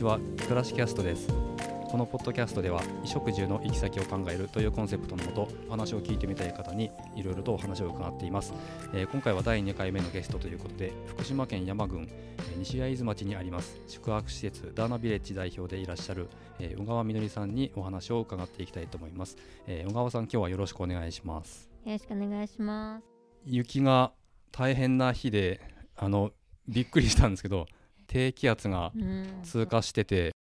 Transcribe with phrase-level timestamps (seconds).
[0.00, 0.18] ちは。
[0.44, 1.28] 暮らしキャストです。
[1.90, 8.54] このポッドキャストでは衣食住の行き先を考えるというコンセプトのもとお話を聞いてみたい方にいろいろとお話を伺っています、
[8.94, 16.28] えー今回は第2回目のゲストということで福島県山郡、えー西会津町にあります宿泊施設ダーナビレッジ代表でいらっしゃる、
[16.60, 21.68] えー小川みのりさんにお話を伺っていきたいと思います、えー小川さん今日はよろしくお願いします。
[21.84, 23.04] よろしくお願いします。
[23.44, 24.12] 雪が
[24.52, 25.60] 大変な日で
[25.96, 26.30] あの
[26.68, 27.66] びっくりしたんですけど
[28.10, 30.32] 低気圧がうん通過してて、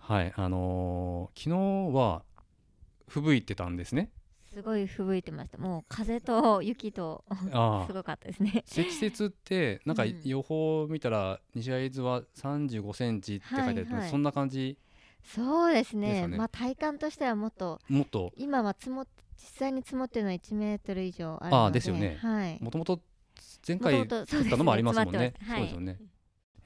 [0.00, 2.22] はいあのー昨日は
[3.06, 4.10] 吹雪いてたんですね。
[4.52, 5.56] すごい吹雪いてました。
[5.58, 8.64] もう風と雪とあすごかったですね。
[8.66, 14.76] 積雪ってなんかうん予報を見たら西会津は35センチって書いてある、はいはいそんな感じ
[15.22, 16.22] そうですね。
[16.22, 21.56] よねまあ体感としてはもっともっと今は積もっ実際に積もってるのは1メートル以上あるので。
[21.56, 22.58] あーですよねはい。
[22.60, 23.00] もともと
[23.66, 24.06] 前回降っ
[24.50, 25.34] たのもありますもんね。
[25.48, 25.98] そうですよね。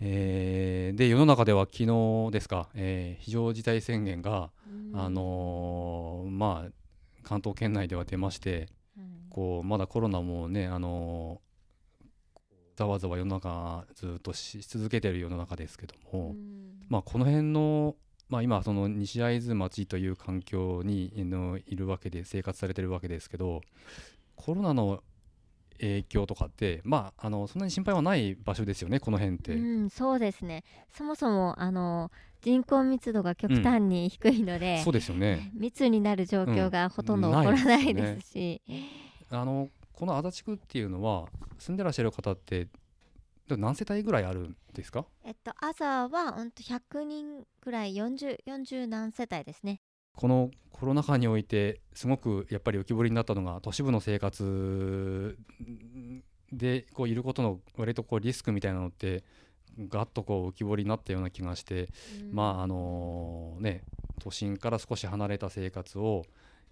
[0.01, 4.51] えーで世の中では昨日ですか、えー非常事態宣言が、
[4.93, 5.01] うん。
[5.01, 6.71] あのーまあ
[7.23, 11.47] 関東圏内では出ましてはいこうまだコロナもね、あのー
[12.77, 16.75] ざわざわ世の中ずっとしし続けてる世の中ですけども、うん。
[16.89, 17.97] まあ、この辺の、
[18.29, 23.63] まあ、今その西会津町という環境にあのいるわけで生活されてるわけですけど
[24.35, 25.03] コロナの
[25.81, 29.55] 影響とかって、まあ、あのそんなに心配はない場所ですよねこの辺って。
[29.55, 30.65] うん、そうですね。
[30.97, 32.11] そもそもあの
[32.43, 38.63] 人口密度が極端に低いので、そうですよね密になる状況がほとんど起こらないですし、
[39.31, 41.27] あのこの足立区っていうのは
[41.59, 42.69] 住んでらっしゃる方って
[43.49, 45.07] 何世帯ぐらいあるんですか？
[45.25, 49.81] えっと朝はうんと100人ぐらい40 40何世帯ですね。
[50.17, 55.39] このコロナ禍においてすごくやっぱり浮き彫りになったのが都市部の生活
[56.53, 59.25] でこういることの割とこうリスクみたいなのって
[59.89, 61.91] ガッとこう浮き彫りになったような気がして、
[62.33, 63.83] まああのね
[64.23, 66.25] 都心から少し離れた生活を、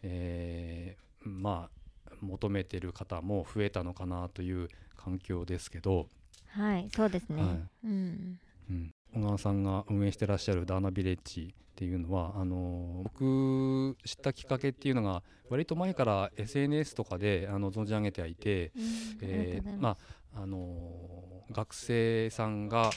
[0.03, 1.84] えーまあ
[2.21, 6.09] 求めてる方も増えたのかなという環境ですけど、
[6.49, 7.43] はいそうですね。
[7.43, 7.62] はい。
[7.84, 8.38] うん。
[8.71, 18.83] うん、小川さんが運営してらっしゃるダーナビレッジっていうのはあの僕知ったきっかけっていうのが割と前から SNS とかであの存じ上げてはいて、うん
[19.23, 19.97] えま
[20.37, 20.79] ああの
[21.51, 22.91] 学生さんが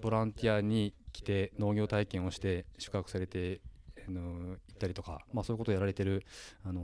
[0.00, 3.60] ボランティアに来て農業体験をして宿泊されて
[4.06, 6.24] あの行ったりとか、まあ、そういうことをやられてる、
[6.64, 6.82] あの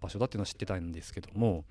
[0.00, 1.64] 場所だっていうのは知ってたんですけども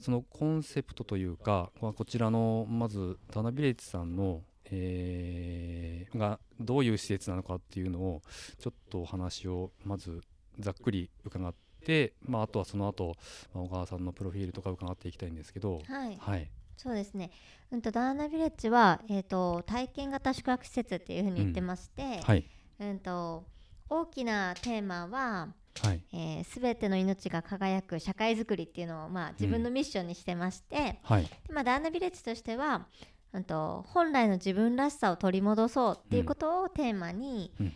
[0.00, 5.84] そのコンセプトというかここちらのまずダナビレッジさんの、えー
[6.18, 8.22] がどういう施設なのかっていうのを
[8.58, 10.22] ちょっとお話をまず
[10.58, 11.54] ざっくり伺っ
[11.84, 13.16] て、まあ、あとはその後、
[13.52, 17.30] まあ小川さんのプロフィールとか伺っていきたいんですけど、はい、はい、そうですね。
[17.70, 22.44] うんとダーナビレッジはえっ、と体験型宿泊施設っていうふうに言ってまして、はい、
[22.80, 23.44] うんと
[23.88, 25.48] 大きなテーマは
[25.82, 32.86] はい、すべ、全ての命が輝く社会づくりっていうのをまあ自分のミッションにしてまして、はい、でまあダーナビレッジとしては。
[33.34, 37.72] うんと本来の自分らしさを取り戻そうっていうことをテーマに、うん。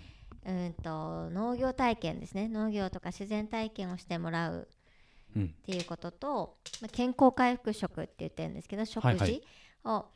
[0.47, 2.49] うんと農業体験ですね。
[2.49, 4.69] 農業とか自然体験をしてもらう
[5.37, 5.45] うん。
[5.47, 9.31] っ、ていうことと、まあ、健康回復食って言ってるんですけど食はいはい。
[9.31, 9.43] 事
[9.85, 10.07] を、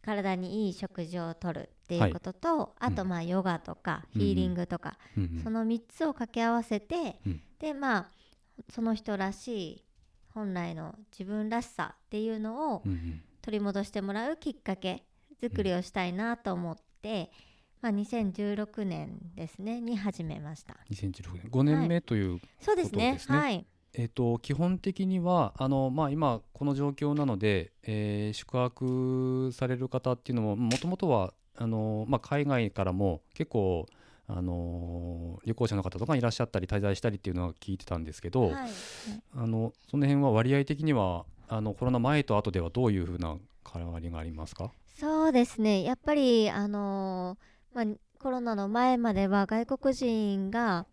[0.00, 5.42] 体にいい食事をとるっていうことと、あとまあヨガとかうんヒーリングとか、うんうん。
[5.42, 7.42] その3つを掛け合わせて、うん。
[7.58, 8.10] でまあ
[8.70, 9.84] その人らしい
[10.32, 15.04] 本来の自分らしさっていうのをうんうん取り戻してもらうきっかけ
[15.38, 17.30] 作りをしたいなと思って、
[17.82, 20.74] まあ、2016年ですねに始めました。
[20.90, 21.50] 2016年。
[21.50, 23.12] 5年目という、そうですね。
[23.12, 23.38] ですね。
[23.38, 23.66] はい。
[23.92, 33.86] えっと基本的にはあの、まあ、今この状況なので、えー宿泊される方っていうのももともとはあの、まあ、海外からも結構
[34.26, 38.70] あの旅行者の方とかいらっしゃったり滞在したりっていうのは聞いてたんですけど、はい。
[39.36, 43.36] あのその辺は割合的にはあのコロナ前と後ではどういうふうな
[43.72, 44.70] 変わりがありますか？
[44.98, 45.82] そうですね。
[45.82, 50.86] やっぱりあのーまあコロナの前までは外国人が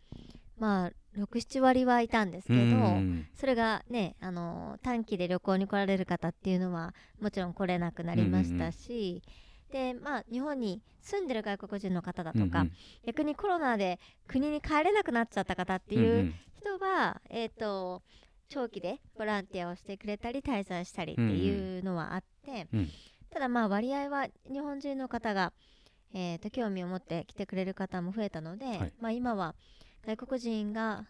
[0.59, 3.27] まあ67割はいたんですけど、うん。
[3.35, 9.21] それがね、あのー短期で旅行に来られる方っていうのはもちろん来れなくなりましたし、
[9.71, 12.71] でまあ日本に住んでる外国人の方だとか、うん
[13.05, 18.01] 逆にコロナで国に帰れなくなっちゃった方ってうんいう人は、えっ、と
[18.51, 22.89] 長期でボランティアをしてくれたり滞在したりっていうのはあって、うん。
[23.31, 25.53] ただまあ割合は日本人の方が、
[26.13, 28.93] えー、と興味を持って来てくれる方も増えたので、はい。
[28.99, 29.55] まあ、今は
[30.05, 31.05] 外国人が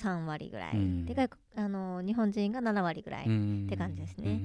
[0.00, 1.06] 3割ぐらい、うん。
[1.06, 4.40] で外国あの日本人が7割ぐらい、うんって感じですね。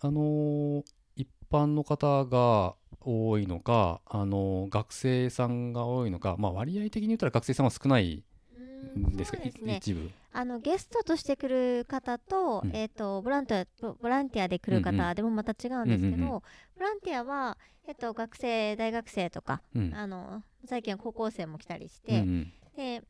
[0.00, 0.84] あのー
[1.16, 8.22] 一般の方が多いのかあの学生さんが多いのか、まあ、割合的に言ったら学生さんは少ないん
[9.16, 9.38] ですか？
[9.38, 9.76] そうですね。
[9.76, 10.10] 一部。
[10.32, 12.76] あのゲストとして来る方と,、うん。
[12.76, 14.96] えー、とボランティアボボランティアで来るうんうん。
[14.96, 16.28] 方でもまた違うんですけど、うんうんうん。
[16.30, 16.42] ボ
[16.80, 19.94] ランティアは、えっと学生大学生とか、うん。
[19.94, 22.18] あの最近は高校生も来たりしうんう
[22.76, 23.00] て、ん。
[23.00, 23.02] で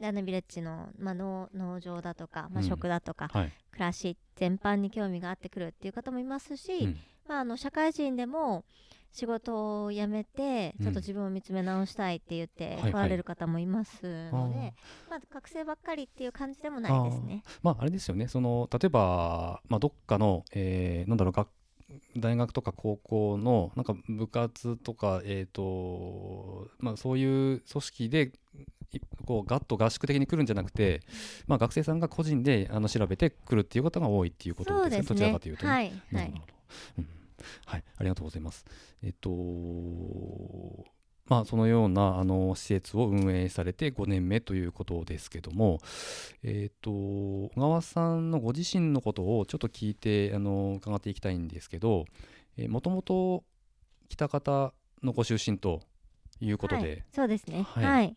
[0.00, 2.68] ランドビレッジの、まあ、農農場だとか、まあ、うん。
[2.68, 3.52] 食だとか、はい。
[3.70, 6.96] 暮らし全般に興味があってくるっていう方もいますし、うん。
[7.28, 8.64] まあ、あの社会人でも
[9.12, 10.84] 仕事を辞めてうん。
[10.84, 15.10] ちょっと自分を見つめ直したいって言ってはい来られる方もいますので、あー。
[15.10, 17.42] まあ、学生ばっかりっていう感じでもないですね。
[17.62, 18.28] まああれですよね。
[18.28, 21.48] その例えば、まあ、どっかの、えーなんだろう学
[22.16, 28.32] 大学とか高校のなんか部活とか、えーとまあ、そういう組織で
[28.92, 31.00] いこうガッと合宿的に来るんじゃなくて、
[31.46, 35.02] まあ、学生さんが個人であの調べてくるっていうことが多いっていうことですね。
[35.02, 35.70] どちらかというとね。
[35.70, 35.88] はい。
[35.88, 36.42] はなるほど。
[36.42, 36.46] い。
[36.98, 37.21] うん
[37.66, 38.64] はい、ありがとうございます。
[39.02, 39.30] えっと、
[41.26, 45.80] まあ、そのようなあの施設を運営されて5年目ということですけども、
[46.42, 52.06] えっと、小川さんのご自身のことをちょっと聞いてあの伺っていきたいんですけど、
[52.68, 53.44] もともと
[54.08, 55.80] 北方のご出身と
[56.40, 57.62] いうことで、はい、そうですね。
[57.62, 57.84] はい。
[57.84, 58.16] はい、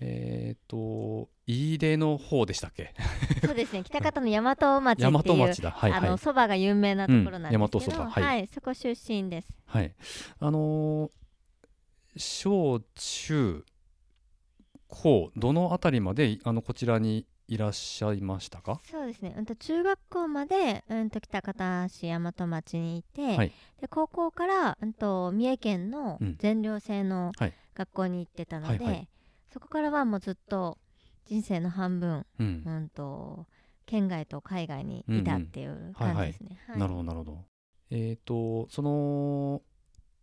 [0.00, 2.94] えっと、飯出の方でしたっけ？
[3.44, 5.70] そうですね北方の大和町って大いう和町だ。
[5.70, 9.48] はいはいが有名なところなんですけど、うんはいはい、そこ出身です。
[9.66, 9.94] はい。
[10.40, 11.10] あのー
[12.16, 13.64] 小中
[14.86, 18.80] 高どのあたりまであのこちらにいらっしゃいましたか？
[18.90, 19.34] そうですね。
[19.36, 29.08] うんと中学校までうんと北方市大和町にいて、はいで高校からうんと三重県のうん全寮制のはい学校に行ってたので、はいはい
[29.52, 30.78] そこからはもうずっと
[31.26, 32.62] 人生の半分うん。
[32.66, 33.46] うんと
[33.86, 36.58] 県外と海外にいたっていう感じですね。
[36.68, 37.38] はいなるほどなるほど。
[37.90, 39.60] えっ、とその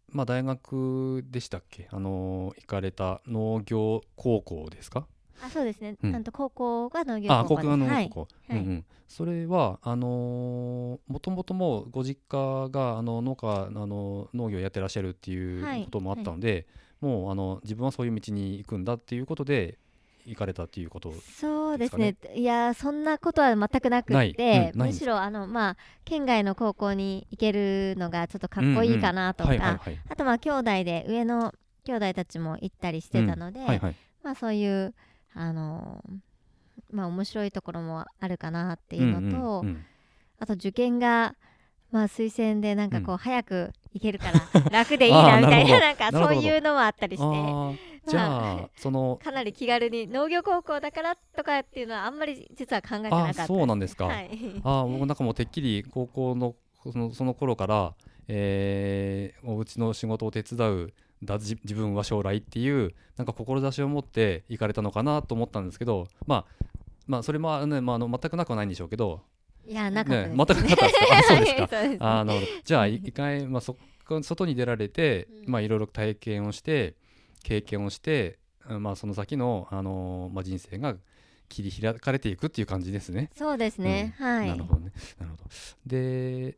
[0.09, 1.87] まあ大学でしたっけ？
[1.91, 5.05] あのー行かれた農業高校ですか？
[5.43, 5.95] あ、そうですね。
[6.01, 7.67] うんうんと高校が農業あ、高校です。
[7.67, 8.09] 高校のはい。
[8.09, 8.27] 高校。
[8.49, 8.85] はいうんうん。
[9.07, 16.65] それはあのーもともともうご実家があの農家あの農業やってらっしゃるっていうはいこともあったので、
[16.99, 19.77] もうあの自分はそういう道に行くんだっていうことで
[20.25, 21.13] 行かれたっていうこと。
[21.39, 29.81] そうですねいやそんなことは全くなくないって、うんむしろあのまあ県外の高校に行けるのがちょっとかっこいいかなとか。
[30.09, 31.53] あとまあ兄弟で上の
[31.85, 33.95] 兄弟たちも行ったりしてたので、はいはい。
[34.23, 34.93] まあそういう
[35.33, 36.03] あの
[36.91, 39.85] まあ面白いところもあるかなっていうのと、うんうん
[40.39, 41.35] あと受験が
[41.91, 44.41] まあ推薦でなんかこう、うん早く行けるから
[44.71, 47.91] 楽でいいなみたいななんかそういうのもあったりして。
[48.07, 54.05] じゃあそのかなり気軽に農業高校だからとかっていうのはあんまり実は考えてなかあったそうなんですか。
[54.05, 54.29] はい、
[54.63, 56.55] あー僕なんかもうてっきり高校の
[56.91, 57.93] そのその頃から、
[58.27, 60.93] えー、もううちの仕事を手伝う
[61.23, 66.65] だじ自分は将来っていうなんか志を持って行かれたのかなと思ったんですけどまあ
[67.05, 69.21] まあそれも、ねまあ、あの全くなくはないんでしょうけど、
[69.65, 71.17] いやなかったね、全くなかったですか？
[71.17, 71.67] あそうですか。
[71.69, 71.97] すね。
[71.99, 73.77] あのじゃあい一回、まあ、そ
[74.23, 75.51] 外に出られて、うん。
[75.51, 76.95] まあ、いろいろ体験をして
[77.43, 80.95] 経験をして、うんまあ、その先の、あのまあ、人生が
[81.47, 83.29] 切り開かれていくっていう感じですね。
[83.35, 84.47] そうですね、はい。
[84.47, 84.91] なるほどね。
[85.19, 85.43] なるほど。
[85.85, 86.57] で、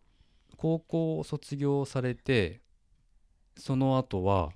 [0.57, 2.62] 高校を卒業されて、
[3.57, 4.51] その後は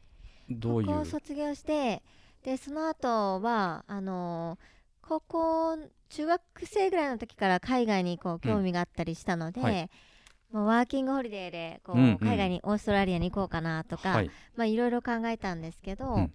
[0.50, 0.88] どういう？
[0.88, 2.01] 高校を卒業して
[2.44, 4.58] でその後はあの
[5.01, 5.77] 高校
[6.10, 9.90] 中学生ぐらいの時から海外にこう興味があったりしたので、はい
[10.52, 14.32] もうワーキングホリデーでこう、うんうん海外にオーストラリアに行こうかなとか、はい。
[14.56, 16.30] まあいろいろ考えたんですけど、う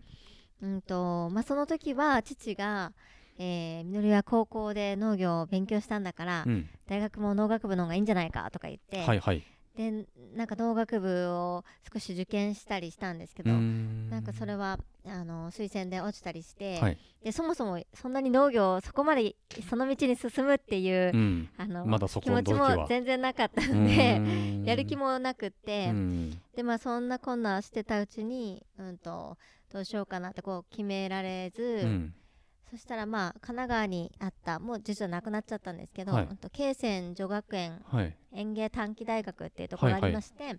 [0.62, 2.93] うんんとまあ、その時は父が、
[3.38, 6.69] えー、みのりは高校で農業を勉強したんだから、うん。
[6.87, 9.43] 大学も農学部の方がいいんじゃないかとか言って、はいはい。
[9.76, 16.99] でなんか農学部を少し受験したりしたんですけど、なんかそれはあの推薦で落ちたりして、はい。
[17.23, 19.35] でそもそもそんなに農業をそこまで
[19.71, 21.49] その道に進むっていう、うん。
[21.57, 24.52] あのまだそこ気持ちも全然なかったうので。
[24.64, 29.38] やる気もなくって、うんでまあそんなこんなしてたうちに、うん、と
[29.73, 32.14] どうしようかなってこう決められず、うん。
[32.73, 36.25] そしたらまあ神奈川にあったもう実はなくなっちゃったんですけど、はい。
[36.25, 38.17] うんと慶泉女学園はい。
[38.33, 40.57] 園芸短期大学っていうところがありまして、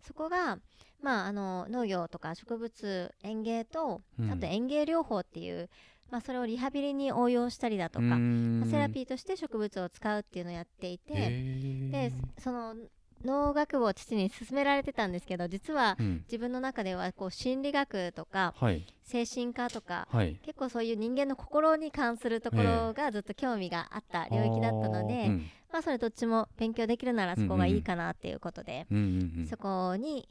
[0.00, 0.58] そこが、
[1.02, 4.30] まあ、あの農業とか植物園芸と、うん。
[4.30, 5.68] あと園芸療法っていう、
[6.08, 11.90] まあ、それをリハビリに応用したりだとか、まあセラピーとして植物を使うっていうのをやっていて、ー。
[11.90, 12.76] でその
[13.24, 16.24] 農学部を父に勧められてたんですけど実はうん。
[16.26, 18.86] 自分の中ではこう心理学とかはい。
[19.02, 20.38] 精神科とかはい。
[20.42, 25.50] 結構そういう人間の心に関するところがずっと興味があった領域だったので、あーうん。
[25.72, 30.28] まあそれどっちも勉強できるならそこがいいかなっていうことで、うんそこに、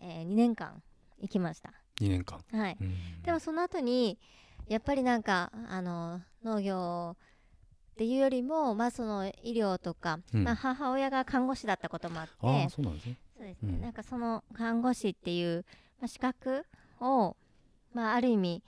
[0.00, 0.82] え2年間
[1.18, 1.72] 行きました。
[2.00, 2.76] 2年間、はい。
[2.80, 3.22] うん。
[3.22, 4.18] でもその後に
[4.68, 7.16] やっぱりなんかあの農業
[8.00, 10.44] っていうよりもまあその医療とか、うん。
[10.44, 12.32] まあ、母親が看護師だったこともあって
[12.70, 13.18] そうなんですね。
[13.36, 13.80] そうですね、うん。
[13.82, 15.66] なんかその看護師っていう、
[16.00, 16.64] まあ、資格
[16.98, 17.36] を、
[17.92, 18.62] まあ、ある意味、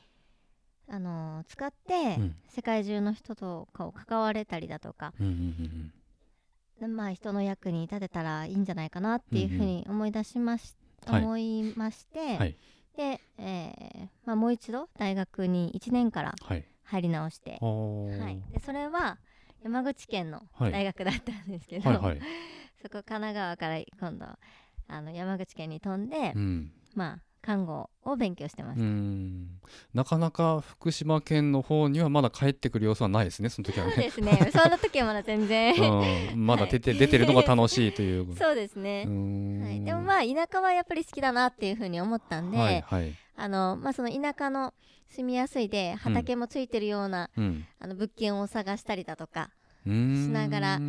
[0.87, 2.37] あのー使って、うん。
[2.51, 5.15] 世界中の人とかを関われたりだとか、
[6.87, 10.75] まあ、人の役に立てたらいいんじゃないかなっていうふうに思い出しまし、
[11.07, 11.23] はい。
[11.23, 12.57] 思いまして、はい。
[12.99, 19.19] で、えーまあ、もう一度大学に1年からはい入り直して、はい、でそれは
[19.65, 20.73] 山口県のはい。
[20.73, 22.21] 大学だったんですけど、はいはい。
[22.83, 24.27] そこ神奈川から今度
[24.89, 26.73] あの山口県に飛んで、うん。
[26.95, 28.81] まあ看護を勉強してまうし
[29.93, 33.93] なかなか福島県の方にはまだ帰ってくる様子はないですねその時はね。
[33.93, 34.51] そうですね。
[34.55, 35.75] その時はまだ全然。
[36.33, 38.35] うん、まだ出て,、出てるのが楽しいという。
[38.39, 39.01] そうですね。
[39.01, 43.15] はい、でもまあ田舎はやっぱり好きだなっていうふうに思ったんで、はいはい。
[43.37, 44.73] あのまあその田舎の
[45.09, 49.51] 住みやすいで畑もついてるような、うん、あの物件を探したりだとか
[49.85, 50.81] しながら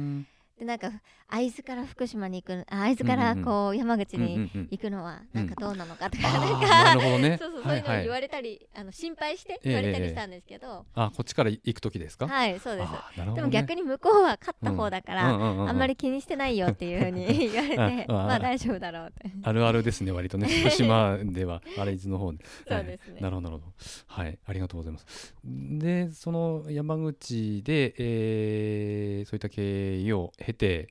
[0.60, 0.92] でなんか
[1.28, 4.68] 会津から福島に行くあ会津からこう山口にうんうんうん。
[4.70, 7.38] 行くのはなんかどうなのかとか、あなんーなかるほどね。
[7.42, 12.92] そうそうそういうのを言われたり、あの心配して言われたりしたんですけど、あこっちから行く時ですか、はいそうです。
[12.92, 13.34] ね。
[13.34, 15.42] でも逆に向こうは勝った方だから、うん。
[15.42, 20.48] うんうんうんあんまり気にしてないよっていうふうに 言われてまあ大丈夫だろうってあるあるですね割とね。
[20.62, 22.46] 福島ではあれ伊豆の方で。
[22.68, 23.14] そうですね。
[23.14, 23.24] はい。
[23.24, 23.74] なるほどなるほど。
[24.08, 25.34] はいありがとうございます。
[25.44, 30.90] でその山口で、えーそういった経緯を経て、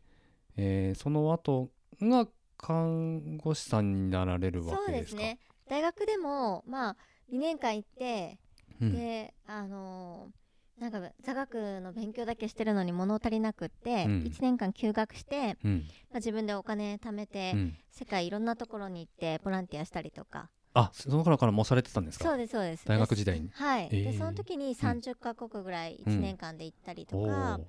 [0.56, 2.26] えーその後が
[2.58, 5.20] 看護師さんになられるわそうけですか？
[5.22, 5.38] ですね。
[5.68, 6.96] 大学でもまあ
[7.32, 8.38] 2年間行って、
[8.80, 8.92] うん。
[8.92, 10.42] であのー
[10.80, 14.22] なんか座学の勉強だけしてるのに物足りなくって、うん。
[14.24, 15.84] 1年間休学して、うん。
[16.10, 17.76] まあ、自分でお金貯めて、うん。
[17.90, 20.48] 世界いろんなところに行ってボランティアしたりとか。
[20.74, 22.24] あその頃からもうされてたんですか？
[22.24, 22.86] そうですそうです。
[22.86, 23.48] 大学時代に。
[23.48, 24.04] ではい、えー。
[24.12, 27.64] でその時に30カ国ぐらい1年間で行ったりとおか、ー。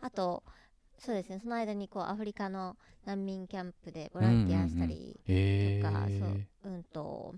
[0.00, 0.42] あと
[0.98, 1.38] そうですね。
[1.42, 7.34] その間にこうアフリカの難民キャンプでボランティアしたりえとか、ーそううんと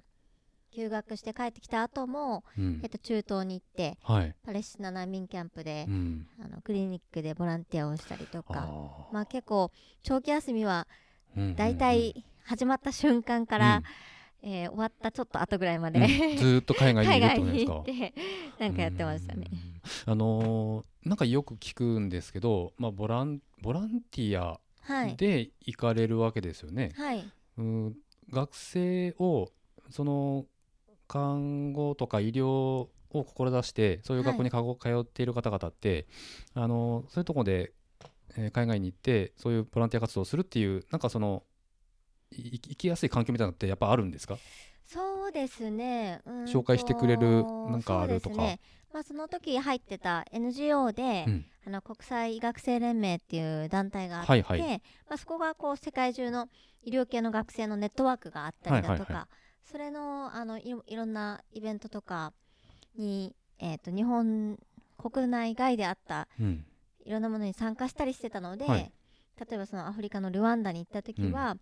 [0.73, 2.81] 休学して帰ってきた後も、うん。
[2.83, 8.67] えっと、中東に行ってはい、パレスチナ難民キャンプでう、ん、あのクリニックでボランティアをしたりとか。
[8.69, 9.71] あまあ結構
[10.03, 13.83] 長期休みはーだいたい始まった瞬間から、
[14.43, 16.05] えー終わったちょっと後ぐらいまで、うん。
[16.05, 17.73] うんずーっと海外にい海るって外ことですか？
[17.91, 19.47] に行ってなんかやってましたね。
[19.51, 19.76] うん。
[20.07, 26.93] あのーなんかよく聞くんですけど、まあ、ボランボランティアはい、で行かれるわけですよね。
[26.97, 27.25] はい、
[27.59, 27.97] うん。
[28.31, 29.51] 学生を
[29.91, 30.47] その
[31.09, 36.07] 看護とか医療を志してそういう学校にかご通っている方々って、
[36.55, 37.73] あのそういうところで、
[38.37, 41.43] えー海外に行ってそういうボランティア活動をするっていうなんかその
[42.31, 44.39] い生きやすい環境みたいなのってやっぱあるんですか？
[44.85, 46.21] そうですね。
[46.47, 48.37] 紹介してくれるなんかあるとか。
[48.37, 48.61] ね
[48.97, 51.45] まあ、その時入ってた NGO で、うん。
[51.67, 54.61] あの国際医学生連盟っていう団体があって、はいはい。
[55.09, 56.49] まあ、そこがこう世界中の
[56.83, 59.29] 医療系の学生のネットワークがあったりだとか、はいはいは
[59.71, 62.33] それのあのいろんなイベントとか
[62.97, 64.61] に、えー、と日本
[64.97, 66.65] 国内外であったうん。
[67.05, 68.91] いろんなものに参加したりしてたので、はい。
[69.39, 71.59] 例えばそのアフリカのルワンダに行った時は、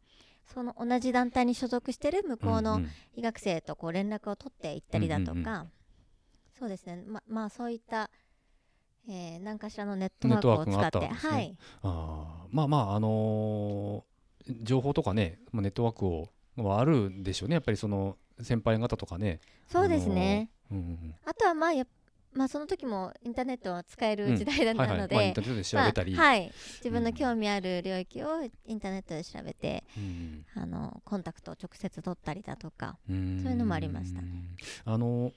[0.46, 5.70] その同じ団体に所属してる向こうのうんうん医学生とこう連絡を取って行ったりだとか、うんうんう
[6.58, 7.02] そうですね。
[7.06, 8.11] ままあそういった、
[9.08, 11.00] えー何かしらのネットワークを使って。
[11.00, 11.08] ね。
[11.08, 11.56] はい。
[11.82, 12.49] あー。
[12.50, 14.14] まあまああのー
[14.62, 17.54] 情報とかね、まあ、ネットワークをはあるんでしょうね。
[17.54, 21.87] やっぱりその先輩方とかね、そうですね、うんうんあとはまあや
[22.34, 25.26] まあその時もインターネットは使える時代だうん、ったので、はいはい。
[25.26, 33.40] まあ、インターネットで調べたり、まあはい、自分の興味ある領域をインターネットで調べて、うんあのコンタクトを直接取ったりだとかうん。
[33.42, 34.20] そういうのもありました。
[34.20, 34.28] ね
[34.84, 35.32] あの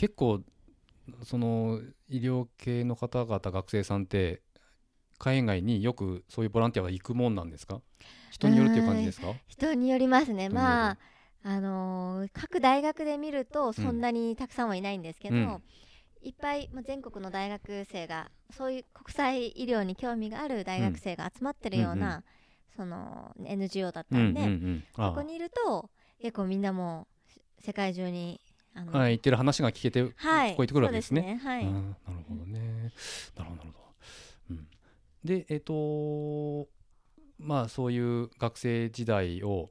[0.00, 0.40] 結構
[1.24, 1.78] その
[2.08, 4.40] 医療系の方々学生さんって
[5.18, 7.82] 海外によくそういうボランティアは行くもんなんですか？
[8.30, 10.48] 人によるっていう感じですか人によりますね。
[10.48, 10.98] まあ
[11.42, 15.62] あのー各大学で見るとそんなにたくさんはいないんですけど、うん。
[16.22, 22.22] いっぱい、まあ、全国の大学生がそういう国際医療に興味がある大学生が集まってるような、
[22.74, 24.84] その NGO だったんで、うんうんうん。
[24.96, 25.90] あそこにいると
[26.20, 27.06] 結構みんなも
[27.58, 28.40] う世界中に
[28.74, 31.22] あのあ言ってる話が聞けて聞はいこえてくるわけですね。
[31.22, 31.84] ですねはい、なる
[32.28, 32.92] ほどね。
[33.36, 33.94] なるほどなるほど。
[34.50, 34.68] うん、
[35.24, 36.68] でえっ、と
[37.38, 39.70] まあそういう学生時代を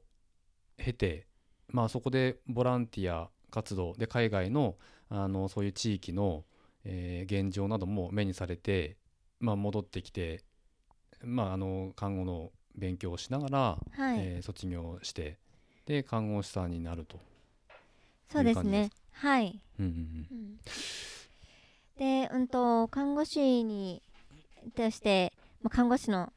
[0.76, 1.26] 経て
[1.68, 4.76] まあそこでボランティア活動で海外の
[5.08, 6.44] あのそういう地域の、
[6.84, 8.96] えー現状なども目にされて
[9.40, 10.44] まあ戻ってきて
[11.22, 13.58] まああの看護の勉強をしながら、
[13.90, 15.38] はいえー卒業して
[15.86, 17.18] で看護師さんになると
[18.30, 18.90] そうですね。
[19.12, 20.58] はい、うんうんうん。
[21.98, 24.02] でうんと看護師に
[24.74, 25.32] として、
[25.62, 26.32] まあ、看護師の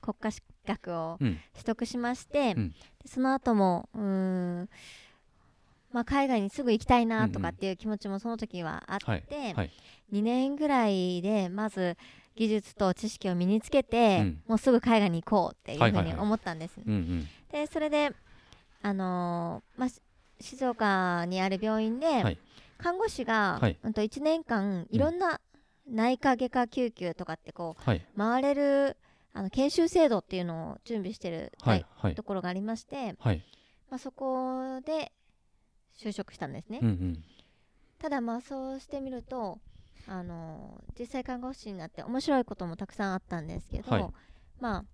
[0.00, 2.70] 国家資格を取得しまして、うん。
[2.70, 4.68] でその後もうーん、
[5.92, 9.54] まあ、海外にすぐ行きたいなとかっていう気持ちもその時はあって、はい。
[9.54, 9.70] はい。
[10.10, 11.96] 2年ぐらいでまず
[12.36, 14.42] 技術と知識を身につけて、うん。
[14.48, 16.80] もうすぐ海外に行こうっていうふうに思ったんです。
[17.50, 18.10] でそれで、
[18.82, 20.00] あのーまあ、し
[20.42, 22.38] 静岡にある病院で、はい。
[22.78, 23.78] 看護師が、はい。
[23.82, 25.40] うん、と1年間いろんな
[25.88, 28.96] 内科外科救急とかってこはい、う回れる
[29.32, 32.14] あの研修制度っていうのを準備してる、はい、はい。
[32.14, 33.42] と、ころがありまして、はい、
[33.90, 35.12] まあ、そこで
[35.98, 36.80] 就職したんですね。
[36.82, 37.24] うんうん、
[37.98, 39.58] ただまあそうしてみると
[40.06, 44.08] あの実際看護師になって面白いこともたくさんあったんですけど、はい。
[44.60, 44.84] ま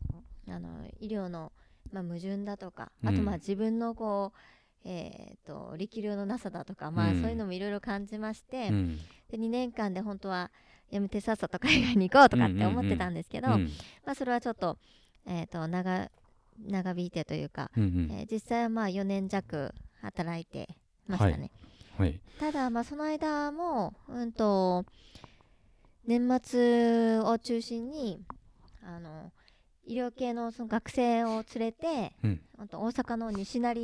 [0.48, 0.68] ああの
[1.00, 1.52] 医療の、
[1.92, 3.08] まあ、矛盾だとか、うん。
[3.08, 4.38] あとまあ自分のこう
[4.84, 8.98] えー、と力量のなさだとか、まあ、うんそういうのもいろいろ感じまして、うん、
[9.30, 10.50] で2年間で本当は
[10.90, 13.68] やめてさっさと海外に行こうとかって思ってたんですけど、うん、
[14.06, 14.78] まあ、それはちょっと,、
[15.26, 16.10] えー、と長
[16.66, 20.68] 長引いてというか、うん、うん、えー実際はまあ4年弱働いて
[21.06, 21.50] ましたね。
[21.98, 24.84] はい、ただ、まあ、その間も、うんと、
[26.06, 28.20] 年末を中心に、
[28.82, 29.32] あの、
[29.88, 32.40] 医療系のその学生を連れて、うん。
[32.58, 33.80] あと大阪の西成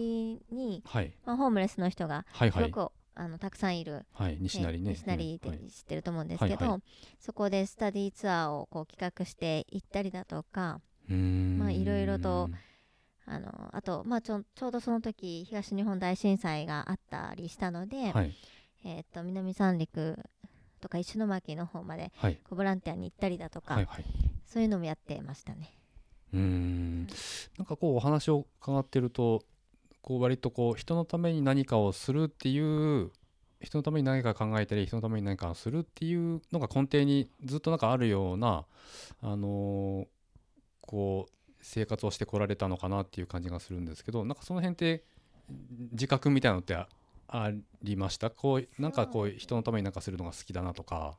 [0.50, 6.80] に、はい、まあ、ホームレスの人がはい、はい、すごく、あのたくさんいる、はい、西成ね、え西成って知ってると思うんですけど、はいは
[7.20, 11.58] そこでスタディーツアーをこう企画して行ったりだとか、うーん。
[11.58, 12.50] まあいろいろと
[13.26, 18.34] あのあと、まあ、ちょちょうどその時東日本大震災があったりしたので、はい、
[18.84, 20.18] えー、と南三陸
[20.80, 24.04] とか石巻の方まではい、ボランティアに行ったりだとか、はい、はい。
[24.46, 25.72] そういうのもやってましたね。
[26.34, 27.06] うん
[27.58, 29.42] なんかこうお話を伺ってると
[30.02, 33.10] こう割とこう人のために何かをするっていう
[33.60, 38.64] 人のために何か考えたり人のために何かをするっていうのが根底にずっとなんかあるような
[39.22, 40.06] あのー
[40.86, 45.02] こう生活をしてこられたのかなっていう感じがするんですけどなんかその辺って
[45.92, 46.88] 自覚みたいなのってあ
[47.28, 47.50] あ
[47.82, 48.28] りました？
[48.28, 51.16] こうなんかこう人のために何かするのが好きだなとか。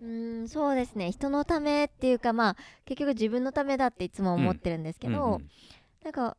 [0.00, 1.10] うーんそうですね。
[1.12, 5.50] 人のためっていうかまあ結局自分のためだっていつも思ってるんですけど、うんうん
[6.04, 6.36] なんか、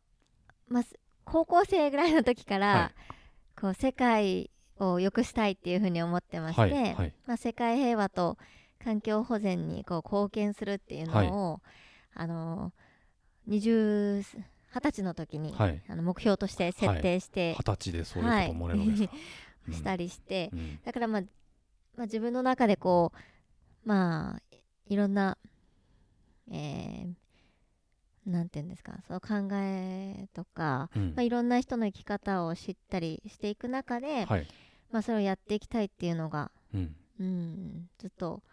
[0.69, 0.95] まあ、す
[1.25, 3.59] 高校生ぐらいの時から、はい。
[3.59, 7.13] こう世界を良くしたいっていうふうに思ってまして、はいはい。
[7.27, 8.37] まあ、世界平和と
[8.83, 11.61] 環境保全にこう貢献するっていうのを、
[12.15, 12.71] あの
[13.49, 14.23] 20
[14.73, 15.81] 20歳の時に、はい。
[15.89, 19.13] あの目標として設定して、二十歳でそういうこと思われるですか？
[19.67, 19.73] うん。
[19.73, 20.79] したりして、うん。
[20.83, 21.21] だから、まあ、
[21.97, 23.17] まあ自分の中でこう
[23.85, 24.41] まあ
[24.87, 25.37] いろんな、
[26.51, 27.13] えー
[28.25, 31.13] なんていうんですかその考えとか、うん。
[31.15, 34.47] まあ、いろんな人の生き方を知ったりしていく中で、はい。
[34.91, 36.95] まあ、それをやっていきたいっていうのが、うん。
[37.19, 38.43] うん、ずっと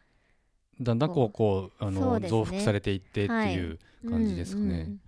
[0.81, 2.29] だんだんこうこうあのね。
[2.29, 4.69] 増幅されていってっていう感じですかね。
[4.69, 5.01] うんうん。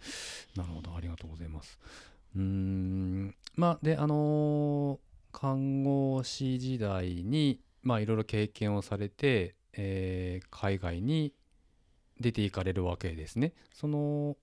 [0.57, 1.79] なるほどありがとうございます。
[2.37, 3.35] うーん。
[3.55, 4.99] まあであのー
[5.31, 11.33] 看護師時代にまあいろいろ経験をされて、えー海外に
[12.21, 13.53] 出ていかれるわけですね。
[13.73, 14.37] その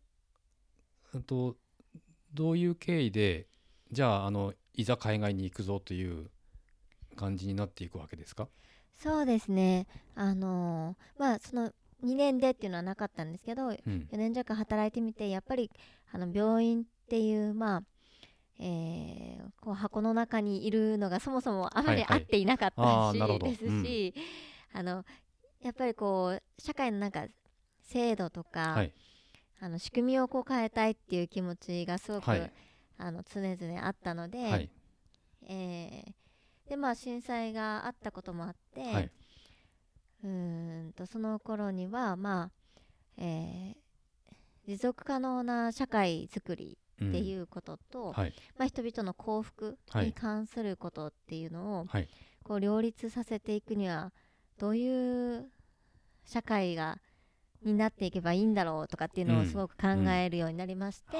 [1.13, 1.55] あと
[2.33, 3.47] どういう経緯で
[3.91, 6.29] じゃああのいざ海外に行くぞという
[7.15, 8.47] 感じになっていくわけですか？
[8.97, 9.87] そうですね。
[10.15, 11.71] あのーまあその
[12.03, 13.73] 2年でっていうのはなかったんですけどうん。
[14.11, 15.71] 4年弱働いてみてやっぱり
[16.11, 17.83] あの病院っていうまあ
[18.59, 22.19] えーこう箱の中にいるのがそもそもあまりはいはい。
[22.21, 23.47] 合っていなかったし、あーなるほど。
[23.47, 24.13] ですし、
[24.77, 25.05] あの
[25.61, 27.25] やっぱりこう社会のなんか
[27.81, 28.93] 制度とか、はい。
[29.61, 32.51] あの仕組みをこう変えたいっていう気持ちがすごく、はい。
[32.97, 34.69] あの常々あったので、はい。
[35.47, 36.13] えー
[36.69, 39.11] でまあ震災があったこともあって、はい。
[40.23, 42.51] うーんとその頃にはまあ、
[43.17, 43.75] えー
[44.67, 48.33] 持続可能な社会づくりうんっていうことと、はい。
[48.57, 50.07] まあ、人々の幸福はい。
[50.07, 52.09] に関することっていうのを、はい。
[52.43, 54.11] こう両立させていくには
[54.59, 55.45] どういう
[56.25, 56.97] 社会が
[57.63, 61.19] になっていけばいいんだろうとかっていうのうんをすごく考えるようになりまして、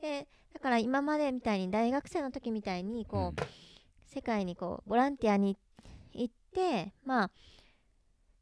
[0.00, 3.40] でだから今までみたいに大学生の時みたいにこう、
[4.06, 5.56] 世界にこうボランティアに
[6.12, 7.30] 行ってまあ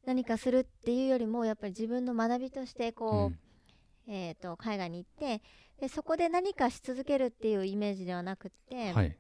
[0.04, 5.42] 何かするっていうよりもやっぱり自分の学びとしてこう、えー、と海外に行って
[5.80, 9.16] でそこで何かし続けるっていうイメージではなくって、うんはい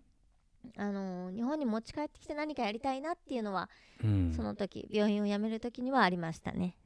[0.76, 3.68] あのー日本に持ち帰ってきて何かやりたいなっていうのは、
[4.02, 4.32] うん。
[4.34, 6.76] その時病院を辞める時にはありましたね。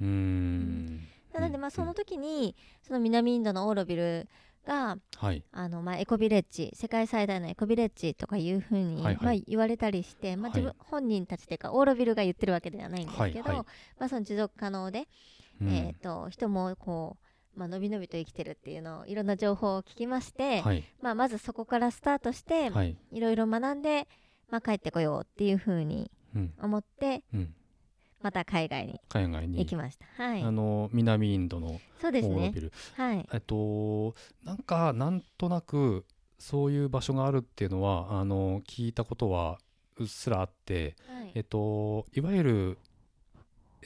[0.00, 1.00] うーん。
[1.32, 1.70] なのでまあうん。
[1.70, 4.28] その時にその南インドのオーロビル
[4.66, 5.42] がはい。
[5.52, 9.24] あの、まあ、エコビレッジ世界最大のエコビレッジとかいうふうに、はいはい。
[9.24, 10.60] まあ、言われたりして、まあ、はい。
[10.60, 13.66] 自分本人たちというかオーロビルが言ってるわけではないんですけど、はいはい。
[13.98, 15.08] まあ、その持続可能で、
[15.60, 15.68] うん。
[15.68, 20.84] えー、と人もこう、まあのびのびと生きてるっていうのをいろんな情報を聞きまして、はい。
[21.00, 22.96] まあ、まずそこからスタートして、はい。
[23.10, 24.08] いろいろ学んで、
[24.50, 26.52] まあ、帰ってこようっていうふうにうん。
[26.60, 27.54] 思ってうん。
[28.22, 29.58] また海外に海外に。
[29.58, 30.06] 行きました。
[30.16, 30.42] はい。
[30.42, 32.54] あ、の南インドのそうですね。
[32.96, 36.04] はい、えっとなんかなんとなく
[36.38, 39.58] そういう場所があるっていうのはあの聞いたことは
[39.98, 41.32] うっすらあってはい。
[41.34, 42.78] えっといわゆる、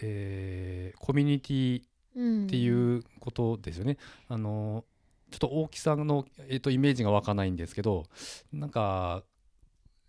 [0.03, 3.99] えーコミュニティうんっていうことですよね。
[4.29, 4.85] あの
[5.31, 8.05] ちょっと大きさの、えっと、イメージが湧かないんですけど
[8.53, 9.25] なんか、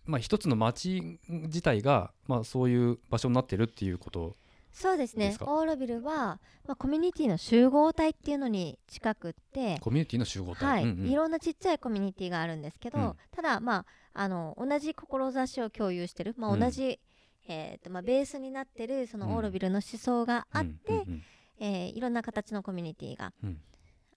[0.05, 4.35] まあ、一つの町自体が、まあ、そういう場所になってるっていうこと
[4.71, 5.35] そうですね。
[5.41, 10.83] オーロビルは、まあ、コミュニティの集合体っていうのに近くって、コミュニティの集合体、はい。
[10.83, 11.07] うんうん。
[11.07, 13.15] いろんなちっちゃいコミュニティがあるんですけど、うん。
[13.31, 16.59] ただ、まあ、あの同じ志を共有してる、まあ、うん。
[16.59, 16.99] 同じ、
[17.47, 21.23] えーとまあ、ベースになってるそのオーロビルの思想があって、うんうん
[21.59, 23.59] えーいろんな形のコミュニティがうん。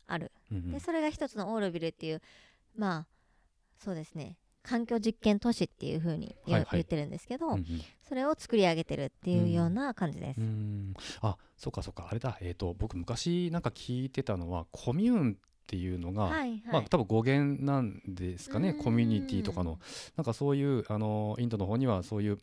[0.06, 0.72] ある、うんうん。
[0.72, 2.22] でそれが一つのオーロビルっていう
[2.76, 3.06] まあ
[3.78, 4.36] そうですね。
[4.62, 6.68] 環境実験都市っていう風に言,、はいはい。
[6.72, 7.64] 言ってるんですけど、うんうん。
[8.06, 10.40] それを作り上げてるっていうような感じです。
[10.40, 10.94] うん。
[11.22, 12.08] あそうかそうか。
[12.10, 12.36] あれだ。
[12.40, 18.70] えっ、と僕昔なんか聞いてたのはコミューンっていうのが、はいはい、まあ多分語源なんですかね。
[18.70, 18.84] うん。
[18.84, 19.78] コミュニティとかの。
[20.16, 22.38] なんかそういうあのインドの方にはそういう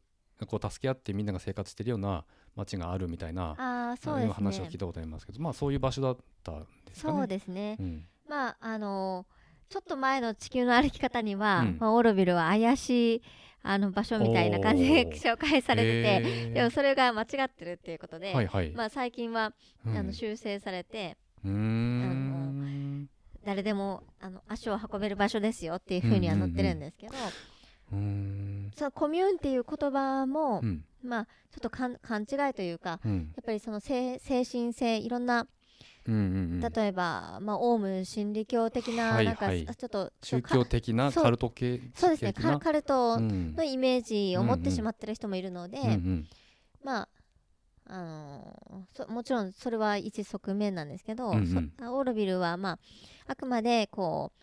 [0.48, 2.26] こう助け合ってみんなが生活してるような
[2.58, 4.34] 街があるみたいなああそうですね。
[4.34, 7.18] 話を聞いたことありますけどまあそういう場所だったんですかね。
[7.18, 8.06] そうですね、うん。
[8.28, 9.26] まああの
[9.70, 11.78] ちょっと前の地球の歩き方には、うん。
[11.80, 13.22] まあ、オーロビルは怪しい
[13.64, 16.54] あの場所みたいな感じで 紹介されててへー。
[16.54, 18.72] でもそれが間違ってるっていうことで、はいはい。
[18.72, 19.54] まあ、最近は、
[19.86, 19.98] うん。
[19.98, 23.10] あの修正されてうーん。
[23.46, 27.32] 誰でもあの足を運べる場所ですよっていうふうには載ってるんですけど、うーん
[27.90, 27.96] そ
[28.86, 30.84] のコミューンっていう言葉も、うん。
[31.04, 33.32] まあちょっと勘勘違いというかうん。
[33.36, 35.48] やっぱりその精精神性いろんな
[36.06, 36.22] うんうん
[36.64, 36.74] うん。
[36.74, 43.56] 例えば、まあ、オウム真理教的な、はいなんか、はいちょっと宗教的なカルト系そうですねカカルトうん。
[43.56, 46.28] のイメージを持ってしまってる人もいるので、うんうん
[46.84, 47.10] まあ
[47.90, 51.74] あのーそもちろんそれは一側面なんですけど、うんうん。
[51.80, 52.80] そオーロビルは、まあ、
[53.28, 54.34] あくまでこ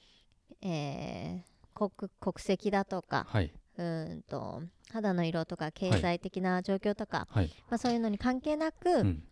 [0.50, 3.52] う、えー国国籍だとかはい。
[3.76, 7.50] うーんと肌の色とか経済的な状況とか、はい。
[7.68, 9.22] まあ、そういうのに関係なく、うん。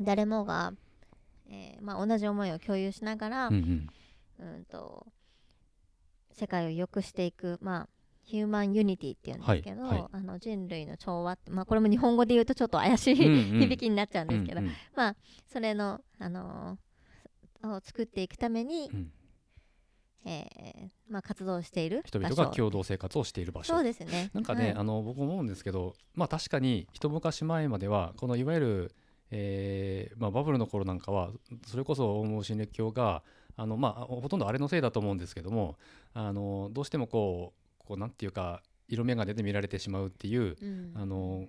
[0.00, 0.72] 誰もが、
[1.48, 3.88] えーまあ、同じ思いを共有しながら、うんうん。
[4.56, 5.06] うんと
[6.32, 7.88] 世界を良くしていく、まあ、
[8.24, 10.00] ヒューマンユニティっていうんですけど、はい。
[10.00, 10.08] はい。
[10.12, 13.60] あの人類の調和って、まあ、これも日本語で言うとちょっと怪しい、うんうん。
[13.68, 14.72] 響きになっちゃうんですけど、うんうん。
[14.96, 15.16] まあ
[15.46, 16.84] それの、あのー
[17.66, 19.12] を作っていくために、うん
[20.24, 23.74] えーまあ、活動している人々が共同生活をしている場所。
[23.74, 24.30] そうですね。
[24.32, 24.74] なんかね、はい。
[24.74, 28.94] あの僕思うんですけどまあ確かに一昔前まではこのいわゆる、
[29.30, 31.30] えーまあ、バブルの頃なんかは
[31.66, 33.22] それこそオウム真理教が
[33.56, 35.76] あの、まあ、ほとんどあれのせいだと思うんですけども
[36.14, 40.92] あのどうしてもこうこうなんていうか色眼鏡で見られてしまうっていううん。
[40.94, 41.46] あの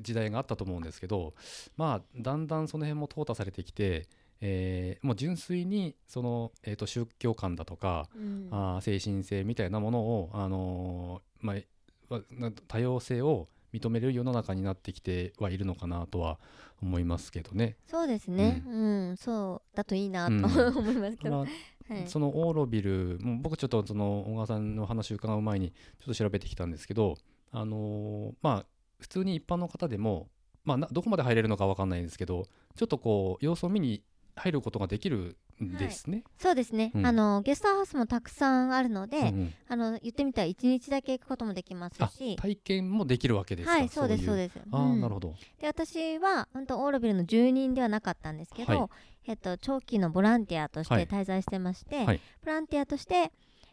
[0.00, 1.34] 時代があったと思うんですけど
[1.76, 4.06] まあだんだんその辺も淘汰されてきて、
[4.46, 8.48] えーもう純粋にその、えー、と宗教観だとか、うん。
[8.50, 16.38] あー精神性みたいなものを、あのーまあ多様性を認める世の中になってきてはいるのかなとは
[16.82, 17.76] 思いますけどね。
[17.86, 18.70] そうですね、う
[19.12, 19.16] ん。
[19.16, 20.44] そうだといいなと、うん。
[20.76, 21.50] 思いますけど、ま
[21.90, 27.16] あはい、そのオーロビルもう僕ちょっとその小川さんの話を伺う前にちょっと調べてきたんですけど、
[27.50, 28.66] あのーまあ
[29.00, 30.28] 普通に一般の方でも、
[30.64, 34.02] まあ、などこまで入れるのかわかんないんですけどちょっとこう様子を見に
[34.36, 36.24] 入ることができるんですね。
[36.38, 37.06] そうですね、うん。
[37.06, 39.54] あのゲストハウスもたくさんあるので、うんうん。
[39.68, 43.72] あの言ってみたら1日だけ行くこともできますあし体験もできるわけですか？
[43.72, 44.36] はいそうですそうう。
[44.36, 44.58] です。
[44.70, 45.00] あーうん。
[45.00, 45.34] なるほど。
[45.60, 48.88] で私は本当オーロビルの住人ではなかったんですけど、はい。
[49.26, 51.06] えっと、長期のボランティアとしてはい。
[51.06, 52.20] 滞在してまして、はい。
[52.44, 53.32] ボランティアとして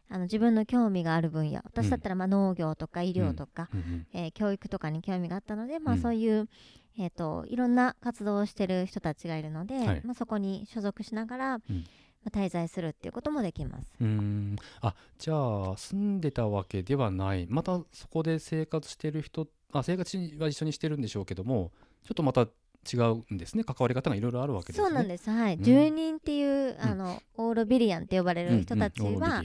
[0.10, 4.08] あの自分の興味がある分野私だったらまあ農業とか医療とか、うんうん。
[4.14, 6.02] えー教育とかに興味があったので、まあ、うん。
[6.02, 6.48] そういう、
[7.00, 10.02] えー、といろんな活動をしてる人たちがいるので、はい。
[10.04, 11.86] まあ、そこに所属しながら、うん。
[12.24, 13.92] まあ、滞在するっていうこともできます。
[14.00, 14.56] うーん。
[14.82, 17.48] あじゃあ住んでたわけではない。
[17.50, 21.72] またそこで生活してる人あ生活は一緒にしてるんでしょうけども
[22.04, 22.42] ちょっとまた
[22.92, 23.64] 違うんですね。
[23.64, 24.88] 関わり方がいろいろあるわけですね。
[24.88, 25.56] そうなんです、はい。
[25.56, 25.64] うん。
[25.64, 29.44] 住人っていうあの、オーロビリアンって呼ばれる人たちは、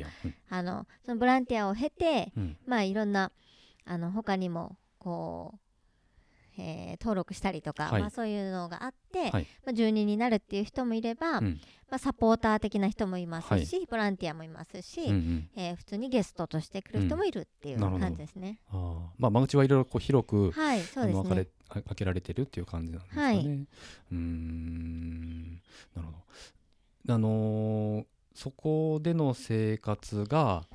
[0.49, 2.57] あのそのボランティアを経て、うん。
[2.67, 3.31] まあいろんな
[3.85, 5.59] あの他にもこう、
[6.59, 8.01] えー登録したりとか、はい。
[8.01, 9.47] まあ、そういうのがあって、はい。
[9.65, 11.61] まあ、住人になるっていう人もいれば、うん。
[11.91, 15.49] まあ、サポーター的な人もいますし、ボランティアもいますし、うんうん。
[15.57, 18.59] えー普通にゲストとして来る人もいるっていう感じですね。
[18.71, 18.99] あー。
[19.19, 21.47] まあ間口はいろいろこう広くはいそうですね。
[21.69, 23.27] 開けられてるっていう感じなんですかね。
[23.27, 23.45] はい。
[23.47, 25.53] うーん。
[25.95, 26.13] なるほ
[27.07, 27.15] ど。
[27.15, 30.67] あのーそこでの生活が、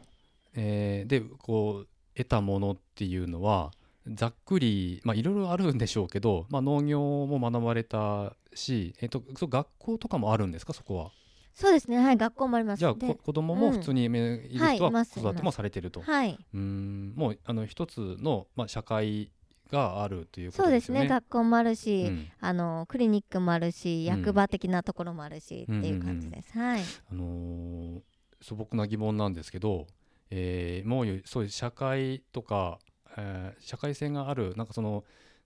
[0.56, 3.72] えーでこう得たものっていうのは
[4.08, 11.12] ざっくりまあいろいろあるんでしょうけど、まあ、農業も学ばれたし、えっとそう学校とかもあるんですかそこは？
[11.54, 11.98] そうですね。
[11.98, 12.80] はい学校もあります。
[12.80, 13.74] じゃあでこ子供もうん。
[13.74, 15.20] 普通にいる人はいいはます。
[15.20, 16.02] 子育てもされてると。
[16.02, 16.38] はい。
[16.54, 19.32] うーんもうあの一つの、まあ、社会
[19.70, 21.02] があるというこそうですね。
[21.02, 22.28] ね学校もあるし、うん。
[22.40, 24.18] あのクリニックもあるしうん。
[24.18, 26.82] 役場的なところもあるし、っていう感じです、はい。
[27.12, 28.00] あのー
[28.42, 29.86] 素朴な疑問なんですけど、
[30.32, 32.80] えーもうそういう社会とか、
[33.17, 35.04] えー社会性があるなんかその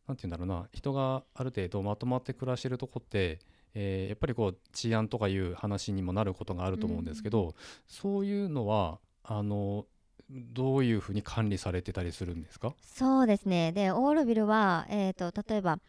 [0.08, 3.40] なんて言うんだろうな人がある程度まとまって暮らしてるとこって、
[3.74, 7.56] えーやっぱりこう治安とかいう話にもなることがあると思うんですけど、
[7.88, 9.86] そういうのはあの
[10.30, 12.74] どういうふうに管理されてたりするんですか？
[12.82, 13.72] そうですね。
[13.72, 15.80] でオールビルは、えー、と例えば、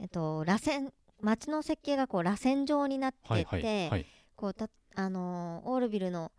[0.00, 0.90] えー、と螺旋
[1.22, 4.06] 街の設計がこう螺旋状になってて、はいはいはい。
[4.34, 6.30] こうたあのーオールビルの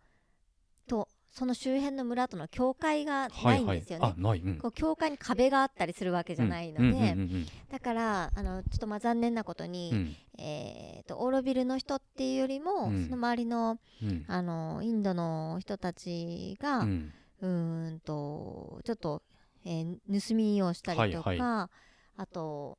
[0.86, 4.04] とその周辺の村との境界がはないいんですよね。
[4.04, 7.16] はい、あない、うん、こう境界に壁があったりするわけじゃないので、
[7.70, 10.16] だからあのちょっとまあ残念なことに、うん。
[10.40, 13.04] えー、とオーロビルの人っていうよりも、うん。
[13.04, 14.24] その周りのうん。
[14.26, 19.22] あのインドの人たちが、ううんーんとちょっと、
[19.64, 19.96] えー
[20.28, 21.70] 盗みをしたりとか、はいは
[22.16, 22.78] あと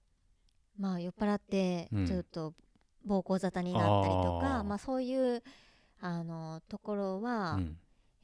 [0.78, 2.08] まあ酔っ払ってうん。
[2.08, 2.54] ちょっと
[3.06, 5.44] 暴行沙汰になったりとか、まあそういう
[6.02, 7.78] あのところは、うん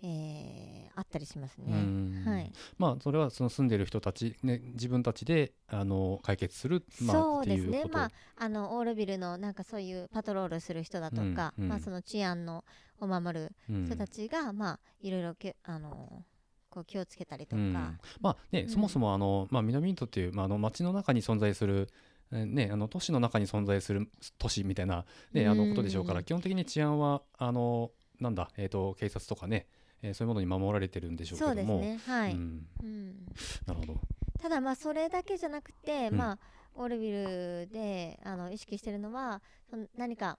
[0.05, 1.75] えーあったりしますうね。
[1.75, 2.23] ん。
[2.25, 7.93] はい、まあそれはその住んでる人たち、ね、自分たちであの解決する、まあ、そうですっていうこと。
[7.93, 7.93] ね。
[7.93, 11.69] まああのオールビルのなんかそういうパトロールする人だとか、うんうん。
[11.69, 12.63] まあその治安の
[12.99, 16.23] を守るうん人たちが、まあいろいろけあの
[16.69, 17.73] こう気をつけたりとか、うん。
[17.73, 18.69] まあね、うん。
[18.69, 21.89] そもそもあの、まあ、南インドっていう、まあ、あの街の中に存在する
[22.31, 29.67] えーね、あの都市の中に存在する都市みたいな、ね、あのうんことでしょうから基本的に治安はあのなんだ、えー、と警察とかね、
[30.05, 31.99] えーそういうものに守られてるんでしょうけそうですどもね。
[32.05, 32.67] はい、うん。
[32.83, 33.25] うん。
[33.65, 33.99] なるほど、
[34.39, 36.17] ただまあそれだけじゃなくて、うん。
[36.17, 36.39] まあ
[36.75, 40.37] オールビルであの意識してるのはその何か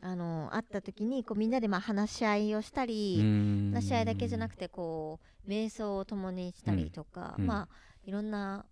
[0.00, 3.20] あのあった時にこうみんなでまあ話し合いをしたり、
[3.72, 7.46] 話し合いだけじゃなくてこう瞑想を共にしたりとか、うん。
[7.46, 8.64] まあいろんな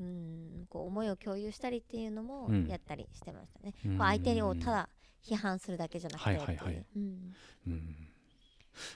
[0.00, 2.66] うんこう思いを共有したりっていうのもうん。
[2.66, 3.74] やったりしてましたね。
[3.86, 3.98] うん。
[3.98, 4.88] こう相手をただ
[5.24, 6.84] 批判するだけじゃなくてはいはいはい。
[6.96, 7.32] うん。
[7.66, 8.11] うん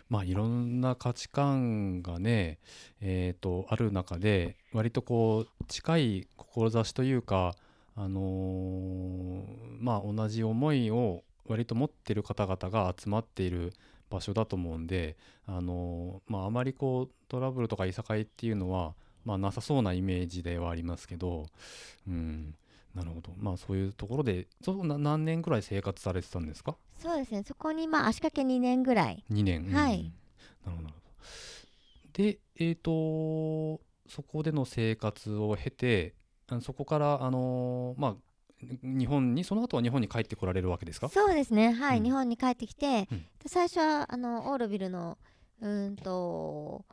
[0.09, 2.59] まあいろんな価値観がね、
[3.01, 7.55] えー、とある中で割とこう近い志というか、
[7.97, 9.45] あのー
[9.81, 13.73] まあ、同じ思いを割と持ってる方々が集まっている
[14.11, 21.47] 場所だと思うんで、あのーまあ、あまりこうトラブルとかいさかいっていうのは、まあ、なさそうなイメージではありますけど、
[22.07, 22.55] うん、
[22.97, 23.33] なるほど。
[23.39, 26.77] まあそういうところでそうな何年くらい生活されてたんですか？
[26.99, 27.43] そうですね。
[27.47, 29.25] そこにまあ足掛け2年ぐらい。
[29.31, 30.01] 2年、はい。
[30.01, 30.13] うん
[30.65, 32.13] なるほどなるほど。
[32.13, 36.15] でえっ、とそこでの生活を経て
[36.61, 38.17] そこからあのーまあ
[38.83, 41.09] 日本にその後は日本に帰ってこられるわけですか？
[41.11, 41.73] そうですね。
[41.73, 42.05] はい、うん。
[42.05, 43.19] 日本に帰ってきて、うん。
[43.43, 45.19] で最初はあのオールビルの
[45.61, 46.85] うーんと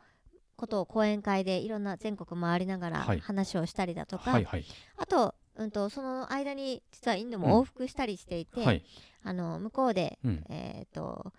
[0.58, 3.20] ことを講演会でいろんな全国回りながらはい。
[3.22, 4.66] 話をしたりだとか、はいはい。
[4.98, 8.84] あと,、うん、とその間に実はインドも往復したりしていて、はい。
[9.24, 10.44] あの向こうで、うん。
[10.50, 11.32] えー、と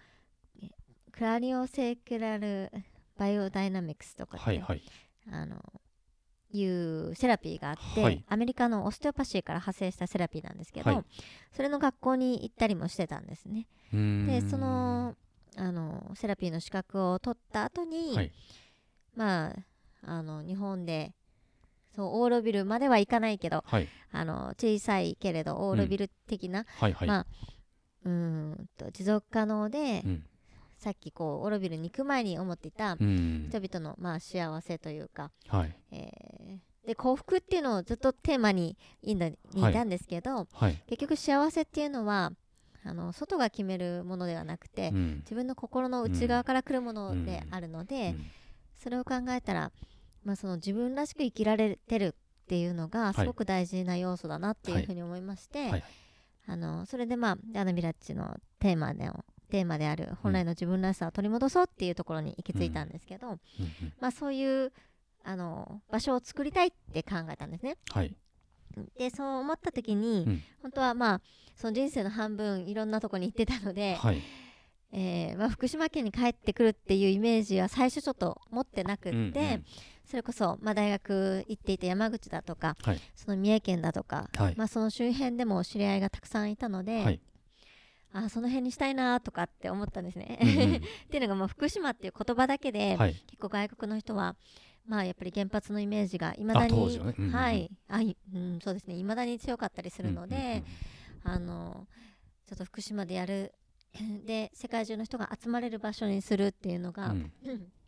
[0.63, 0.69] え
[1.13, 2.71] クラリオセクラル
[3.17, 4.83] バイオダイナミクスとかってはいはい。
[5.31, 5.57] あの
[6.53, 8.25] いうセラピーがあって、はい。
[8.29, 11.05] アメリカのオステオパシーから派生したセラピーなんですけど、はい。
[11.53, 13.67] それの学校に行ったりもしてたんですね。
[13.93, 14.27] うーん。
[14.27, 15.17] でその
[15.57, 18.33] あのセラピーの資格を取った後に、はい。
[19.17, 19.57] まあ
[20.07, 21.13] あの日本で
[21.95, 23.89] そうオーロビルまでは行かないけどはい。
[24.13, 27.27] あの小さいけれどオーロビル的な、はいはい、まあ
[28.05, 30.25] うーんと持続可能で、うん。
[30.77, 33.49] さっきこうオーロビルに行く前に思っていたうん。
[33.49, 35.77] 人々の、まあ、幸せというか、はい。
[35.91, 42.33] えーで幸福っていうのをずっとテーマにインドにいたんですけど、はい、結局幸せっていうのは
[42.85, 45.17] あの外が決めるものではなくて、うん。
[45.21, 48.27] 自分の心の内側から来るものでうんあるので、うん。
[48.77, 49.73] それを考えたら、
[50.25, 53.15] まあ、その自分らしく生きられてるっていうのがい。
[53.15, 55.85] すごく大事な要素だなっていうふうに思いまして、はい
[56.47, 59.11] あのそれでまあダナビラッチのテーマで
[59.51, 63.39] テーマである本来の自分らしさを取り戻そうっていうところに行き着いたんですけど、うんうん。
[64.01, 64.73] まあ、そういう
[65.23, 67.77] あの場所を作りたいって考えたんですね。
[67.91, 68.15] はい。
[68.99, 70.43] でそう思った時に、うん。
[70.63, 71.21] 本当はまあ
[71.57, 74.21] その人生の半分いろんなとこに行ってたので、はい。
[74.97, 79.65] えーまあ、福島県に帰ってくるっていうイメージは最初ちょっと持ってなくって、うんうん
[80.15, 83.01] それこそ、まあ、大学行っていた山口だとか、はい。
[83.17, 84.55] その三重県だとか、はい。
[84.57, 87.21] まあ、その周辺でも知り合いがたくさんいたので、はい。
[88.13, 90.39] あその辺にしたいなとかって思ったんですね。
[90.41, 90.75] うんうん。
[90.79, 93.15] っていうのがもう福島っていう言葉だけで、はい。
[93.27, 94.37] 結構外国の人は
[94.87, 96.95] まあやっぱり原発のイメージがいまだに、ね。
[96.95, 97.31] うんうんうん。
[97.33, 97.69] はい。
[97.89, 98.95] あい、うん、そうですね。
[98.95, 100.63] いまだに強かったりするので、
[101.25, 101.89] あの
[102.47, 103.53] ちょっと福島でやる
[104.25, 107.73] で世界中の人が集まれる場所にするっていうのが、うんうん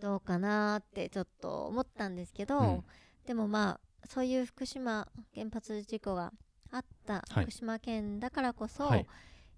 [0.00, 2.84] どうかなってちょっと思ったんですけど、うん。
[3.26, 6.32] でもまあそういう福島原発事故が
[6.72, 7.44] あったはい。
[7.44, 9.06] 福島県だからこそ、はい。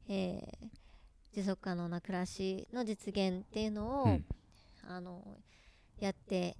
[0.09, 0.67] えー
[1.35, 4.25] 持続可能な暮らしの実現っていうのを、うん。
[4.87, 5.23] あの
[6.01, 6.57] やって、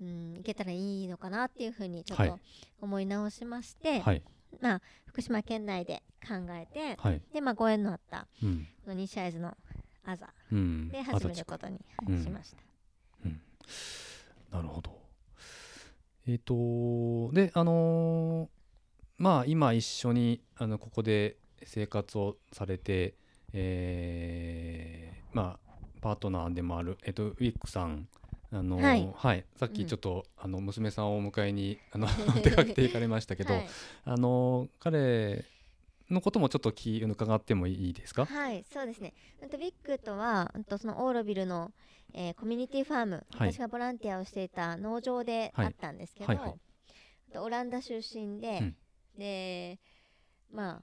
[0.00, 2.28] うん、いけたらいいのかなっていうふうにちょっはい。
[2.30, 2.38] と
[2.80, 4.22] 思い直しまして、はい。
[4.60, 7.20] まあ、福島県内で考えてはい。
[7.34, 8.66] で、まあ、ご縁のあったうん。
[8.84, 9.54] この西会津の
[10.04, 10.88] あざうん。
[10.88, 12.71] で始めることにうんしました。
[14.50, 14.98] なるほど。
[16.26, 18.48] えっ、とであのー
[19.18, 23.14] まあ今一緒にあのここで生活をされて、
[23.52, 28.08] えーまあパートナーでもあるえっ、とウィックさん。
[28.54, 32.06] あのーはいさっきうんちょっと、あの娘さんをお迎えにあの
[32.44, 33.68] 出かけていかれましたけど、はい
[34.04, 35.44] あのー彼
[36.10, 38.26] のこともちょっと聞伺ってもいいですか？
[38.26, 39.14] はい、そうですね。
[39.40, 41.72] うんとビッグとは、うんとそのオーロビルの、
[42.14, 43.52] えーコミュニティファーム、はい。
[43.52, 46.54] 私がボランティアをしていた農場ではいあったんですけど、はいはい
[47.34, 48.76] オランダ出身で、うん。
[49.18, 49.80] で、
[50.52, 50.82] ま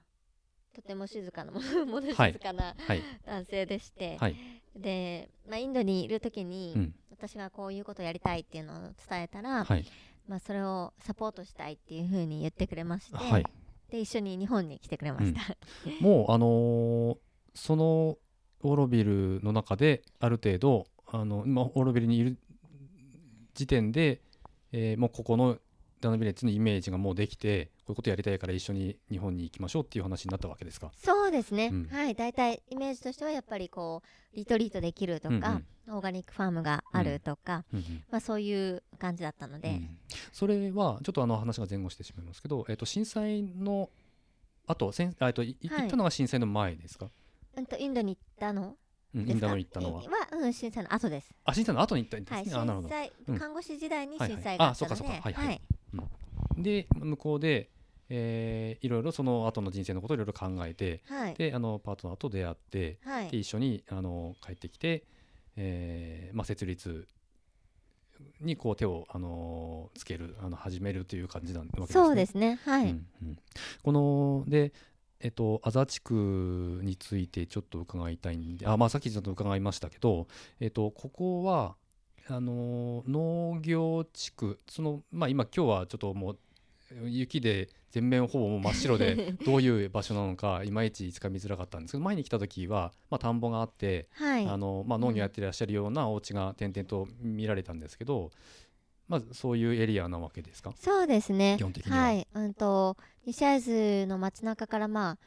[0.74, 4.36] とても静かなもの静かなはい男性でして、はい、
[4.74, 6.94] で、まあ、インドにいる時に、うん。
[7.10, 9.84] 私がこういうことをやりたいっていうのを伝えたら、はい。
[10.26, 13.46] まあ、それをサポートしたいっていうふうに言ってくれまして、はい。
[13.90, 15.40] で一緒に日本に来てくれました。
[16.00, 17.16] もうあのー
[17.54, 18.16] その
[18.62, 22.38] オーロビルの中である程度あの今オーロビルにいる
[23.54, 24.20] 時点で、
[24.72, 25.58] えーもうここの
[26.00, 30.90] ダナビレッジのイメージがもうできてこういうことやりたいから一緒に日本に行きましょうっていう話になったわけですか？
[30.96, 31.88] そうですね、うん。
[31.92, 32.14] はい。
[32.14, 35.44] 大体イメージとしてはやっぱりこうリトリートできるとか、うん
[35.88, 35.96] うん。
[35.96, 37.78] オーガニックファームがあるとか、うん。
[37.80, 39.98] うんまあ、そういう感じだったので、うん
[40.32, 43.90] それはちょっとあの話が前後してしまいますけど、えー、と震災の
[44.66, 45.80] あとせんあえっといはい。
[45.80, 47.10] 行ったのが震災の前ですか、
[47.56, 48.76] うん、とインドに行ったの
[49.14, 49.46] ですか？
[49.46, 50.02] ンドに行ったのは。
[50.04, 51.30] えは、うん、震災の後です。
[51.44, 52.88] あ震災の後に行ったんですはい、ね、あなるほ
[53.32, 53.38] ど。
[53.38, 54.36] 看護師時代にはいはい。
[54.36, 55.28] 震災がああそうったので、かそうか。
[55.28, 55.46] はいはい。
[55.46, 55.52] は
[56.58, 56.62] い。
[56.62, 57.70] で向こうで、
[58.08, 61.34] えーいろいろその後の人生のことをいろいろ考えてはい。
[61.34, 63.28] であのパートナーと出会ってはい。
[63.30, 65.04] で一緒にあの帰ってきて、
[65.56, 67.06] えーまあ、設立
[68.40, 71.92] にこう手を、あのつけるあの始めるという感じなわけですね。
[71.92, 73.38] そうですね、はい、うんうん。
[73.82, 74.72] こので
[75.20, 80.26] えっと、足立区についてちょっと伺いたいんで、あまあ、さっきちょっと伺いましたけど、
[80.60, 81.76] えっと、ここは
[82.28, 86.38] あの農業地区その、まあ、今今日はちょっともう
[87.04, 98.30] 雪で全面ほぼもう真っ白で どういう場所なのかいまいちつかみづらかったんですけど前に来た時は、まあ、田んぼがあって、はい、あのまあ、農業やってらっしゃるようなお家が点々と見られたんですけど、
[99.10, 100.72] まずそういうエリアなわけですか？
[100.76, 101.56] そうですね。
[101.58, 101.98] 基本的には。
[101.98, 102.96] はい、うんと
[103.26, 105.18] 西会津の街中からまあ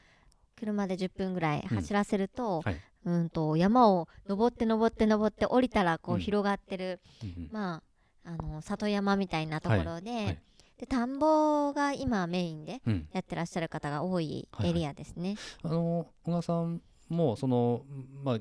[0.57, 2.77] 車で10分ぐらい走らせると、はい。
[3.05, 6.21] うんと山を登って登って登って降りたらこううん。
[6.21, 7.49] 広がってる、うんうん。
[7.51, 7.81] ま
[8.25, 10.39] ああの里山みたいなところで,、はい。
[10.79, 13.09] で田んぼが今メインでうん。
[13.11, 15.35] やってらっしゃる方が多いはいはいエリアですね。
[15.61, 17.81] あの小川さんもその、
[18.23, 18.39] まあ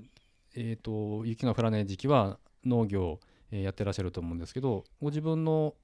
[0.54, 3.18] えー、と雪が降らない時期は農業、
[3.52, 5.74] えーやってらっしゃると思うんですけどご自分の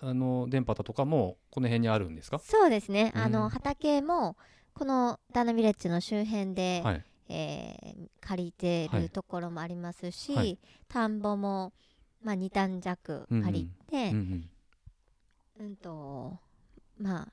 [0.00, 3.32] あの電波だとかもこの辺にあるんですか、そうですね、あうん。
[3.32, 4.36] の畑も
[4.74, 7.04] このダーナビレッジの周辺で、はい。
[7.28, 10.58] えー借りてはいるところもありますし、はい。
[10.88, 11.72] 田んぼも、
[12.22, 14.48] まあ、2単弱借りて、うん
[15.60, 15.66] うん。
[15.66, 16.38] うんと
[16.98, 17.28] まあ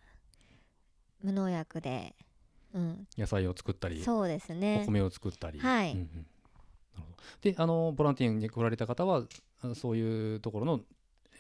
[1.24, 2.16] 無農薬で、
[2.74, 5.92] うん、野菜を作ったりそうですおね米を作ったり、はい。
[5.94, 6.06] うんうん。
[6.06, 6.26] なる
[6.96, 7.18] ほど。
[7.42, 9.24] であのボランティアに来られた方はあ
[9.76, 10.80] そういうところの、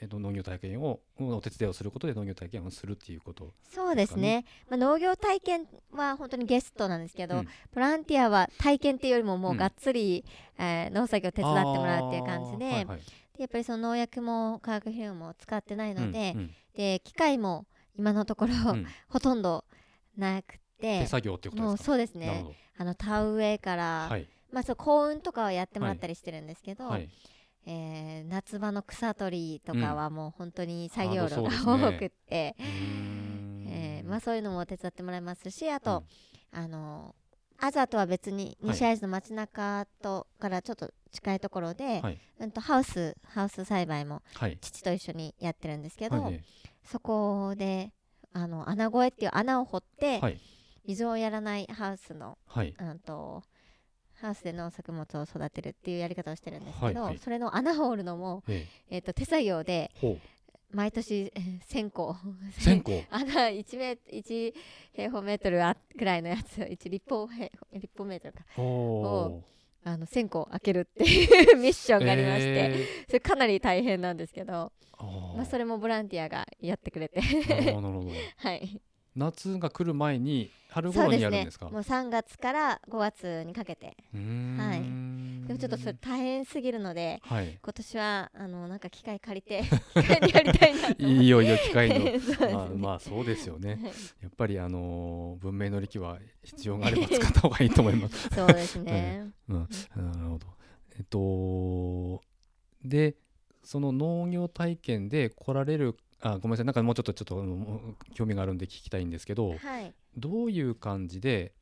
[0.01, 7.47] えー、と農業体験をお手伝いをすることで農業体験をするっていうことそうですね、まあ、農業体験は本当にゲストなんですけど、うん。
[7.73, 9.57] ボランティアは体験っていうよりももううん。
[9.57, 10.23] がっつり、
[10.57, 12.99] えー農作業を手伝ってもらうっていう感じで,、はいはい。
[12.99, 13.03] で
[13.39, 16.51] やっぱりその農薬も化学肥料も使ってないので,、うんうん。
[16.75, 17.65] で機械も
[17.97, 18.85] 今のところ、うん。
[19.09, 19.65] ほとんど
[20.17, 21.83] なくて手作業っていうことですか？
[21.83, 22.45] そうですね。
[22.77, 24.27] あの田植えから、はい。
[24.51, 27.09] まあ、そう幸運とかはやってもらったりしてるんですけど、はい
[27.65, 32.67] えー夏場の草取りとかはもう本当に作業あ量が多くって、うーん。
[32.67, 32.91] はい
[34.11, 36.03] まあ、そういうのも手伝ってもらいますしあと、
[36.51, 37.15] あの
[37.57, 42.19] アザとは別に西会津の街中とからちょっと近いところで、はい。
[42.39, 44.57] うん、とハウスハウス栽培もはい。
[44.59, 46.43] 父と一緒にやってるんですけど、はい。
[46.83, 47.93] そこで
[48.33, 50.39] あの穴越えっていう穴を掘って、はい。
[50.85, 52.75] 水をやらないハウスの、はい。
[52.77, 53.43] うん、と
[54.21, 57.17] ハウスで農作物を育てるっていうやり方をしてるんですけど、はいはい。
[57.17, 58.97] それの穴を掘るのも、ええ。
[58.99, 59.91] ー、と手作業で
[60.71, 62.15] 毎年えー1000個。
[63.09, 64.53] 穴1メ1
[64.93, 68.45] 平方メートルあくらいのやつ1立方平立方メートルか。
[68.57, 69.43] おお
[69.83, 74.71] あの1000個開けるっていうミッションがありまして、えそれかなり大変なんですけど、
[75.35, 77.19] まあ、それもボランティアがやってくれて。
[78.37, 78.81] はい
[79.15, 81.69] 夏が来る前に春頃にやるんですか？
[81.69, 83.97] もう3月から5月にかけて。
[84.13, 85.47] はい。
[85.47, 87.59] でもちょっとそれ大変すぎるのではい。
[87.61, 89.63] 今年はあのなんか機械借りて
[90.01, 92.05] 機械でやりたいないいよいいよ機械の。
[92.05, 92.19] ね
[92.53, 93.71] まあまあそうですよね。
[93.71, 93.83] はい。
[94.21, 98.29] やっぱりあのー文明の利器は必要があれば使った方がいいと思います。
[98.33, 100.47] そうですね、うん、なるほど。
[100.97, 102.21] えっと、
[102.83, 103.15] で、
[103.63, 109.93] その農業体験で来られる、あ、ごめんなさい、なんかもうちょっとちょっと興味があるんで聞きたいんですけど、はい。
[110.17, 111.53] どういう感じで、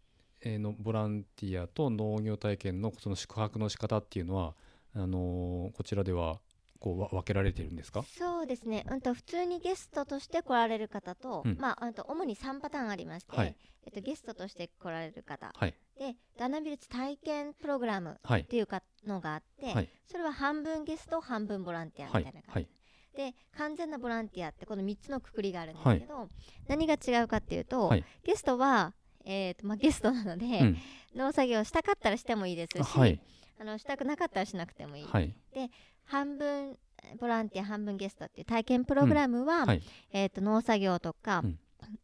[0.42, 4.56] えーのボランティアと農業体験のその宿泊の仕方っていうのは、
[4.96, 6.40] あのーこちらでは
[6.80, 8.04] こうわ分けられているんですか？
[8.04, 11.58] そうですね、うん、と普通にゲストとして来られる方と、うん。
[11.60, 13.56] まあ、うんと主に3パターンありまして、はい。
[13.86, 15.52] えっと、ゲストとして来られる方。
[15.56, 15.74] はい。
[15.98, 18.42] でダナビルツ体験プログラムはい。
[18.42, 19.90] っていうかのがあって、はい。
[20.10, 22.68] それは半分ゲスト半分ボランティアみはいたいな感じ、はい
[23.16, 26.30] で完全なボランティアってこの3つのくくりがあるんですけど、
[26.68, 28.06] 何が違うかっていうと、はい。
[28.24, 28.94] ゲストは、
[29.26, 30.78] えーとまあ、ゲストなので、うん。
[31.16, 33.20] 農作業したかったらしてもいいですし、はい。
[33.60, 35.34] あのしたくなかったらしなくてもいい、はい。
[36.06, 36.78] 半分
[37.20, 39.82] ボランティア半分ゲストっていう体験プログラムは、はい。
[40.14, 41.60] えー、と農作業とか、うん。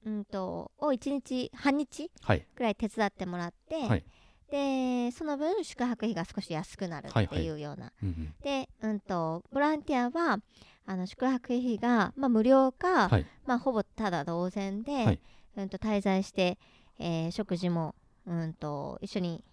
[0.05, 4.03] うん、とを1日半日はいくらい手伝ってもらって、はい。
[4.49, 10.39] でその分宿泊費が少し安くなるっていうような、うんうんで、うん、とボランティアは
[10.85, 13.25] あの宿泊費が、まあ、無料か、はい。
[13.45, 15.19] まあ、ほぼただ同然で、はい。
[15.57, 16.57] うん、と滞在して、
[16.99, 17.95] えー食事も、
[18.27, 19.43] うん、と一緒に、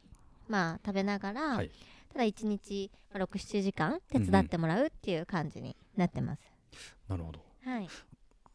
[0.49, 1.71] まあ、食べながら、はい。
[2.13, 6.41] ただ1日67時間手伝ってもらうっていう感じになってます。
[7.09, 7.41] なるほど。
[7.65, 7.89] はい、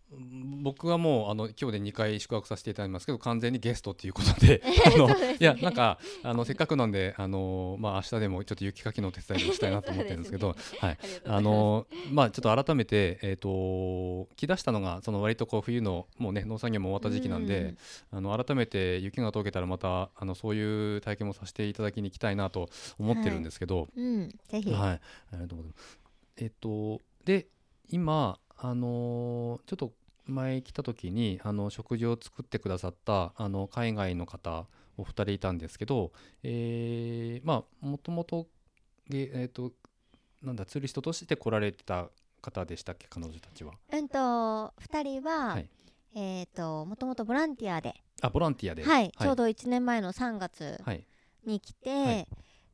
[0.09, 5.35] 僕はもうあの今日で2回宿泊させていただいてますけど完全にゲストっていうことで あのね。
[5.39, 10.91] いやなんかあのせっかくなんであのまあ明日でもちょっと雪かきの手伝いをしたいなと思ってるんですけど はい。
[10.91, 17.75] ありがとうございあのまあちょっと改めてえっ、と来だしたのがその割とこう冬のもうね農作業も終わった時期なんで、
[18.11, 24.99] あの改めて雪が溶けたらまたあのそういう体験もさせていただきに行きたいなと思ってるんですけど、うん、ぜひ、はい、あ
[25.33, 25.99] りがとうございます。
[26.37, 27.47] えっと、で、
[27.89, 29.93] 今、あのーちょっと
[30.25, 34.65] 前来た時に、あの食事を作ってくださった、あの海外の方、
[34.97, 36.11] お二人いたんですけど、
[36.43, 38.47] えーまあ、もともと、
[39.09, 39.71] げえっと、
[40.43, 42.09] なんだ、ツーリストとして来られてた
[42.41, 43.73] 方でしたっけ、彼女たちは？
[43.93, 45.69] うんと2人は、はい
[46.15, 48.83] えっ、ともともとボランティアで、あ、ボランティアで。
[48.83, 51.05] はい、ちょうど1年前の3月はい。
[51.45, 52.27] に来て、はい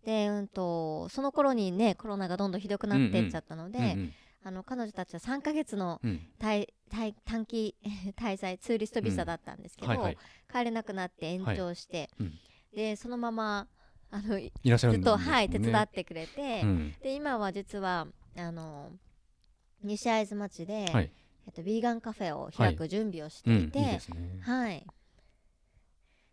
[0.06, 4.14] でうんとその頃にねコロナがどんどんひどくなっていっちゃったので、うんうん
[4.46, 7.76] あの彼女たちは3ヶ月のうん滞滞短期
[8.16, 10.18] 滞在ツーリストビザだったんですけど、はいはい。
[10.52, 12.34] 帰れなくなって延長して、うん
[12.74, 13.68] でそのまま
[14.10, 15.16] あのいいらっしゃるずっと。
[15.16, 16.96] はい、手伝ってくれて、うん。
[17.02, 18.92] で今は実はあの
[19.84, 21.12] 西会津町で、はい
[21.46, 24.40] えっと、ビーガンカフェを開く準備をしてうん、いて、いいですね。
[24.42, 24.86] はい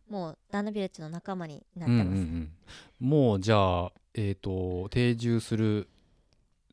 [0.09, 2.51] もうダンナビレッジの仲間になっうんてます、うん
[3.01, 5.89] うん、もうじゃあ、えー、と定住する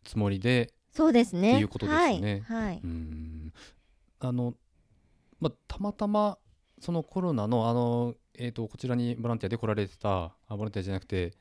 [0.04, 1.52] つもりでそうですね。
[1.52, 2.43] っていうことですね。
[2.48, 3.54] はい、はい、うん。
[4.20, 4.56] あの、
[5.39, 6.39] まあ、たまたま
[6.82, 11.34] そのコロナのあの、えー、とこちらにボランティアで来られてたあボランティアじゃなくて、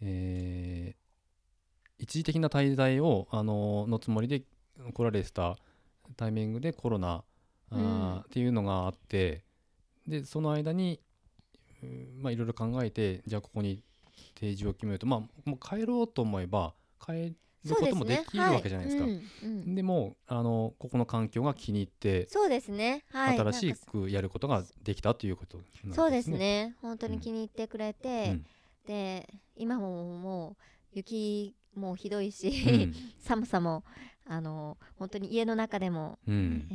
[0.00, 1.04] えー
[1.96, 4.42] 一時的な滞在をあののつもりで
[4.92, 5.56] 来られてた
[6.16, 7.22] タイミングでコロナ
[7.70, 8.16] うん。
[8.18, 9.44] っていうのがあって
[10.06, 11.00] でその間に
[11.82, 13.80] うんまあいろいろ考えてじゃあここに
[14.34, 15.06] 定住を決めると。
[15.06, 17.36] まあもう帰ろうと思えば帰
[17.68, 19.04] ることもできるわけじゃないですか。
[19.04, 19.12] はい。
[19.12, 19.74] うんうん。
[19.74, 23.04] でもあのここの環境が気に入って、そうですね。
[23.10, 23.38] はい。
[23.38, 25.94] 新しくやることができたということなんですね。
[25.94, 26.76] そうですね。
[26.82, 28.46] 本当に気に入ってくれて、うん。
[28.86, 30.56] で今ももう
[30.92, 32.94] 雪もひどいし、うん。
[33.18, 33.84] 寒さも
[34.26, 36.68] あの本当に家の中でも、うん。
[36.70, 36.74] え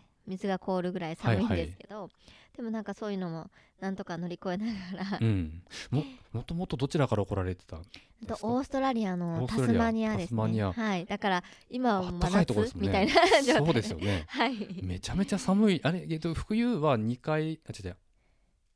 [0.00, 2.10] ー水が凍るぐらい寒いんですけど、
[2.56, 3.50] でもなんかそういうのも
[3.80, 4.72] なんとか乗り越えなが
[5.12, 7.98] ら、うん、ももともとどちらから来られてたんです
[8.28, 8.36] か？
[8.36, 10.62] とオーストラリアのタスマニアですね。
[10.62, 11.04] はい。
[11.06, 13.06] だから今は真あったかいとこですもんね。
[13.06, 13.64] 夏みたいな状態。
[13.66, 14.24] そうですよね。
[14.30, 14.82] はい。
[14.82, 15.80] めちゃめちゃ寒い。
[15.82, 17.96] あれ、えっと、冬は2回あ違う違う、ま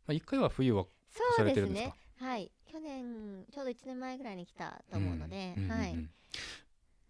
[0.09, 2.26] あ、1回は冬はそうですねされてるんですか？
[2.26, 2.51] はい。
[2.70, 5.79] 去年ちょうど1年前ぐらいに来たと思うので、うんうんうんうん。
[5.81, 6.07] はい。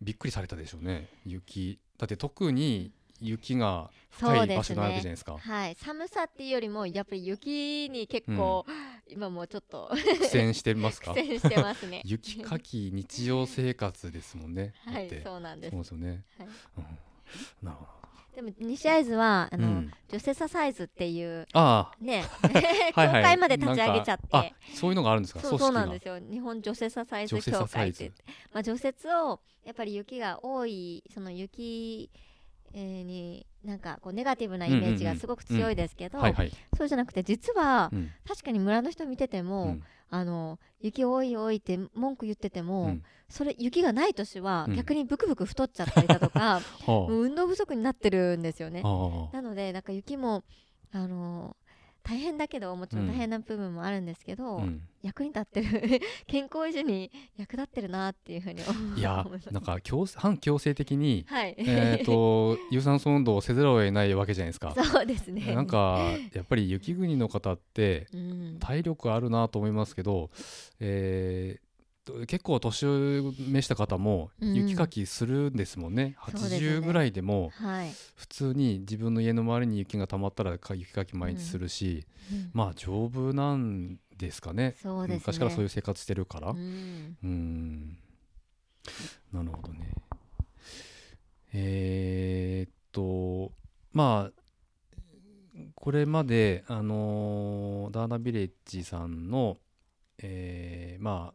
[0.01, 1.09] びっくりされたでしょうね。
[1.25, 1.81] 雪。
[1.97, 5.75] だって特に雪が深い場所なわけじゃないねですかはい。
[5.77, 8.65] 寒さっていうよりもやっぱり雪に結構、
[9.09, 9.91] 今もうちょっと。
[10.19, 11.15] 苦戦してますか？
[11.15, 12.03] 苦戦してますね。
[12.07, 14.73] 雪かき日常生活ですもんね。
[14.85, 15.71] はいそうなんです。
[15.71, 16.49] そうですよね、はい。
[16.79, 16.81] う
[17.65, 17.99] ん、なるほ
[18.35, 19.93] でも西会津はあの、どうん。
[20.09, 22.49] ジョセササイズっていうあねあ、
[22.95, 24.55] はい会まで立ち上げちゃって。
[24.75, 25.41] そういうのがあるんですか？
[25.41, 26.31] そうそうなんで組すよ。
[26.31, 32.11] 日本除雪ササイズ協会って言って、まあ、除雪をやっぱり雪が多いその雪、
[32.73, 36.21] えーになんかこうネガティブなイメージがすごく強いですけど、
[36.77, 38.11] そうじゃなくて実はうん。
[38.27, 39.83] 確かに村の人見てても、うん。
[40.11, 43.03] あの雪多い多いって文句言ってても、うん。
[43.29, 44.77] それ雪がない年はうん。
[44.77, 48.83] 逆にブクブク太っちゃったりだとか、 はもう運動不足になってるんですよね。
[48.83, 50.45] なのでなんか雪も
[50.93, 51.57] あの
[52.09, 64.75] 大変だけどもちろん大変な部分もあるんですけど、うん、役に立ってる 健康維持に役立ってるなっていうふうに思いやなんか強反強制的にはい、えっと 有酸素運動をせざるを得ないわけじゃないですか。
[64.83, 65.55] そうですね。
[65.55, 65.99] なんか
[66.33, 68.57] やっぱり雪国の方ってうん。
[68.59, 70.31] 体力あるなと思いますけど、
[70.81, 71.68] えーと
[72.27, 74.55] 結構年を召した方もうん。
[74.55, 76.77] 雪かきするんですもんね、そうですよね。
[76.79, 82.51] 80ぐらいでもはい、普通に自分の家の周りに雪が溜まったらか雪かき毎日するし、うん。
[82.53, 84.77] まあ丈夫なんですかね。
[85.07, 85.15] ね。
[85.15, 86.51] 昔からそういう生活してるから。
[86.51, 87.17] うん。
[87.23, 87.99] うん。
[89.33, 89.93] なるほどね。
[91.53, 93.53] えーっと
[93.93, 94.43] まあ
[95.75, 99.59] これまであのーダーナビレッジさんの
[100.19, 101.35] えーまあ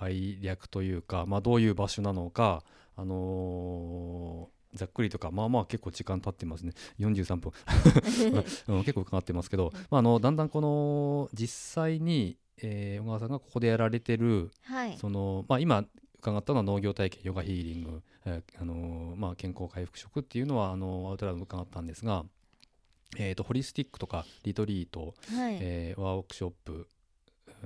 [0.00, 2.62] 概略というか、まあ、どういう場所なのか
[2.96, 6.72] あのーざっくりとかまあまあ結構時間経ってますね。
[6.98, 7.52] 43分。
[8.74, 14.96] うん結構伺ってますけど、まあ、あのだんだんこの実際に、えー小川さんがここでやられてるはい。
[14.96, 15.84] その、まあ、今
[16.20, 22.24] 伺ったのは農業体験ヨガヒーリング、えーあのーまあ、健康回復食っていうのはあのアウトラインで伺ったんですが、
[23.18, 26.88] えー、とホリスティックとかリトリート、はい、えーワークショップ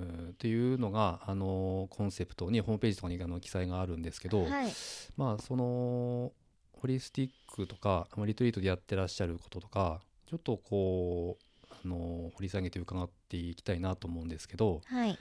[0.00, 4.72] っていうのが、あのーコンセプトにホームページとかにあの記載があるんですけど、はい。
[5.16, 6.32] まあその
[6.72, 15.18] ホリスティックとかまあリトリートでやってらっしゃることとかちょっとこう、あのー掘り下げて伺っていきたいなと思うんですけど、はい。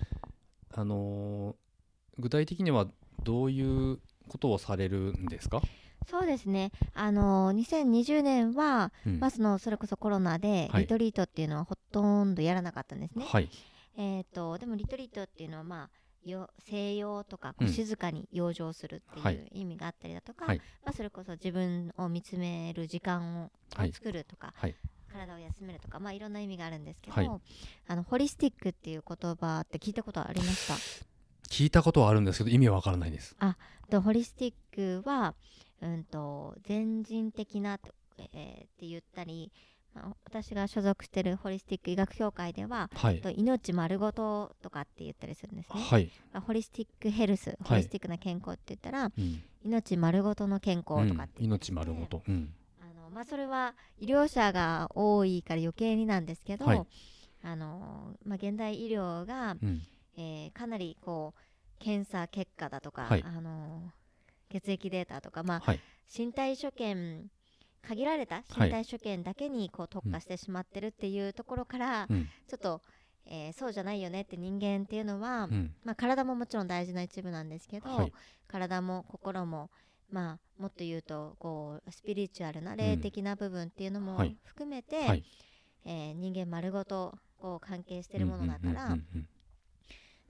[0.74, 1.56] あのー
[2.18, 2.88] 具体的には
[3.24, 4.00] どういう
[4.30, 5.62] ことをされるんですか、
[6.10, 6.72] そうですね。
[6.94, 9.20] あの2020年は、うん。
[9.20, 10.84] まあ、そのそれこそコロナではい。
[10.84, 13.50] リトリートっていうのはほとんどやらなかったんですね、はい
[13.98, 19.36] えー、とでもリトリートっていうのはまあよ静養とか静かに養生するってはい。
[19.36, 20.58] いう意味があったりだとか、はい。
[20.84, 23.92] まあ、それこそ自分を見つめる時間をはい。
[23.92, 24.76] 作るとか、はい。
[25.12, 27.30] 体を休めるとか、まあ、いろんな意味があるんですけど、はい。
[27.88, 30.74] あのホリスティックっていう言葉って聞いたことありました？
[31.50, 33.36] 聞いたことはあるんですけど意味はわからないです。
[33.92, 35.36] とホリスティックは、
[35.82, 37.94] うん、と全人的なと、
[38.34, 39.75] えーって言ったり、まあ、
[40.26, 43.22] 私が所属しているホリスティック医学協会でははい。
[43.22, 45.82] と命丸ごととかって言ったりするんですね。
[45.82, 49.42] はい、まあホリスティックヘルス、ホリスティックな健康って言ったら、うん。
[49.64, 51.46] 命丸ごとの健康とかってうん。
[51.46, 52.54] 命丸ごと、うん。
[52.82, 56.86] あの、まあ、それは医療者が多いから余計になんですけど、はい。
[57.44, 59.82] あのまあ、現代医療が、うん。
[60.18, 61.40] えーかなりこう
[61.80, 63.24] 検査結果だとか、はい。
[63.26, 63.92] あの
[64.50, 65.80] 血液データとか、まあ、はい。
[66.16, 67.28] 身体所見
[67.88, 68.46] 限られたはい。
[68.66, 72.28] 身体所見だけにこう特化してしまってるっていうところから、うん。
[72.48, 72.82] ちょっと、
[73.28, 75.74] えーそうじゃないよねって人間っていうのは、うん。
[75.84, 78.14] まあ、体ももちろん大事な一部なんですけど、はい。
[78.48, 79.70] 体も心も、
[80.10, 84.38] まあ、もっと言うとこうスピリチュアルな霊的な部分っていうのもはい。
[84.44, 85.24] 含めて、はい。
[85.86, 88.98] えー人間丸ごとこう関係してるものだから、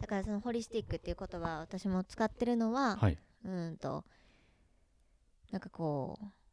[0.01, 3.17] だからそのホリスティックっていう言葉を私も使ってるのは、はい。
[3.45, 4.03] うんと
[5.51, 6.44] なんかこうす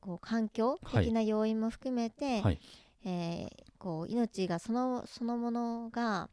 [0.00, 2.60] こう環境的な要因も含めて、はい。
[3.04, 6.30] えーこう命がそのそのものが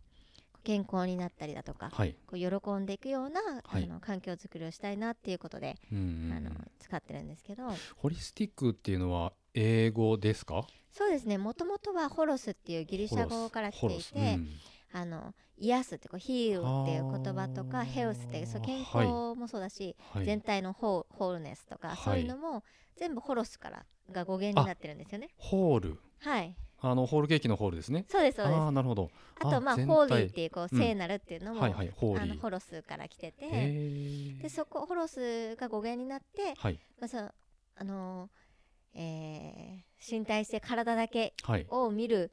[0.64, 2.16] 健康になったりだとか、はい。
[2.26, 3.84] こう喜んでいくような、はい。
[3.84, 7.68] あの環境づくりをしたいなっていうことで、あの使ってるんですけど。
[7.98, 10.66] ホリスティックっていうのは英語ですか？
[10.92, 11.38] そうですね。
[11.38, 14.48] もともとはホロスっていうギリシャ語から来ていて、うん
[14.96, 20.26] あの癒すってこうヒールっていう言葉とかヘルスっていうそう健はい康もそうだし、はい。
[20.26, 21.98] 全体のホーホールネスとか、はい。
[21.98, 22.64] そういうのも
[22.96, 25.30] 全部ホロスからが語源になってるんですよね。
[25.38, 26.00] ホール。
[26.20, 26.56] はい。
[26.86, 28.06] あのホールケーキのホールですね。
[28.08, 28.56] そうですそうです。
[28.56, 29.10] ああなるほど。
[29.40, 30.80] あとまあ全ホーリー体っていうこううん。
[30.80, 36.80] 聖なるっていうのも、はいはいホーあのホロスから来ててへでそこホロスが語源になって、はい。
[37.00, 37.32] まあ、その
[37.78, 41.66] あのーえー身体性体だけはい。
[41.70, 42.32] を見る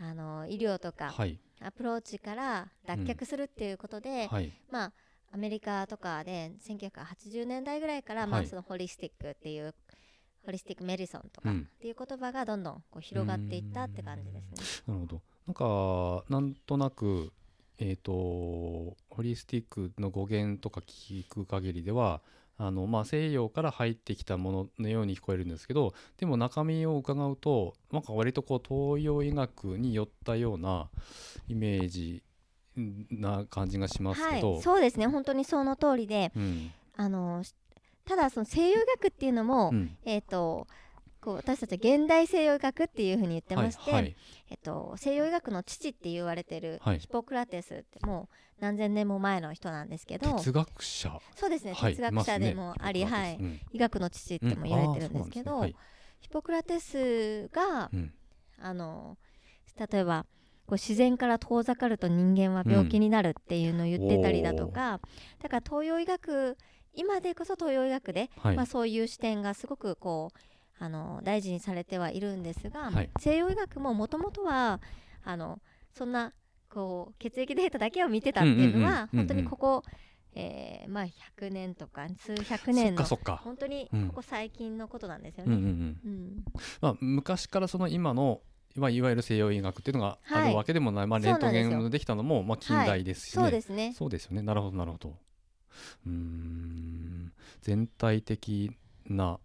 [0.00, 4.52] あのー医療とかはいアプローチから脱却するっていうことで、はい。
[4.70, 4.92] まあ
[5.32, 9.74] アメリカとかで1980年代ぐらいから、まあ、はいそのホリスティックっていう
[10.46, 11.68] ホリスティックメディソンとかっうん。
[11.80, 14.84] ていう言葉がどんどんこう広がっていったって感じですね。
[14.86, 15.22] なるほど。
[15.46, 17.32] なんかなんとなく
[17.78, 22.22] えっ、とホリスティックの語源とか聞く限りでは
[22.56, 28.62] あのまあ、西洋から入ってきたもののように聞こえるんですけどでも中身を伺うとなんか割とこう
[28.96, 30.88] 東洋医学に寄ったような
[31.48, 32.22] イメージ
[33.10, 35.06] な感じがしますはいけど、、そうですね。
[35.06, 36.32] 本当にその通りで。
[36.36, 36.72] うん。
[36.96, 37.54] あのし
[38.04, 39.96] ただその西洋医学っていうのも、うん。
[40.04, 40.66] えっ、と
[41.24, 44.16] こう私たちは現代西洋医学っていうふうに言ってまして、はいはい。
[44.50, 46.98] えっと、西洋医学の父って言われてるはい。
[46.98, 51.18] ヒポクラテスってもう何千年も前の人なんですけど哲学者。
[51.34, 53.60] そうですね、はい哲学者でもあり、はい、うん。
[53.72, 55.56] 医学の父っても言われてるんですけど、うん。
[55.56, 55.74] あーそうなん
[56.20, 58.12] ヒポクラテスがうん。
[58.60, 59.16] あの
[59.90, 60.26] 例えば
[60.66, 65.00] こう自然から遠ざかると人間は病気になるっていうのを言ってたりだとか、
[65.42, 66.56] だから東洋医学
[66.94, 68.56] 今でこそ東洋医学で、はい。
[68.56, 70.38] まあ、そういう視点がすごくこう
[70.78, 73.10] あの大事にされてはいるんですが、はい。
[73.18, 74.80] 西洋医学ももともとは
[75.24, 75.60] あの
[75.92, 76.32] そんな
[76.68, 79.82] こう血液データだけを見てたっていうのは、本当にここ、
[80.34, 83.40] えーまあ、100年とか数百年のかそっか。
[83.44, 84.08] 本当にうん。
[84.08, 85.94] ここ最近のことなんですよね。
[87.00, 88.40] 昔からその今の
[88.76, 90.50] まあ、いわゆる西洋医学っていうのがあはい。
[90.50, 91.52] るわけでもない、まあ、そうなんですよ。
[91.52, 93.92] レントゲンができたのも、まあ、近代ですしね、そうですね。
[93.96, 94.42] そうですよね。
[94.42, 95.16] なるほどなるほど。
[96.06, 97.32] うーん。
[97.62, 98.72] 全体的
[99.06, 99.38] な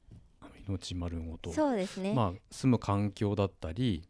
[0.70, 2.14] 命丸ごとそうですね。
[2.14, 4.04] まあ、住む環境だったり、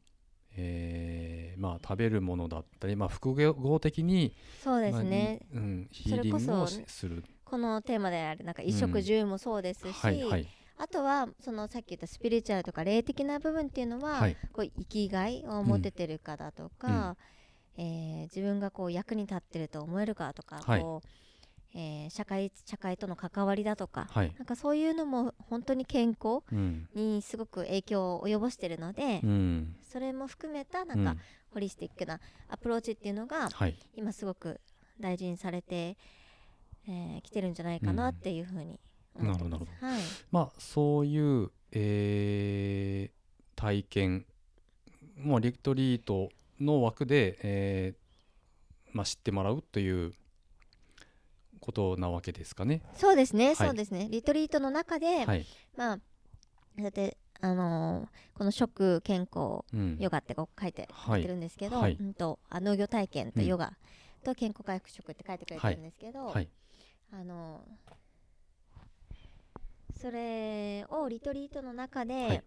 [0.57, 5.41] えーまあ、食べるものだったり、まあ、複合的に、そうですね。
[5.53, 7.23] まあうん、ヒそれこそーリングをしする。
[7.45, 10.47] このテーマであるなんか衣食住もそうですし、はいはい
[10.81, 17.17] あとはそのさっき言ったスピリチュアルとか霊的な部分っていうのは、はいこう生きがいを持ててるかだとか、
[17.77, 21.07] えー自分がこう役に立ってると思えるかとか、はいこう
[21.73, 24.33] えー社会社会との関わりだとか、はい。
[24.37, 26.87] なんかそういうのも本当に健康うん。
[26.95, 29.75] にすごく影響を及ぼしてるので、うん。
[29.81, 31.19] それも含めたなんん。
[31.53, 33.75] ホリスティックなアプローチっていうのがはい。
[33.95, 34.59] 今すごく
[34.99, 35.95] 大事にされて
[36.85, 38.79] き、えー来てるんじゃないかなっていうふうに
[39.15, 39.51] 思ってます。
[39.51, 40.01] なるほどはい、
[40.31, 43.19] まあそういう、えー
[43.55, 44.25] 体験
[45.17, 46.29] もうリトリート
[46.61, 50.13] の枠で、えーまあ、知ってもらうという
[51.59, 52.81] ことなわけですかね。
[52.95, 53.55] そうですね、はい。
[53.55, 54.07] そうですね。
[54.09, 55.45] リトリートの中で、はい。
[55.75, 55.99] まあ
[56.81, 59.97] だってあのーこの食健康うん。
[59.99, 61.21] ヨガってこう書いてはい。
[61.21, 61.97] 書いてるんですけど、はい。
[61.99, 63.45] うんとあ農業体験とうん。
[63.45, 63.73] ヨガ
[64.23, 66.49] と健康回復食って書いてくれてるんですけど、はい。
[67.11, 67.61] あの
[69.99, 72.43] それをリトリートの中で、はい。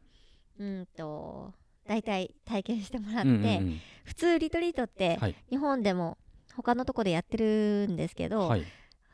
[0.58, 1.52] うんと
[1.86, 3.80] 大体体験してもらって、うんうんうん。
[4.04, 5.34] 普通リトリートってはい。
[5.50, 6.16] 日本でも
[6.54, 8.64] 他のとこでやってるんですけど、はい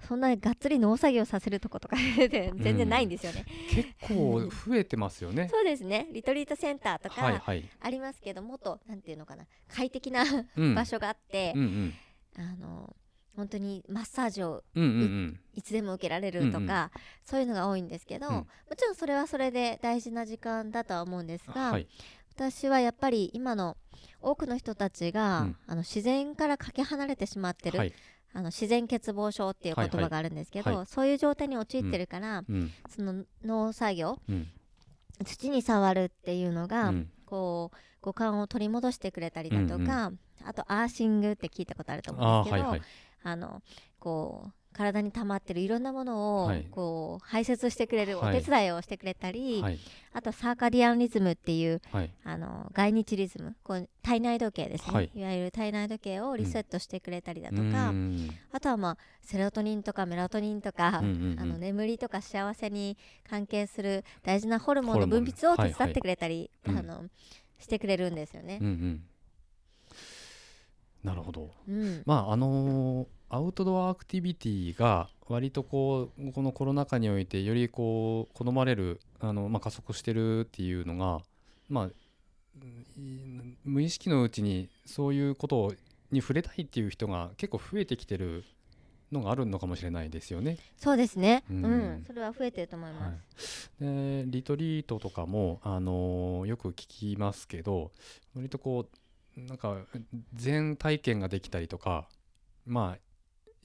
[0.06, 5.48] そんなにがっつり農作業させるとことか 全然ないんですよね、結構増えてますよね。
[5.48, 6.08] そうですね。
[6.12, 7.42] リトリートセンターとか。
[7.80, 9.46] ありますけどもっとなんていうのかな。
[9.68, 10.24] 快適な
[10.56, 10.74] うん。
[10.74, 11.94] 場所があってう、んうん。
[12.36, 12.96] あの
[13.36, 15.40] 本当にマッサージをうんうんうん。
[15.54, 16.90] いつでも受けられるとか、うんうん。
[17.24, 18.34] そういうのが多いんですけど、うん。
[18.34, 18.46] も
[18.76, 21.88] ちろんそれはそれで大事な時間だとは思うんですが、はい。
[22.34, 23.76] 私はやっぱり今の
[24.20, 25.56] 多くの人たちが、うん。
[25.66, 27.92] あの自然からかけ離れてしまってる、はい
[28.32, 30.76] あの自然欠乏症っていう言葉があるんですけど、はい。
[30.76, 32.70] はいそういう状態に陥ってるから、うん。
[32.88, 34.48] その農作業うん。
[35.24, 37.10] 土に触るっていうのが、うん。
[37.26, 40.12] こう五感を取り戻してくれたりだとか、
[40.44, 42.88] あとアーシングって聞いたことあると思うんですけど、あーはいはい。
[43.24, 43.62] あの
[43.98, 46.64] こう体に溜まってるいろんなものを、はい。
[46.70, 48.40] こう排泄してくれるおはい。
[48.40, 49.78] 手伝いをしてくれたり、はい。
[50.12, 52.10] あとサーカディアンリズムっていうはい。
[52.22, 55.10] あの外日リズムこう体内時計ですね、はい。
[55.12, 58.30] い、わゆる体内時計をリセットしてくれたりだとか、うん。
[58.52, 62.96] あとはまあセロトニンとかメラトニンとか、あの眠りとか幸せに
[63.28, 66.78] 関係する大事なホルモンの分泌を手伝ってくれたり、うん。
[66.78, 67.04] あの
[67.58, 68.60] してくれるんですよね。
[71.02, 71.50] なるほど。
[71.68, 72.02] うん。
[72.06, 81.20] まああのーアウトドアアクティビティが割とこうこのコロナ禍においてよりこう好まれるあの、まあ、加速してるっていうのが、
[81.68, 81.84] まあ、
[82.56, 85.74] うん無意識のうちにそういうこと
[86.10, 88.44] に触れたいっていう人が結構増えてきてる
[89.12, 90.58] のがあるのかもしれないですよね。
[90.76, 92.02] そうですね、ううん。
[92.02, 92.04] ん。
[92.06, 93.70] それは増えてると思いはます。
[93.80, 96.74] い、でリトリートとかも、あのーよく聞
[97.14, 97.92] きますけど
[98.34, 98.88] 割とこ
[99.36, 99.58] うなん。
[99.58, 99.76] か
[100.34, 102.08] 全体験ができたりとか
[102.66, 103.07] まあ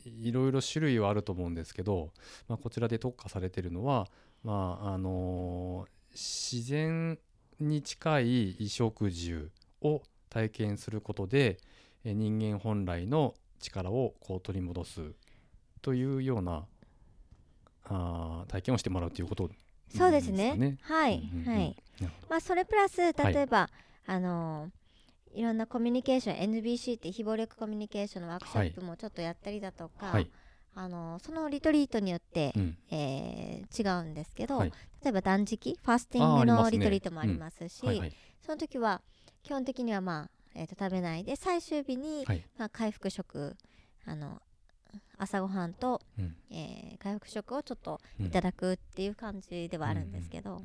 [0.06, 2.12] いろいろ種類はあると思うんですけど、
[2.48, 4.08] まあ、こちらで特化されてるのは、
[4.44, 7.18] まああのー自然
[7.60, 9.50] に近い衣食住
[9.82, 11.58] を体験することで
[12.04, 15.02] え人間本来の力をこう取り戻す
[15.82, 16.66] というような
[17.86, 19.50] あー体験をしてもらうということ
[19.90, 20.78] そうですね。
[20.82, 21.54] はい、うんうんうん。
[21.54, 21.76] はい。
[22.30, 23.70] まあそれプラス例えば、
[24.06, 24.83] あのー
[25.34, 30.30] いろんなコミュニケーション NBC って非暴力コミュニケーションのワークショップもちょっとやったりだとか、はい、
[30.76, 32.78] あのーそのリトリートによって、うん。
[32.92, 34.74] えー違うんですけど、はい。
[35.04, 38.14] 例えば断食ファスティングのリトリートもありますしはいはい。
[38.46, 39.02] その時は
[39.42, 42.44] 基本的にはまあ、えー、と食べないで最終日に、はい。
[42.58, 43.56] まあ、回復食
[44.06, 44.42] あの
[45.18, 46.36] 朝ごはんと、うん。
[46.52, 48.26] えー回復食をちょっとうん。
[48.28, 50.62] いただくっていう感じではあるんですけど、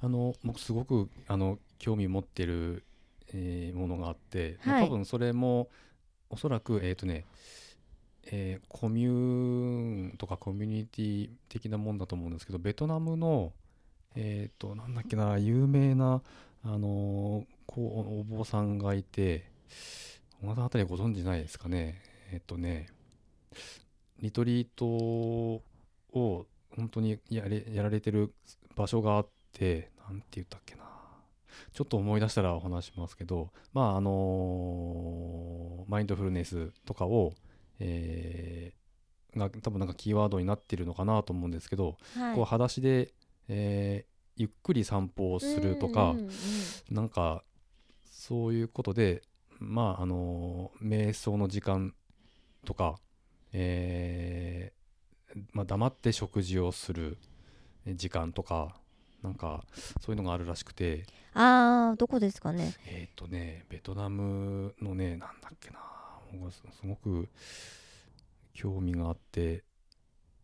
[0.00, 2.84] あの僕すごくあの興味持ってる、
[3.32, 4.86] えーものがあって、まあはい。
[4.86, 5.68] 多分それも
[6.30, 7.24] おそらくえっ、とね
[8.24, 13.52] えーコミューンとかコミュニティ的なもんだと思うんですけどベトナムの
[14.14, 16.22] えっ、となんだっけな有名な
[16.64, 19.44] あのーこうお坊さんがいて
[20.40, 22.00] 小田あたりご存知ないですかね。
[22.32, 22.88] えっ、とね
[24.20, 25.62] リトリートを
[26.12, 28.32] 本当にやれやられてる
[28.74, 30.85] 場所があってなんて言ったっけな
[31.72, 37.34] ちょっと思い出したらお話しますけどまああのマインドフルネスとかを、
[37.80, 38.86] えー
[39.38, 42.34] が多分なんかキーワードになってるのかなと思うんですけど、はい。
[42.34, 43.12] こう裸足で、
[43.48, 46.30] えーゆっくり散歩をするとか、うんうんうん
[46.90, 47.42] なんか
[48.04, 49.22] そういうことで
[49.58, 51.94] まああの瞑想の時間
[52.64, 52.96] とか、
[53.52, 57.18] えーまあ、黙って食事をする
[57.86, 58.76] 時間とか
[59.22, 59.64] なんか
[60.00, 61.06] そういうのがあるらしくて
[61.38, 62.74] あーどこですかね。
[62.86, 65.78] えっ、とねベトナムのねなんだっけな。
[66.50, 67.28] すごく
[68.52, 69.64] 興味があって、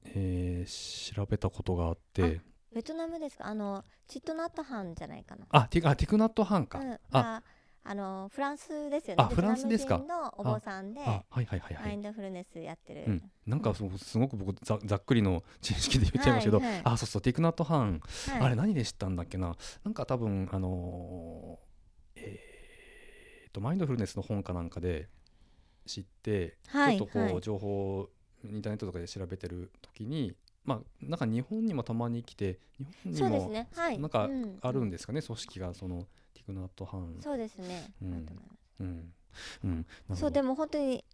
[0.04, 2.40] えー調べたことがあって。
[2.74, 3.46] ベトナムですか？
[3.46, 5.46] あのチットナットハンじゃないかな。
[5.50, 7.42] あティあティクナットハンか、うん、あ
[7.84, 9.24] ああのフランスですよね。
[9.24, 9.98] あフランスですか。
[9.98, 11.86] のお坊さんであはいはいはいはい。
[11.86, 18.40] マインドフルネスやってる、うん、なんかすごすごく僕ざざっくりの知識で言っちゃいましたけど、はいはいあそうそうティクナットハン、はい。
[18.40, 19.56] あれ何で知ったんだっけな。
[19.84, 25.08] なんか多分あのーえーとマインドフルネスの本かなんかで
[25.86, 27.40] 知って、はいちょっとこう、はい。
[27.40, 28.10] 情報を
[28.44, 30.32] インターネットとかで調べてる時に
[30.64, 32.58] まあなんか日本にもたまに来て
[33.04, 33.68] 日本にもね。
[33.74, 33.98] はい。
[33.98, 34.58] なんかうん。
[34.60, 37.16] あるんですかね、組織がそのティクナットハン。
[37.20, 37.92] そうですね、
[40.14, 41.04] そうでも本当に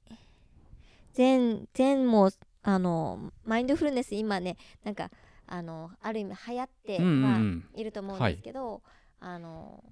[1.12, 2.30] 全全も
[2.62, 5.10] あのマインドフルネス今ねなんか
[5.46, 8.82] あのある意味流行ってはんいると思うんですけど、
[9.20, 9.82] あの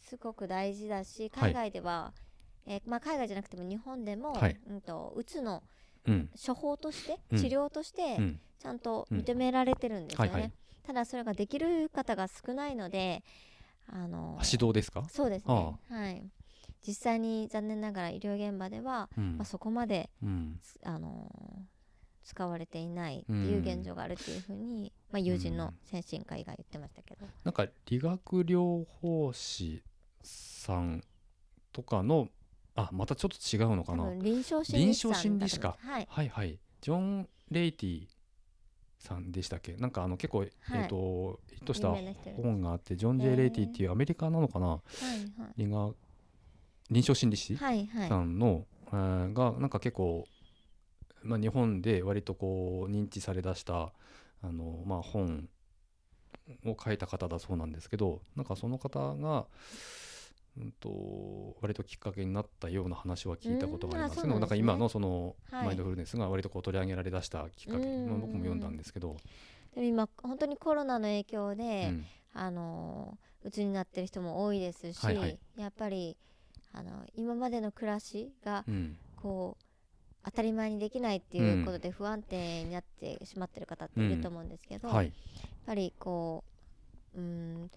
[0.00, 2.12] すごく大事だし海外では、
[2.66, 4.56] えーまあ、海外じゃなくても日本でも、はい。
[4.68, 5.62] うん、とうつの
[6.06, 6.30] うん。
[6.46, 7.38] 処方として、うん。
[7.38, 8.40] 治療としてうん。
[8.58, 9.18] ちゃんとうん。
[9.18, 10.52] 認められてるんですよね、はいはい。
[10.86, 13.22] ただそれができる方が少ないので
[13.86, 15.06] あのあ指導ですか？
[15.10, 15.54] そうですね。
[15.90, 16.22] はい。
[16.86, 19.36] 実際に残念ながら医療現場では、うん。
[19.36, 20.60] まあ、そこまでうん。
[20.82, 21.30] あの
[22.22, 29.82] 使われていないっていう現状があるっていうふうに、まあ、友人の先進科医が言ってましたけど、なんか理学療法士
[30.22, 31.02] さん
[31.70, 32.28] とかの
[32.76, 34.10] あまたちょっと違うのかな。
[34.14, 34.88] 臨床心臨
[35.38, 36.06] 理士かだと思い。
[36.08, 36.58] はいはい。
[36.80, 38.06] ジョン・レイティ
[39.04, 39.76] さんでしたっけ？
[39.76, 40.48] なんかあの結構、え
[40.84, 41.94] っ、とヒットした
[42.36, 44.66] 本があってジョン・ジェイ・レイティっていうアメリカなのかな？
[44.66, 44.82] はい
[45.56, 45.96] 理学
[46.90, 48.26] 臨床心理士はいはいさはい。
[48.26, 50.26] んの、えーがなんか結構、
[51.22, 53.92] まあ、日本で割とこう認知されだした
[54.42, 55.48] あの、まあ、本
[56.66, 59.46] を書いた方だそうなんですけどなんかその方が、
[60.56, 64.22] うん、と割ときっかけになったような話は聞いたことがあります。
[64.22, 64.40] けどね。
[64.40, 65.66] なんか今のそのはい。
[65.66, 69.16] マインドフルネスが割とこう取り上げられだしたきっかけ、うんまあ僕も読んだんですけど、
[69.74, 72.04] でも今本当にコロナの影響うで、ん。
[72.36, 75.38] あのうつになってる人も多いですし、はいはい。
[75.56, 76.16] やっぱり
[76.72, 78.96] あの今までの暮らしがうん。
[79.16, 79.64] こう
[80.24, 85.12] 当たり前にできないっていうことで不安定になってしまってる方っていると思うんですけど、やっはい
[85.66, 86.44] ぱりこ
[87.14, 87.70] ううん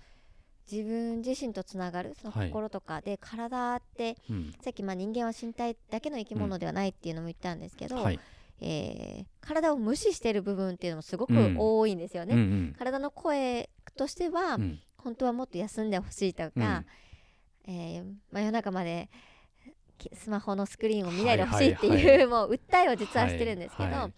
[0.71, 2.49] 自分自身とつながるそのはい。
[2.49, 4.53] 心とかで、体ってうん。
[4.61, 8.19] さっきまあ人間は身体だけの生き物ではないっていうのも言ったんですけど、はい。
[8.59, 11.55] えー体を無視してる部分っていうのもすごくうん。
[11.57, 12.33] 多いんですよね。
[12.35, 12.75] うんうん。
[12.77, 14.79] 体の声としては、うん。
[14.97, 16.83] 本当はもっと休んでほしいとか、
[17.65, 19.09] えー真夜中まで
[19.97, 22.05] きスマホのスクリーンを見ないでほしいっていう、はい。
[22.05, 24.13] はいはいもう訴えを実はしてるんですけど、はいはい。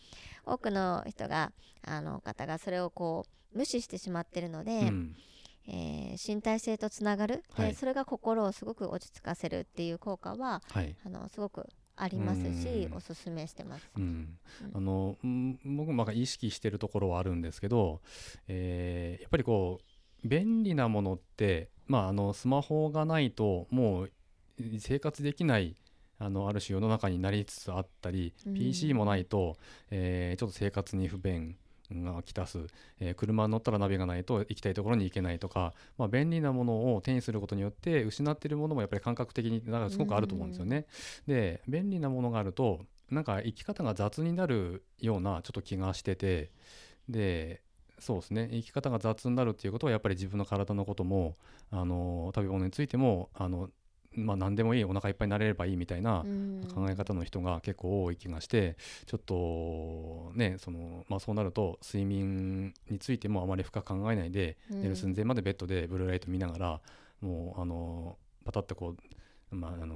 [0.45, 1.51] 多くの人が
[1.83, 5.15] あの方がそれをこう無視してしまってるので、うん
[5.71, 7.75] えー身体性とつながる、ではい。
[7.75, 10.95] それが心をすごく落ち着かせるっていう効果ははい。
[11.05, 11.65] あのすごく
[11.95, 12.93] ありますしうん。
[12.95, 13.89] おすすめしてます。
[13.95, 14.03] うん。
[14.03, 14.37] うん
[14.73, 18.01] あのうん僕もまあ意識してるところはあるんですけど、
[18.47, 24.11] えーやっぱりこう便利なものって、まあ、あのスマホがないともう
[24.79, 25.77] 生活できない
[26.17, 28.53] あのある種世の中になりつつあったり、うん。
[28.53, 29.55] PC もないと、
[29.91, 31.55] えーちょっと生活に不便
[31.91, 32.59] がきたす、
[32.99, 40.85] えー車に乗ったらナビがないと行きたいところに行けないとか、まあ、便利なものを手にすることによって失っているものもやっぱり感覚的になんかすごくあると思うんですよね。
[41.27, 46.51] で便利なものがあるとなんか生き方が雑になるようなちょっと気がしてて
[47.07, 47.61] で
[47.99, 48.49] そうですね。
[48.51, 51.35] 生き方が雑になるっていうことはやっぱり自分の体のことも
[51.69, 53.69] あの食べ物についてもあの、
[54.13, 56.67] まあ、何でもいいお腹いっぱいになれればいいみたいなうん。
[56.73, 64.81] 考え方の人が結構多い気がしてちょっとねその、まあ、そうなると睡眠についてもあまり深く考えないでうん。
[64.81, 66.81] 寝る寸前までベッドでブルーライト見ながら
[67.21, 68.95] もうあのパタッとこ
[69.51, 69.95] う、まあ、あの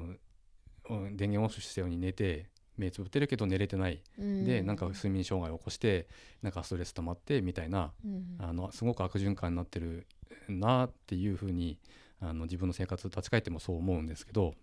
[0.89, 2.47] うん電源オフしたように寝て
[2.77, 4.01] 目つぶってるけど寝れてない。
[4.19, 4.45] うん。
[4.45, 6.07] でなんか睡眠障害を起こして
[6.41, 8.35] なんかストレス溜まってみたいなうん。
[8.39, 10.05] あのすごく悪循環になってる
[10.47, 11.77] なっていうふうに
[12.23, 14.55] あの自分の生活立ち返ってもそう思うんですけど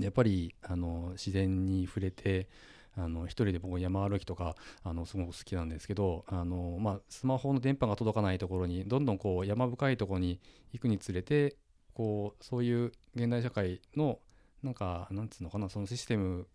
[0.00, 2.48] やっぱりあの自然に触れて
[2.96, 10.40] あの一人で僕山歩きとかあのすごく好きなんですけどあの、まあ、スマホの電波が届かないところにどんどんこう山深いところに
[10.72, 11.56] 行くにつれて
[11.94, 14.18] こうそういう現代社会の
[14.62, 16.46] なんかなんつうのかなそのシステム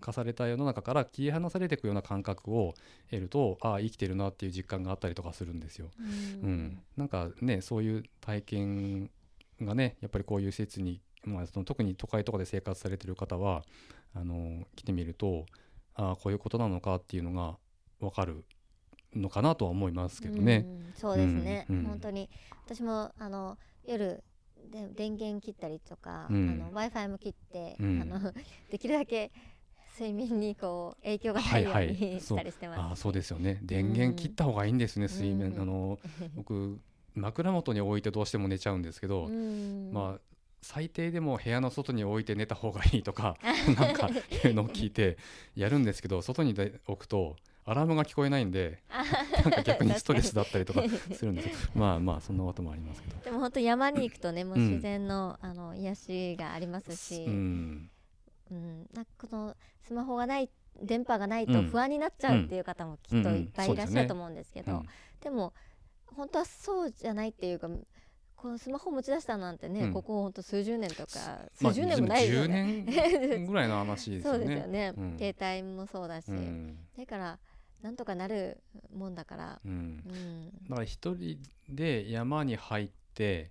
[0.00, 2.74] 化された世の中から切り離されていくような感覚を
[3.10, 5.90] 得るとああ生きてるなっていう実感があったりとかするんですよ。
[6.42, 6.52] ううん。
[6.52, 9.10] ん、なんかねそういう体験
[9.60, 13.64] がねやっぱりこういう施設に、まあ、その特に都会とかで生活されてる方は
[14.14, 15.46] あの来てみると
[15.94, 17.56] ああこういうことなのかっていうのが
[18.00, 18.44] 分かる
[19.14, 20.66] のかなとは思いますけどね。
[20.66, 20.92] うん。
[20.96, 21.78] そうですね、うん。
[21.78, 21.84] うん。
[21.86, 22.28] 本当に。
[22.64, 24.22] 私もあの夜
[24.70, 26.50] で電源切ったりとか、うん。
[26.50, 28.02] あの w i f i も切って、うん。
[28.02, 28.32] あの
[28.70, 29.30] できるだけ
[29.98, 33.60] 睡眠にこう影響がなようはいいはいにしたりしてます、ああそうですよね。
[33.62, 35.60] 電源切った方がいいんですね、うん。
[35.60, 35.98] あの
[36.34, 36.78] 僕
[37.14, 39.90] 枕元に置いてどうしても寝ちゃうんですけど、うん。
[39.92, 40.20] まあ
[40.62, 43.36] 最低でも部屋の外に置いて寝た方がいいとか
[43.78, 45.18] なんかいうのを聞いて
[45.54, 47.36] やるんですけど外にで置くと
[47.66, 48.82] アラームが聞こえないんで
[49.44, 50.82] なんか逆にストレスだったりとか
[51.12, 51.70] するんですよ。
[51.74, 53.16] まあまあそんなこともありますけど。
[53.24, 54.68] でも本当山に行くとねもううん。
[54.70, 57.90] 自然の,、あの癒しがありますし、ううん
[58.50, 58.88] ん。
[58.94, 59.56] なんかこの
[59.86, 60.50] スマホがない
[60.82, 61.52] 電波がないうん。
[61.52, 64.88] と不安になっちゃうっていう方もきっといっぱいいらっしゃると思うんですけど、うん。
[65.22, 65.52] でも
[66.06, 67.68] 本当はそうじゃないっていうか
[68.36, 69.92] このスマホ持ち出したなんてね、うん。
[69.92, 71.18] ここほんと数十年とか
[71.60, 72.84] まあ数十年もないよ10ね、
[73.28, 74.46] 年ぐらいの話ですそうよね。
[74.54, 75.18] ですよね、うん。
[75.18, 76.78] 携帯もそうだし、うん。
[76.96, 77.38] だから
[77.82, 78.62] なんとかなる
[78.94, 79.72] もんだから、うん。
[79.72, 83.50] うん、だから一人で山に入って、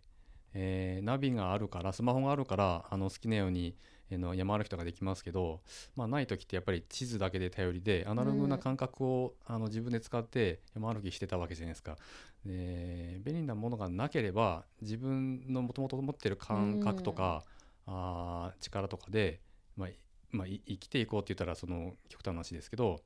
[0.53, 5.61] えーナビがあるからスマホがあるからあの好きなように、あの山歩きとかできますけど、
[5.95, 11.97] まあ、ない時ってやっぱり地図だけで頼りでアナログな感覚を、あの自分で使って山歩きしてたわけじゃないですか。
[12.45, 17.43] で便利なものがなければ自分のもともと持ってる感覚とか、
[17.85, 19.39] あー力とかで、
[19.77, 19.97] まあい
[20.31, 23.01] まあ、い生きていこうって言ったらその極端な話ですけど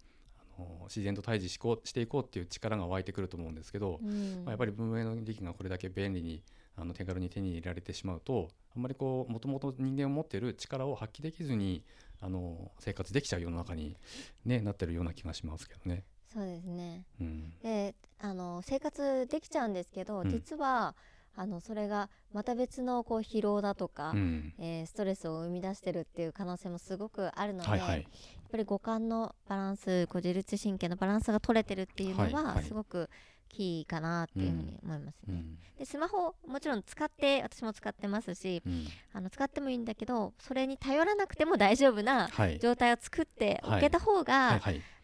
[0.86, 4.44] 自然と対峙しこうしていこうっていう力が湧いてくると思うんですけど、うん。
[4.44, 6.42] まあ、やっぱり文明の利器がこれだけ便利に
[6.78, 11.84] あの手軽に手に入れられてしまうとあんまりこうもともと人間を持っている力を発揮できずに
[12.22, 13.98] あの生活できちゃう世の中に、
[14.46, 16.04] ね、なってるような気がしますけどね。
[16.32, 17.06] そうですね。
[17.22, 17.54] うん。
[17.64, 20.30] であの生活できちゃうんですけど、うん。
[20.30, 20.96] 実は
[21.36, 24.54] あのそれがまた別のこう疲労だとか、うん。
[24.60, 28.02] えーストレスを生み出してるっていう可能性もすごくあるので、はいはい。
[28.02, 28.04] やっ
[28.52, 32.64] ぱり五感のバランスこう自律神経のバランスが取れてるっていうのはいははい。
[32.64, 33.10] すごく
[33.48, 35.28] キーかなっていうふうに思いますね。
[35.30, 35.58] うん。
[35.78, 38.88] でスマホもちろん使って私も使ってますしうん。
[39.14, 42.60] あの使ってもいいんだけどそれに頼らなくても大丈夫なはい。
[42.60, 44.60] 状態を作っておけた方が、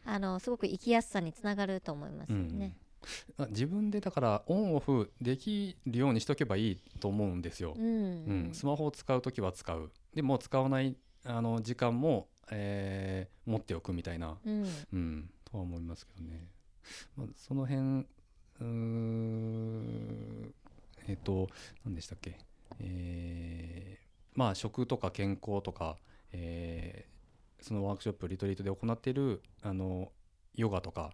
[0.06, 2.76] あのすごく生きやすさにつながると思いますよね。
[3.38, 7.74] あ自分でだからオンオフできるようにしとけばいいと思うんですよ。
[7.78, 7.86] うん。
[7.86, 7.90] う
[8.50, 8.50] ん。
[8.54, 9.92] スマホを使う時は使う。
[10.14, 14.66] でも使わないあの時間も、えー持っておくみたいな、うん。
[14.94, 16.48] うん、とは思いますけどね。
[17.18, 18.06] まあ、その辺
[21.08, 21.50] えっ、と
[21.86, 22.38] 何でしたっけ、
[22.80, 24.04] えー
[24.36, 25.98] まあ食とか健康とか、
[26.32, 27.14] えー
[27.64, 30.12] そのワークショップリトリートで行っているあの
[30.54, 31.12] ヨガとか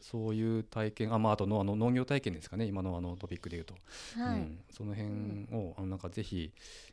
[0.00, 3.74] そういう体験あ,、まあ、あとのあの農業体験ですかね今のあのトピックでいうと、
[4.16, 4.40] はい。
[4.40, 6.52] うん、その辺を、あのなんかぜひ、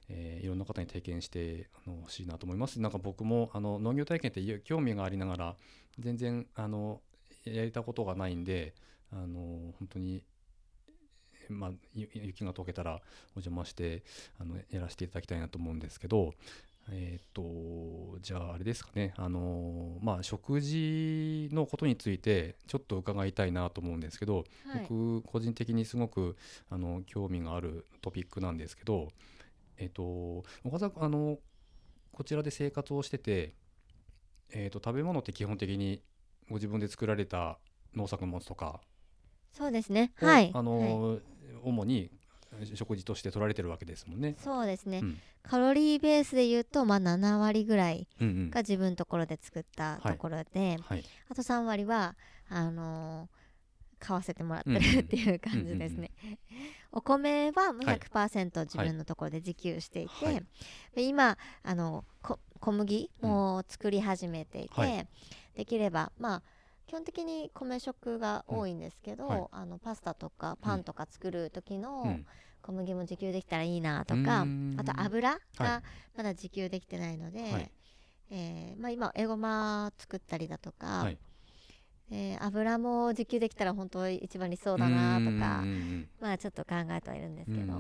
[0.09, 2.79] えーいろんな方に体験してあの欲しいなと思います。
[2.79, 5.55] なんか僕もあの農業体験って興味がありながら
[5.97, 7.01] 全然あの
[7.45, 8.75] やれたことがないんで
[9.12, 10.24] あの本当に
[11.49, 13.01] まあ、ゆ雪が溶けたら
[13.36, 14.03] お邪魔して
[14.39, 16.34] あのやらせていただきたいなと思うんですけど、
[16.91, 19.14] えっ、とじゃああれですかね。
[19.18, 24.86] あのまあ食事のことについてちょっと伺いたいなと思うんですけど、はい。
[24.88, 26.38] 僕個人的にすごく
[26.70, 29.10] あの興味があるトピックなんですけど
[29.78, 31.39] えっ、と岡田あの
[32.12, 33.53] こちらで生活をしてて、
[34.51, 36.01] えー、と食べ物って基本的に
[36.49, 37.60] ご自分で作られた
[37.95, 38.82] 農作物とか
[39.53, 40.11] そうですね。
[40.21, 40.51] をはい。
[40.53, 41.21] あのはい。
[41.63, 42.09] 主に
[42.73, 44.35] 食事として取られてるわけですもんね。
[44.39, 45.17] そうですね、うん。
[45.43, 48.49] カロリーベースで言うとまあ7割ぐらいうんうん。
[48.49, 51.03] が自分のところで作ったところで、はい。
[51.29, 52.15] あと3割は
[52.49, 53.39] あのー
[54.01, 54.81] 買わせてもらってうんうん。
[54.81, 56.11] る っていう感じですね。
[56.91, 57.99] お米はもうはい。
[57.99, 60.45] 100%自分のところで自給していて、はい。
[60.95, 65.07] で今あのこ小麦も作り始めていて、はい。
[65.55, 66.43] できればまあ
[66.89, 69.47] 基本的に米食が多いんですけど、うんはい。
[69.51, 72.25] あのパスタとかパンとか作る時のうん。
[72.61, 74.75] 小麦も自給できたらいいなとうか、ーん。
[74.77, 75.83] あと油はが
[76.17, 77.71] まだ自給できてないので、はい。
[78.31, 81.17] えーまあ、今エゴマ作ったりだとか、はい。
[82.11, 85.63] えー油も自給できたら本当一番理想だなとか
[86.19, 87.73] まあちょっと考えてはいるんですけど、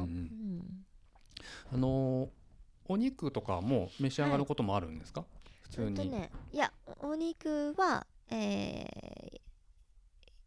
[1.73, 2.29] あのー
[2.91, 5.23] お肉とかも召し上がることもあるんですか、
[5.61, 9.39] 普通に、えっとねいやお肉は、えー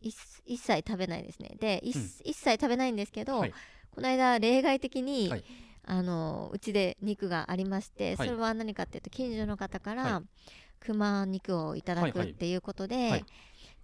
[0.02, 1.56] 一一切食べないですね。
[1.60, 2.04] で一,、うん。
[2.24, 3.54] 一切食べないんですけど、はい。
[3.94, 5.44] この間例外的に、はい。
[5.84, 8.28] あのうちで肉がありまして、はい。
[8.28, 10.22] それは何かっていうと近所の方から、は
[10.80, 12.26] 熊肉をいただはいはい。
[12.28, 13.24] くっていうことで、はい。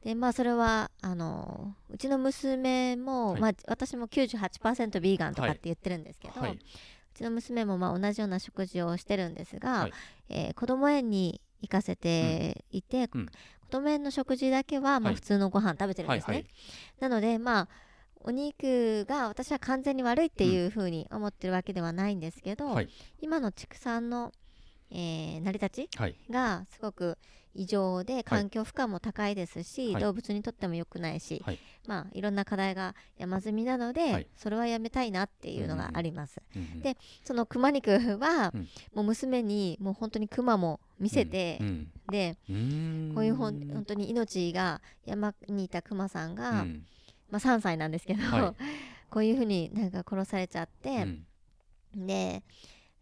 [0.03, 3.41] でまあそれはあのうちの娘も、はい。
[3.41, 6.53] まあ、私も98%ビーガンとかって言ってるんですけど、はい。
[6.53, 6.59] う
[7.15, 9.93] ちの娘もまあ同じような食事をしてるんですが、はい。
[10.31, 13.29] えー子ども園に行かせていて、うん
[13.81, 15.13] も園の食事だけはまはい。
[15.13, 16.35] あ普通のご飯食べてるんですね。
[16.35, 16.51] はいはい。
[17.01, 17.69] なのでまあ
[18.21, 22.89] お肉が私は完全に悪いっていうふうに思ってるわけではないんですけど、はい。
[23.21, 24.33] 今の畜産の、
[24.91, 26.15] えー成り立ちはい。
[26.31, 27.17] がすごく
[27.59, 30.03] 異常で環境負荷も高いですし、はい。
[30.03, 31.59] 動物にとっても良くないし、はい。
[31.89, 34.27] まあいろんな課題が山積みなので、はい。
[34.37, 36.41] それはやめたいなっていうのがあります。
[36.55, 42.57] うんうんでその熊肉は、うんもう娘にもう本当に熊も見せて、うんでうん。
[42.57, 43.15] うーん。
[43.17, 46.87] こういうほん本当に命が山にいた熊さんが、うん。
[47.31, 48.55] まあ、3歳なんですけど、は
[49.11, 50.91] こういうふうになんか殺されちゃって、
[51.95, 52.07] うん。
[52.07, 52.45] で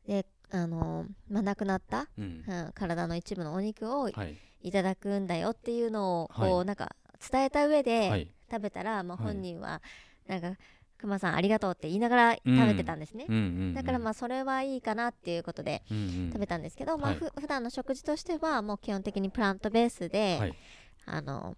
[0.06, 2.44] であの、まあ、亡くなった、うん。
[2.46, 6.50] うん体の一部のお肉をはいいただくんだよっていうのをはい。
[6.50, 6.94] こうなんか
[7.30, 8.28] 伝えた上ではい。
[8.50, 9.34] 食べたら、まあ、はい。
[9.34, 9.82] 本人は
[10.26, 10.52] なんか
[10.98, 13.26] 「くまさんありがとう」って言いながら食べてたんですね、
[13.74, 15.82] だからまあそれはいいかなっていうことで
[16.32, 20.54] 食べたんですけど、まあはいふ普段の食事としてはもう基本的にプラントベースで、はい。
[21.06, 21.56] あの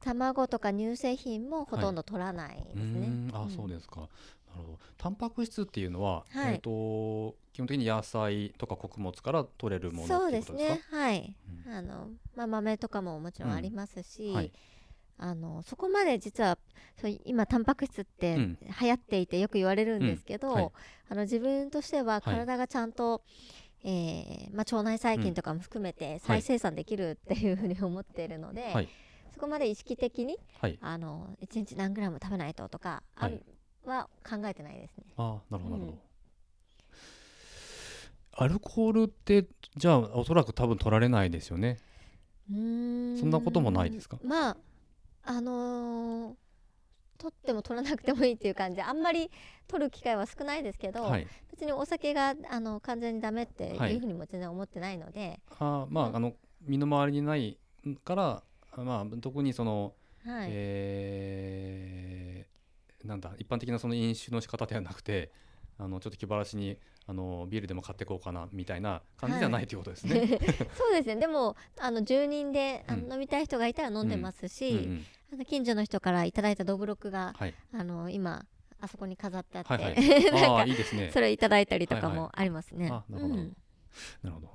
[0.00, 3.08] 卵とか乳製品もほとんど取らないですね。
[3.08, 3.30] ん。
[3.32, 3.50] あうん。
[3.50, 4.08] そうですか
[4.54, 4.78] なるほど。
[4.96, 6.54] タンパク質っていうのは、はい。
[6.54, 10.80] えっ、と基本的に野菜とか穀物から取れるものそうですね。
[10.90, 11.34] はい、
[11.66, 11.72] うん。
[11.72, 14.52] あのまあ、豆とかももちろんありますし、はい。
[15.16, 16.58] あのそこまで実は
[17.00, 18.58] そう今タンパク質ってうん。
[18.80, 20.70] 流行っていてよく言われるんですけど、うんはい。
[21.10, 22.22] あの自分としてははい。
[22.22, 23.22] 体がちゃんと、
[23.84, 28.88] えーまあ、腸内細菌とかも含めて再生産できるっていうふうに思っているので、はい
[29.34, 33.42] そこまで意識的にはいあの1日何グラム食べないととか、あはい
[33.88, 35.04] は考えてないですね。
[35.16, 35.98] あなるほどなるほど、
[38.40, 38.44] うん。
[38.44, 41.78] アルコールってじゃあおそらく多分取られないですよね。
[42.50, 43.18] うーん。
[43.18, 44.18] そんなこともないですか？
[44.24, 44.56] まあ
[45.24, 46.34] あのー
[47.16, 48.76] 取っても取らなくてもいいっていう感じ。
[48.76, 49.30] であんまり
[49.68, 51.26] 取る機会は少ないですけど、はい。
[51.50, 57.56] 別にお酒があの完全にダメってはいいうふうにも全然思ってないので、あまああの身の回りにない
[58.04, 58.42] から
[58.76, 59.94] まあ特にその、
[60.26, 60.48] はい。
[60.50, 62.53] えー
[63.04, 65.30] なんだ一般的なその飲酒の仕方ではなくて
[65.78, 69.76] あのちょっと気晴らしにあのビールでも買っていこうかなみたいな感じじゃないとい。
[69.76, 70.38] うことですね。
[70.74, 71.16] そうですね。
[71.16, 73.12] でもあの住人であのうん。
[73.12, 74.76] 飲みたい人がいたら飲んでますし、うん。
[74.76, 77.54] うんあの近所の人からいただいたドブロクがはい。
[77.72, 78.46] あの今
[78.80, 79.96] あそこに飾ってあって、はいはい。
[80.30, 81.10] なんかいいですね。
[81.12, 82.88] それいただいたりとかもありますね。
[82.90, 83.34] あなるほど。
[83.34, 83.56] うん。
[84.22, 84.54] なるほど。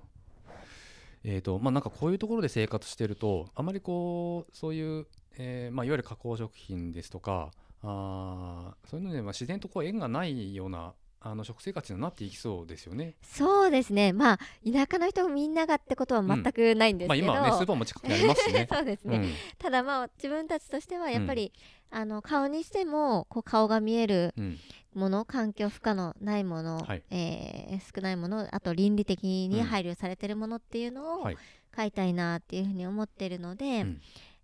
[1.24, 5.06] えーとまあ、なんかこういうところで生活してるとあまりこうそういう、
[5.38, 7.52] えーまあ、いわゆる加工食品ですとか
[7.84, 8.90] あー。
[8.90, 13.16] そういうので、まあ、自然とこう縁がないようなあの食生活になっていきそうですよね。
[13.22, 14.14] そうですね。
[14.14, 18.68] まあ田舎の人みんながってことは全くないんですまあ、けど、今はねスーパーも近くにありますしね。
[18.72, 19.30] そうですね、うん。
[19.58, 21.52] ただまあ自分たちとしてはやっぱり、
[21.92, 24.58] あの顔にしてもこう顔が見えるうん。
[24.94, 27.04] もの環境負荷のないもの、はい。
[27.12, 31.38] えー少ないものあと倫理的に配慮されてるものっていうのをはい。
[31.72, 34.02] 買いたいなっていうふうに思ってるので、うん。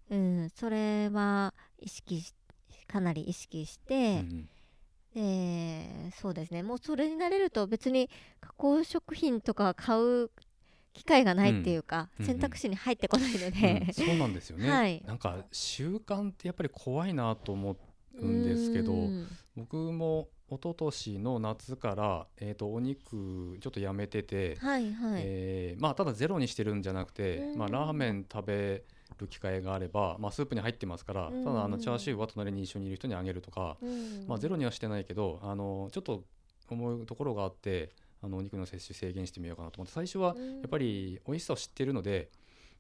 [0.10, 0.16] う
[0.46, 2.34] ん、それは意識し
[2.88, 4.50] かなり意識しうんうて、ん。
[5.16, 6.62] でそうですね。
[6.62, 8.10] もうそれになれると別に
[8.42, 10.30] 加工食品とか買う
[10.94, 15.04] 機会がないっていうか、うん選択肢に入ってこないのうんで、そうなんですよね、はい。
[15.06, 17.78] なんか習慣ってやっぱり怖いなと思
[18.18, 19.28] うんですけどうん。
[19.56, 27.58] 僕も一昨年の夏から、えー、とお肉ちょっとやめてて、はいはい、えーまあ、ただゼロにしてるんじゃなくて、うん。
[27.58, 28.84] まあ、ラーメン食べ
[29.20, 36.24] る機会があれば、まあ、スープに入ってますから、うんただあのチャーシューは隣に一緒にいる人にあげるとか、うんまあ、ゼロにはしてないけどあのちょっと
[36.70, 37.92] 思うところがあって
[38.24, 42.30] あのお肉の摂取制限してみようかなと思って最初はうんやっぱり美味しさを知ってるので、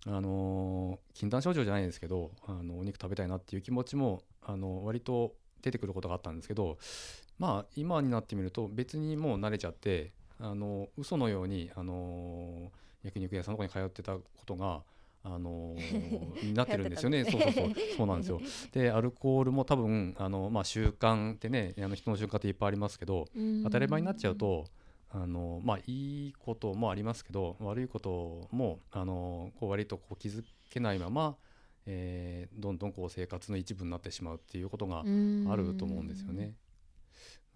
[0.07, 6.77] あの禁断症状じゃないんですけどあのお肉食べたいなっていう気持ちもあの割と出てくることがあったんですけど
[7.39, 12.71] まあ今になってみると別にもう慣れちゃってあの嘘のようにあの
[13.03, 14.81] 焼肉屋さんのとこに通ってたことが。
[15.27, 15.75] あの
[16.43, 17.25] になってるんですよね。
[17.25, 18.39] そうそうそう、そうなんですよ。
[18.71, 23.25] で、アルコールも多分、あの、まあ、習慣ってね、あの人の習慣っていっぱいありますけど。
[23.35, 24.65] うん当たり前になっちゃうと、
[25.09, 31.37] あのまあ、いいこともありますけど悪いこともあのこう割とこう気づけないまま、
[31.85, 35.03] えーどんどんこう生活の一部になってしまうっていうことがあ
[35.55, 36.53] ると思うんですよね。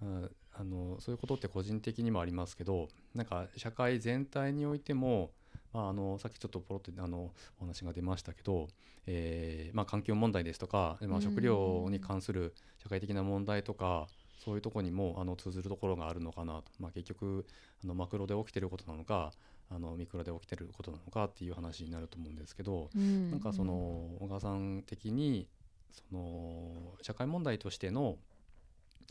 [0.01, 5.31] ああのそういうことって個人的にもありますけどなんか社会全体においても、
[5.73, 8.67] まあ、あのさっきちょっとポロッとあのお話が出ましたけど、
[9.05, 14.07] えーまあ、環境問題ですとか、まあ、うん食料に関する社会的な問題とか
[14.43, 17.45] そういうところにもあの通ずるところがあるのかなと、まあ、結局
[17.83, 19.31] あのマクロで起きてることなのか
[19.69, 23.29] あのミクロで起きてることなのかっていう話になると思うんですけど、うん。
[23.29, 23.73] なんかその
[24.19, 25.47] 小川さん的に
[25.91, 28.15] その社会問題としての、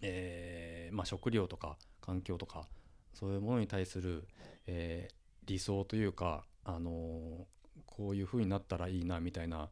[0.02, 2.66] えーまあ、食料とか環境とか
[3.14, 4.26] そういうものに対する、
[4.66, 7.44] えー理想というか、あのー
[7.86, 9.70] こういう風になったらいいなみたいな、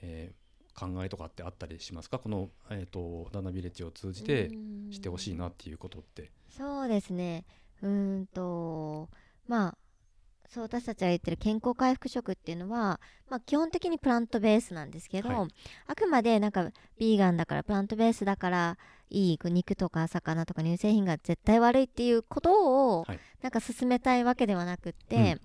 [0.00, 2.20] えー考えとかってあったりしますか？
[2.20, 4.92] この、えー、とダナビレッジを通じてうん。
[4.92, 6.30] してほしいなっていうことって。
[6.56, 7.44] そうですね。
[7.82, 9.08] うーんと
[9.48, 9.78] まあ
[10.48, 15.48] そう私たちが言ってる健康回復食っていうのは、まあ、基本的にプラントベースなんですけど、はい。
[15.88, 18.78] あくまでなんかビーガンだからプラントベースだから
[19.10, 23.18] いい肉とか魚とか乳製品が絶対悪いっていうことを、はい。
[23.42, 25.38] なんか進めたいわけではなくって、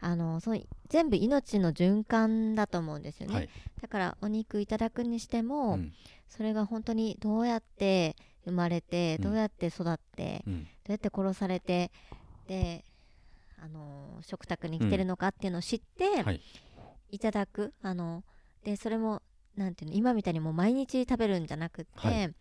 [0.00, 3.48] あのその全部命の循環だと思うんですよね、はい。
[3.80, 5.92] だからお肉いただくにしても、うん。
[6.28, 9.22] それが本当にどうやって生まれてうん。
[9.24, 10.64] どうやって育って、うん。
[10.64, 11.90] どうやって殺されて
[12.48, 12.84] で、
[13.62, 16.40] あのー食卓に来てるのかっていうのを知って、はい。
[17.10, 17.72] い、ただく。
[17.82, 18.24] あの
[18.64, 19.22] でそれも
[19.56, 22.34] なんていうの今みたいにもう毎日食べるんじゃなくって、はい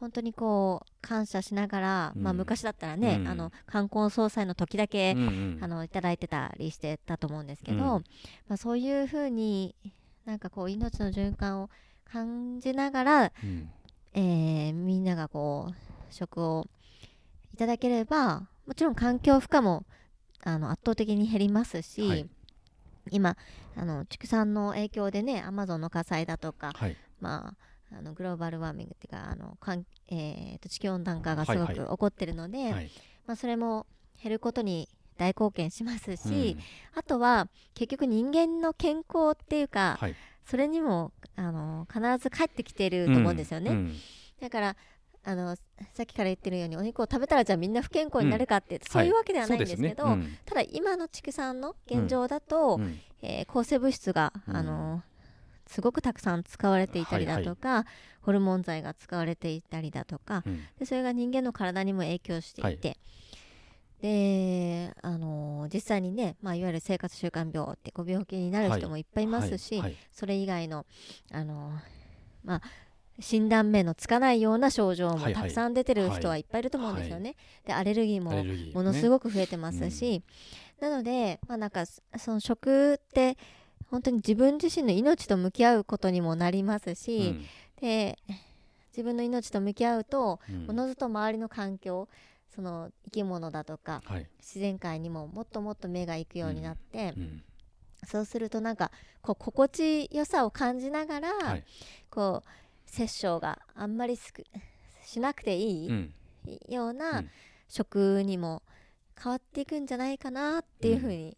[0.00, 3.28] 本当にこう感謝しながら、まあ、うん昔だったらね、うん。
[3.28, 5.20] あの冠婚葬祭の時だけ、うん。
[5.20, 8.04] うんあのいただいてたりしてたと思うんですけど、うん。
[8.48, 9.74] まあ、そういうふうに
[10.24, 11.70] なんかこう命の循環を
[12.04, 13.70] 感じながら、うん。
[14.14, 15.74] えーみんながこう
[16.10, 16.66] 食を
[17.52, 19.84] いただければもちろん環境負荷も
[20.42, 22.28] あの圧倒的に減りますし、はい。
[23.10, 23.36] 今
[23.76, 26.96] あの畜産の影響でねアマゾンの火災だとか、はい。
[27.20, 27.54] まあ、
[27.92, 31.88] あのグローバルワーミングっていうかあのかん、えーと地球温暖化がすごくはいはい。
[31.88, 32.90] 起こってるので、はい。
[33.26, 33.86] まあ、それも
[34.22, 36.62] 減ることに大貢献しますし、うん。
[36.94, 40.14] あとは結局人間の健康っていうか、はい。
[40.44, 43.70] それにもあの必ず帰ってきてると思うんですよね。
[43.70, 43.96] うん。
[44.40, 44.76] だから
[45.24, 45.56] あの
[45.92, 50.40] さっきから言ってるようにお肉を食べたらじゃあみんな不健康になるかって、そういうわけではないんですけど、そうですね。
[50.46, 52.82] ただ今の畜産の現状だと、うん。
[52.82, 53.00] うん。
[53.20, 54.56] えー抗生物質が、うん。
[54.56, 55.02] あの
[55.68, 57.84] すごくたくさん使われていたりだとか、
[58.22, 60.64] ホルモン剤が使われていたりだとかうん。
[60.78, 62.96] でそれが人間の体にも影響していて、
[64.00, 69.00] で、あの実際にね、まあ、いわゆる生活習慣病ってご病気になる人もい。
[69.00, 69.82] っぱいいますし、はい。
[69.82, 69.96] はい。
[70.12, 70.86] それ以外の、
[71.32, 71.72] あの
[72.44, 72.62] まあ、
[73.20, 75.34] 診断名のつかないような症状もはいはい。
[75.34, 76.40] たくさん出てる人はい。
[76.42, 77.34] っぱいいると思うんですよね。
[77.66, 80.22] でアレルギーもものすごく増えてますし、
[80.80, 83.36] なので、まあ、なんかそその食って
[83.90, 87.36] 本当に自分自身の命と向き合うことにもなりますし、
[87.80, 88.18] で
[88.92, 90.54] 自分の命と向き合うとうん。
[90.54, 92.08] うんおのずと周りの環境
[92.54, 94.26] その生き物だとかはい。
[94.38, 97.42] 自然界にももっともっと目が行くようになって、うん。
[98.06, 98.90] そうするとなんか
[99.22, 101.64] こう心地よさを感じながら、はい。
[102.10, 102.50] こう
[102.90, 106.14] 殺生があんまりしなくていい、うん。
[106.68, 107.30] よううなん。
[107.68, 108.62] 食にも
[109.20, 111.36] 変わっていくんじゃないかなっていうふうに、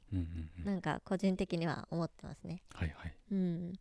[0.64, 2.62] なんか個人的には思ってますね。
[2.74, 3.14] はいはい。
[3.32, 3.72] うん、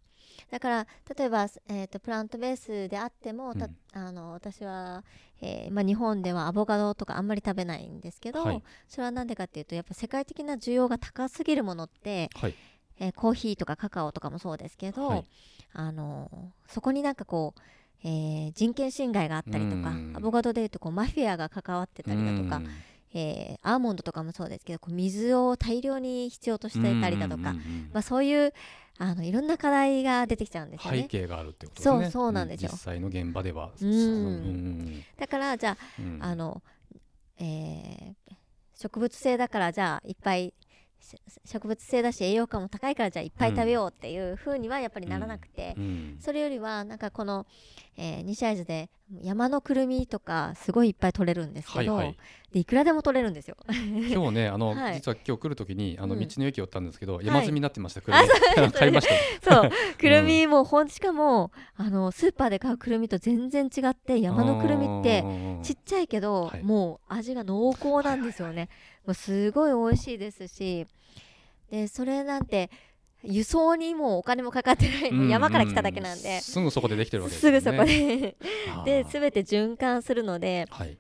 [0.50, 3.76] だから例えば、えー、とプラントベースであっても、たうん。
[3.92, 5.04] あの私は、
[5.42, 8.64] えーまあ、日本ではアボカドとかあんまり食べないんですけど、はい。
[8.88, 12.56] それは何でかっていうとやっぱ世界的な需要が高すぎるものって、はい。
[13.00, 15.26] えーコーヒーとかカカオとかもそうですけど、はい。
[15.74, 17.62] あのそこになんかこう、
[18.04, 20.14] えー人権侵害があったりとか、うん。
[20.16, 22.70] アボカドでいうとこうマフィアが関わってたりだとか、うん
[23.14, 28.54] えーアーモンドとかもそうですけどこう水を大量に必要としていたりだとか、うんうんうんうんまあ、そういう
[28.98, 31.08] あのいろんな課題が出てきちゃうんですよ背ね。
[31.10, 32.04] 景があるってことですね。
[32.04, 32.70] そうそうなんですよ。
[32.72, 33.72] 実際の現場では。
[33.82, 33.90] うん。
[33.90, 35.04] うん。
[35.18, 36.18] だからじゃあうん。
[36.22, 36.62] あの、
[37.38, 38.34] えー
[38.82, 40.54] 植物性だからじゃあいっぱい
[41.02, 46.18] し植物性だし栄養価も高いからじゃあいっぱい食べようっていう風にはやっぱりならなくて、うん。
[46.22, 47.46] それよりはなんかこの、
[47.98, 48.90] えー西会津で
[49.22, 52.18] 山のくるみとかすごいいっぱい取れるんですけど、はいはい
[52.52, 53.56] でいくらでも取れるんですよ。
[54.12, 54.96] 今日ねあの、はい。
[54.96, 56.20] 実は今日来る時にあのうん。
[56.20, 57.26] 道の駅寄ったんですけど、い。
[57.26, 58.00] 山積みになってました。
[58.00, 58.24] あ
[58.56, 59.08] 車に 買いまし
[59.42, 59.62] た。
[59.62, 59.72] そう。
[59.98, 65.24] くるみもほんしかもあのスーパーで買うくるみと全然違って山のくるみって
[65.64, 66.64] ちっちゃいけど、はい。
[66.64, 68.70] もう味が濃厚なんですよね、
[69.06, 70.88] もうすごい美味しいですし
[71.70, 72.70] でそれなんて
[73.24, 77.60] 輸送にもうお金もかかってない、もう山から来ただけなんで、すぐそこでできてるわけですね。
[77.60, 78.38] ぐそこで。
[78.86, 80.98] で全て循環するのではい。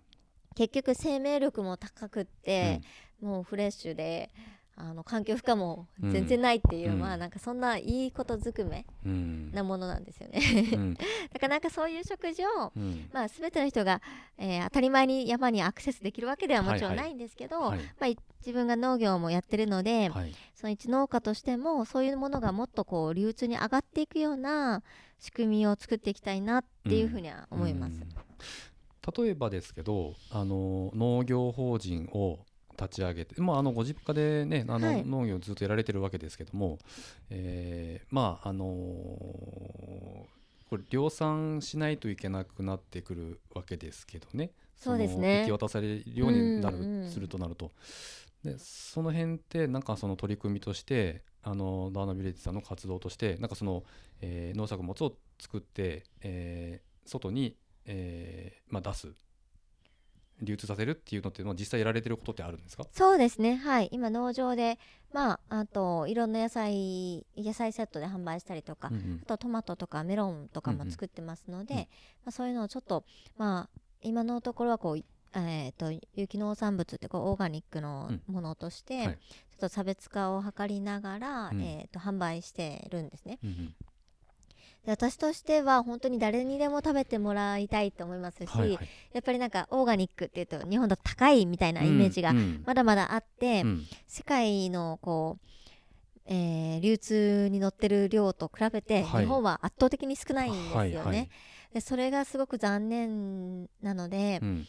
[0.60, 2.82] 結局生命力も高くって、
[3.22, 4.30] もうフレッシュで
[4.76, 7.00] あの環境負荷も全然ないっていう、うん。
[7.00, 9.54] まあなんかそんないいことずくめうん。
[9.54, 10.42] なものなんですよね。
[10.74, 10.94] うん。
[11.32, 13.10] だからなんかそういう食事をうん。
[13.14, 14.02] まあ、全ての人が、
[14.38, 17.78] えー当たり前に山にアクセスできるわけではもちろんはいはいないんですけど、はい。
[17.78, 20.36] まあ、い自分が農業もやってるので、はい。
[20.56, 24.84] その一農家としてもそういうものがもっとこう流通に上がっていくような
[25.20, 27.94] 仕組みを作っていきたいなっていうふうには思います。
[27.94, 28.29] うん
[29.16, 32.40] 例えばですけどあの農業法人を
[32.80, 35.06] 立ち上げて、まあ、あのご実家で、ね、あのはい。
[35.06, 36.80] 農業をずっとやられてるわけですけども、
[37.30, 38.66] えーまああの
[40.70, 44.52] これ量産しないといけなくなってくるわけですけどね。
[44.78, 45.36] そうですね。
[45.36, 47.10] の引き渡されるようになる、うんうん。
[47.10, 47.72] するとなると。
[48.44, 53.84] でその辺ってなんかその取り組みとしてあのダーナビレッジさんの活動としてなんかその、
[54.22, 57.56] えー農作物を作って、えー外に、
[57.92, 59.08] えーまあ、出す。
[60.42, 62.86] 流通させるっていうのっていうのは実際やられてることってあるんですか？
[62.94, 63.58] そうですね。
[63.58, 63.90] はい。
[63.92, 64.80] 今農場で
[65.12, 69.20] まああといろんな野菜野菜セットで販売したりとか、うんうん。
[69.24, 71.86] あとトマトとかメロンとかも作ってますので、うんま
[72.28, 73.04] あ、そういうのをちょっと
[73.38, 75.06] まあ今のところはこうい
[75.36, 79.08] えー、と有機農産物ってこうオーガニックのものとして、はい。
[79.08, 79.14] ちょ
[79.58, 81.62] っと差別化を図りながら、うん。
[81.62, 83.40] えー、と販売してるんですね。
[83.44, 83.56] うんうん。
[83.58, 83.74] で
[84.86, 88.90] 私としては本当に誰にでも食べてもらいたいと思いますし、はいはい。
[89.14, 92.64] やっぱりなんかオーガニックっていうと日本だと高いみたいなイメージがうんうん。
[92.66, 93.86] まだまだあって、うん。
[94.08, 95.48] 世界のこう、
[96.26, 99.24] えー流通に乗ってる量と比べて、はい。
[99.24, 101.30] 日本は圧倒的に少ないんですよね、はいはい。
[101.74, 104.68] でそれがすごく残念なので、うん。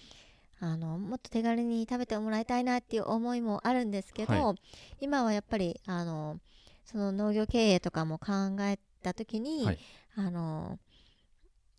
[0.63, 4.55] あのもっと手軽に食べてもらいたいなっていう思いもあるんですけど、は
[5.01, 6.39] 今はやっぱりあの
[6.85, 9.79] その農業経営とかも考えた時に、はい。
[10.17, 10.79] あの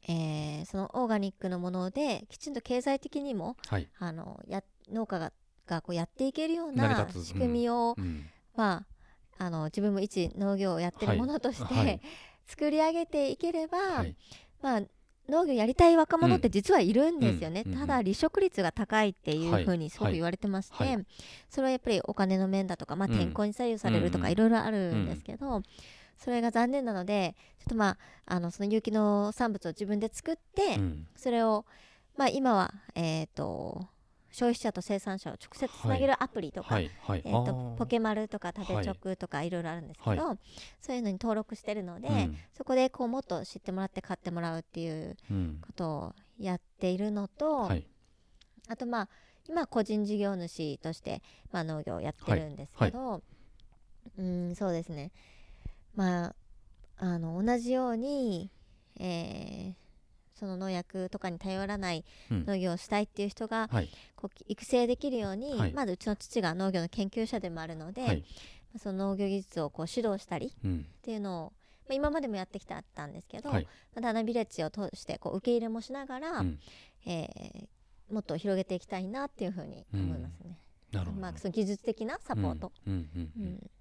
[0.08, 3.88] えーそのオーガニックのものできちんと経済的にもはい。
[4.00, 5.32] あのや農家が
[5.68, 8.26] がこうやっていけるような仕組みを、うん。
[8.56, 8.86] ま
[9.40, 12.02] あ、あの自分も一農業をやってるものとして、
[12.46, 14.16] 作り上げていければ、はい。
[14.62, 14.82] まあ、
[15.30, 17.74] 農業やりたい若者って実はいるんですよね、うん。
[17.74, 17.80] うん。
[17.80, 19.66] ただ離職率が高いっていうはい。
[19.66, 20.96] ふうにすごく言われてまして、はい。
[20.96, 21.06] はい
[21.50, 23.18] それはやっぱりお金の面だとか、まあ、うん。
[23.18, 24.24] 天候に左右されるとうん。
[24.24, 24.24] うん。
[24.24, 25.06] かいろいろあるん。
[25.06, 25.62] ですけど、
[26.24, 27.98] それが残念なのでちょっとまあ
[28.36, 31.08] あのその有機農産物を自分で作って、うん。
[31.16, 31.66] それを、
[32.16, 33.88] まあ、今は、えー、と
[34.32, 37.22] 消費者と生産者を直接つなげるアプリとか、はいはい。
[37.26, 37.76] えー、あとー。
[37.76, 40.38] ポケマルとか食べチョクとかいろいろあるんですけど、
[40.80, 41.00] そうい。
[41.00, 42.38] うのに登録してるので、うん。
[42.54, 45.60] そこでこうもっと知ってもらって買ってもらうっていううん。
[45.62, 47.86] ことをやっているのと、はい。
[48.70, 49.10] あとまあ
[49.50, 51.22] 今個人事業主として、
[51.52, 53.22] まあ、農業をやってるんですけど、
[54.18, 55.12] うんそうですね
[55.96, 56.36] まあ
[56.98, 58.50] あの同じように、
[59.00, 59.82] えー
[60.34, 62.46] その農薬とかに頼らないうん。
[62.48, 63.90] 農業をしたいっていう人が、はい。
[64.16, 65.74] こう育成できるように、はい。
[65.74, 68.24] まずうちの父が農業の研究者でもあるので、はい。
[68.80, 70.86] その農業技術をこう指導したりっうん。
[71.04, 71.54] ていうのを、
[71.88, 73.68] まあ、今までもやってきたったんですけど、はい。
[74.26, 76.60] ビレッジを通してこう受け入れもしながら、うん。
[77.06, 77.68] えー
[78.12, 80.58] もっと広げていきたいなっていうふうに思いますね。
[80.92, 81.22] なるほど。
[81.22, 83.32] まあ、その技術的なサポート、うんうん。
[83.38, 83.44] うん。
[83.44, 83.46] うん。
[83.46, 83.72] うん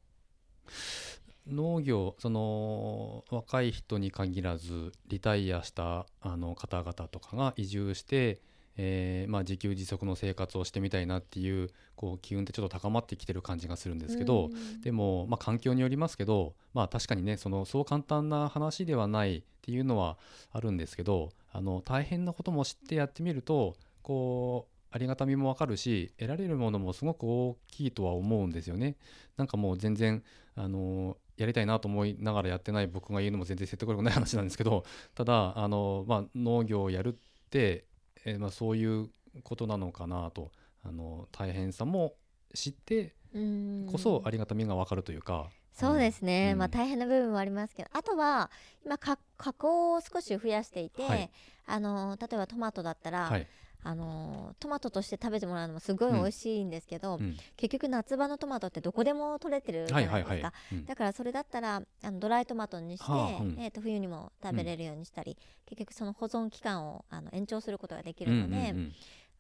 [1.51, 8.41] 農業その若い人に限らずリタイアしたあの方々とかが移住して、
[8.77, 20.17] えーまあ、自給自足の生活をしてみたいなっていうこう機運ってちょっと高まってきてる感じがするんですけど、うんでも、まあ、環境によりますけど、まあ、確かにねそのそう簡単な話ではないっていうのは
[20.53, 28.97] あるんですけどあの大変なことも知ってやってみるとこうありがたみもわかるし得られるものもすごく大きいとは思うんですよね。
[29.37, 30.23] なんかもう全然
[30.57, 34.85] あのやりたいなと思いながらやってない僕が言うのも全然説得力ない話なんですけど
[35.15, 37.87] ただあの、まあ、農業をやるって、
[38.25, 39.09] えーまあ、そういう
[39.43, 40.53] ことなのかなと
[40.83, 42.15] あの大変さも
[42.55, 43.89] 知ってうん。
[43.91, 45.51] こそありがたみが分かるというか。
[45.73, 46.59] そうですね、うん。
[46.59, 48.51] まあ大変な部分はありますけどあとは
[48.85, 51.31] 今か加工を少し増やしていて、はい。
[51.67, 53.47] あの例えばトマトだったら、はい
[53.83, 57.37] あのトマトとして食べてもらうのもすごい美味しいんですけど、うん。
[57.57, 60.53] 結局夏場のトマトってどこでも取れてるじゃはないいですか、はいはい。
[60.73, 60.85] うん。
[60.85, 63.57] だからそれだったらあのドライトマトにして、はあうん。
[63.59, 65.37] えー、と冬にも食べれるようにしたり、
[65.67, 68.87] 結局その保存期間をあの延長することができるので、うんうんうん。
[68.87, 68.93] ま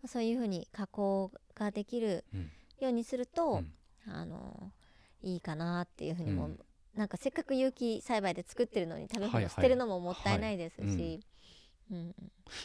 [0.06, 2.50] あそういうふうに加工ができるうん。
[2.80, 3.72] ようにすると、うん。
[4.12, 4.72] あの
[5.22, 6.58] いいかなっていうふうにも、うん。
[6.96, 9.42] なんかせっかく有機栽培で作ってるのに食べはいはい。
[9.44, 11.20] 物捨てるのももったいないですし、はい
[11.90, 12.14] うん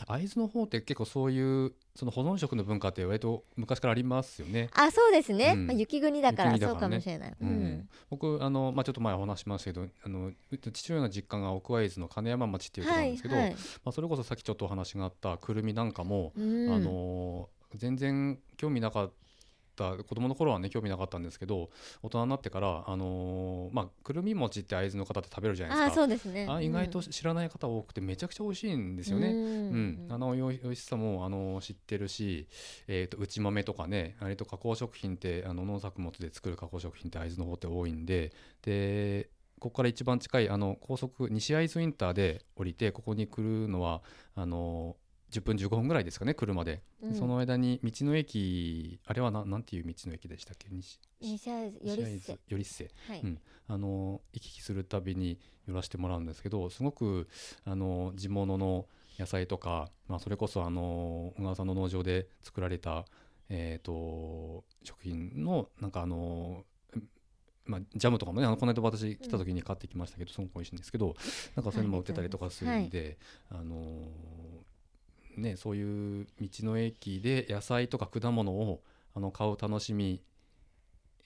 [0.08, 4.70] 会津の方って結構そういうその保存食の文化って割と昔からありますよね。
[4.74, 5.68] あそうですね、うん。
[5.68, 7.30] まあ、雪国だからそうかもしれない。
[7.30, 7.50] ううん。
[7.50, 10.32] ん僕あの、まあ、ちょっと前お話ししましたけどあの
[10.74, 13.52] 父親の実家が奥会津の金山町っていうところはいなんですけど、はい。
[13.52, 16.74] まあ、それこそさっきちょっとお話があったくるみなんかも、うん。
[16.74, 19.14] あの全然興味なかった
[19.84, 21.70] 子供の頃はね興味なかったんですけど
[22.02, 25.96] 大人になってから、あのまあ、くるみ餅って会津の方って食べるじゃないあですか。
[25.96, 26.48] そうですね。
[26.50, 29.28] あ意外とうん知らない方多くてめちゃくちゃ美味しいんですよね。
[29.28, 32.48] ううんんあのおいおいしさもあの知ってるし、
[32.88, 38.32] えー、と内豆とかねあれと加工食品ってあの農作物で作る加工食品って会津の方って多いんで
[38.62, 39.30] で
[39.60, 44.02] ここから一番近いあの高速西会津インターで降りてここに来るのは
[44.36, 44.96] あの
[45.40, 47.16] 10分15分ぐらいですかね車で、うん。
[47.16, 50.68] その間に道の駅あれはななんていう道の駅でしたっけ？
[50.72, 53.40] 西西よりっせりっせはい、うん。
[53.68, 57.28] あの行き来するたびに寄らせてもらうんですけどすごく
[57.66, 58.86] あの地物の
[59.18, 63.06] 野菜とか、まあ、それこそあの小川さんの農場で作られた、
[63.50, 66.64] えー、と食品のなんかあの
[66.94, 67.04] うん
[67.66, 71.16] まあ、ジャムとかもねあのこの間私来た時に買ってきましたけど、すごく美味しいんですけど
[71.56, 73.18] なんかそういうのも売ってたりとかするんで、
[73.50, 73.76] あの
[75.38, 78.82] ね、そういう道の駅で野菜とか果物を
[79.14, 80.22] あの買う楽しみ、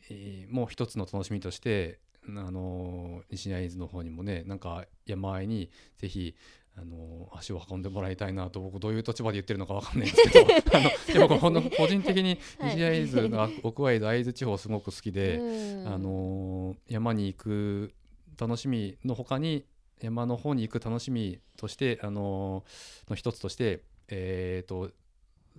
[0.09, 6.35] えーもう一つの楽しみとして、あの西会津の方にもねなんか山あいにぜひ、
[6.75, 10.45] あの足を運んでもらいたいなと僕どういう立場で言ってるのかわかんないんですけど
[10.77, 15.37] あのでも僕ほんと個人的にはい西会津が奥会津会津地方すごく好きで。
[15.37, 17.93] うんあのー山に行く
[18.39, 19.65] 楽しみの他に
[20.01, 24.91] 山の方に行く楽しみとして、あのーの一つとして、えー、と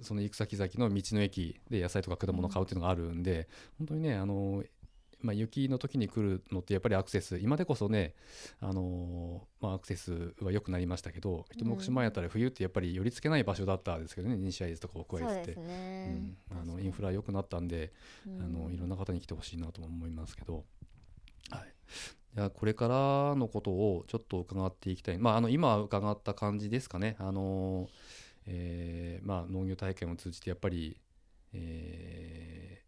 [0.03, 3.49] その行く先々の道の駅で野菜とか果物を買うっていうのがあるんで、
[3.79, 4.67] 本当にね、あのー
[5.23, 8.15] まあ、雪の時に来るのってやっぱりアクセス今でこそね、
[8.59, 15.55] あのーまあ、アクセスは良くなりまましたけど一目島やったら冬ってやっぱり寄りつけない場所だったんですけどね西会津とか奥会津って。
[15.55, 15.77] そうです。
[15.77, 17.93] ね、うん、あのインフラ良くなったんで、
[18.27, 18.43] うん。
[18.43, 20.65] あのいろんな方に来てほしいなとも思いますけど、
[21.51, 21.75] はい、
[22.35, 27.89] じゃあこれからのことをちょっと伺っていきたい、まあ、あの今伺った感じですかね、あの
[28.47, 30.99] えーまあ、農業体験を通じてやっぱり、
[31.53, 32.83] え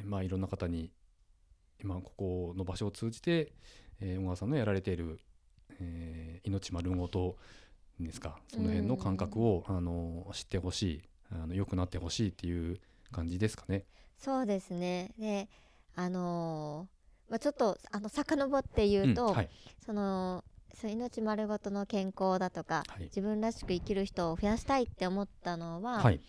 [0.00, 0.90] ーまあ、いろんな方に
[1.82, 3.52] 今ここの場所を通じて、
[4.00, 5.20] えー小川さんのやられている、
[5.80, 7.36] えー命丸ごと
[7.98, 11.02] ですかその辺の感覚を、あの知ってほしい
[11.32, 12.78] あの良くなってほしいっていう
[13.12, 13.84] 感じですかね。
[14.18, 15.12] そうですね。
[15.18, 15.48] で
[15.96, 19.50] あのーまあ、ちょっとあの遡って言うと、んはい。
[19.84, 20.44] その
[20.74, 23.04] そう命丸ごとの健康だとかはい。
[23.04, 26.20] 自分らしく生きる人を増やしたいって思ったのは、はい。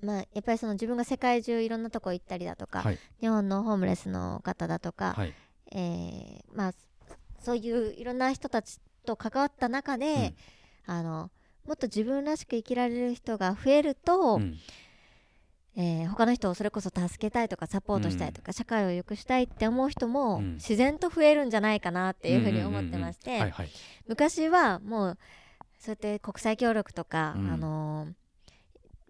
[0.00, 2.98] まあ、やっぱりその自分が世界中いろんなとこ行ったりだとか、はい。
[3.20, 5.32] 日本のホームレスの方だとか、はい。
[5.72, 6.72] えーまあ、
[7.40, 10.34] そういういろんな人たちと関わった中で、
[10.86, 11.30] あの
[11.66, 14.56] もっと自分らしく生きられる人が増えると、うん
[15.76, 20.54] えー他の人をそれこそ助けたいとかサポートしたいとか、社会を良くしたいって思う人もうん。
[20.54, 23.52] 自然と増えるんじゃないかなっていうふうに思ってまして、
[24.06, 25.18] 昔はもう
[25.78, 27.50] そうやって国際協力とか、うん。
[27.50, 28.12] あのー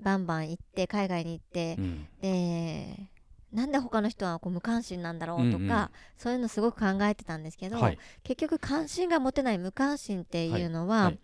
[0.00, 2.06] バンバン行って海外に行ってう、ん。
[2.20, 3.08] で
[3.52, 5.88] なんで他の人はこう無関心なんだろうとか、うんうん。
[6.18, 7.98] そういうのすごく考えてたんですけど、はい。
[8.24, 11.04] 結局関心が持てない無関心っていうのは、はい。
[11.06, 11.18] はい。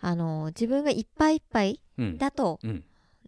[0.00, 2.18] あのー自分がいっぱいいっぱいうん。
[2.18, 2.84] だとうん。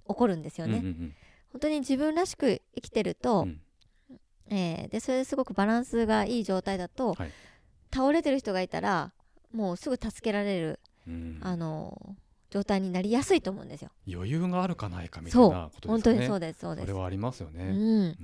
[0.06, 0.78] 起こるんですよね。
[0.78, 1.14] うんうん
[1.54, 3.60] 本当に自分らしく生きてると、うん
[4.50, 7.30] えーでそれですごくバランスがいい状態だと、はい
[7.94, 9.12] 倒れてる人がいたら
[9.52, 12.16] もうすぐ助けられる、うんあの
[12.50, 13.90] 状態になりやすいと思うんですよ。
[14.12, 16.16] 余裕があるかないかみたいなこと本ですかね。
[16.16, 16.98] 当にそうですそうですそれ。
[16.98, 17.64] はありますよね。
[17.64, 17.74] うん、う
[18.08, 18.16] ん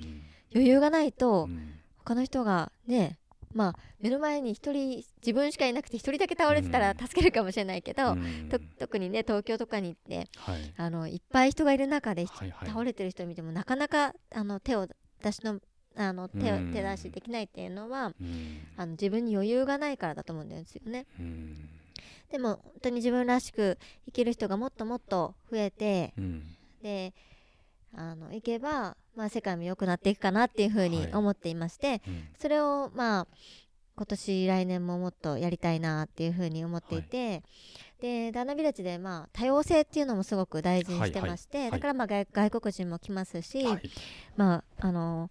[0.53, 3.20] 余裕がないと、うん他の人がね
[3.55, 6.99] まあ目の前に一人自分しかいなくて一人だけ倒れてたらうん。
[6.99, 8.49] 助けるかもしれないけど、うん。
[8.49, 10.73] と特にね東京とかに行ってはい。
[10.77, 12.69] あのいっぱい人がいる中ではいはい。
[12.69, 14.87] 倒れてる人見てもなかなかあの手を
[15.23, 15.61] 出しの
[15.97, 16.73] あの手うん。
[16.73, 18.61] 手出しできないっていうのはうん。
[18.77, 21.07] あの自分に余裕がないからだと思うんですよね。
[21.19, 21.69] うん。
[22.31, 26.57] でも本当に自分らしく生きる人がもっともっと増えてうん。
[26.83, 27.13] で
[27.95, 31.13] あのいけば、まあ、世界も良くなっていくかなっていうふうにはい。
[31.13, 32.29] 思っていまして、うん。
[32.39, 33.27] それをまあ
[33.97, 37.43] 今年来年ももっとやりたいなっていうふうに思っていて、
[38.01, 41.67] でダーナビレッジでまあ多様性っていうのもすごく大事にしてまして、はい。
[41.67, 41.73] はい。
[41.73, 43.83] だからまあ外外国人も来ますし、はい。
[44.37, 45.31] まああの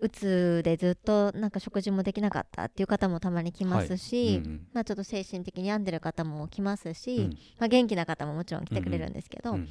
[0.00, 7.30] うつでずっとなんか食事もできなかったっていう方もたまに来ますし、うんうんまあ、ちょっと精神的に病んでる方も来ますし、うん。
[7.58, 9.68] まあ、元気な方ももちろん来てくれるんですけど、うん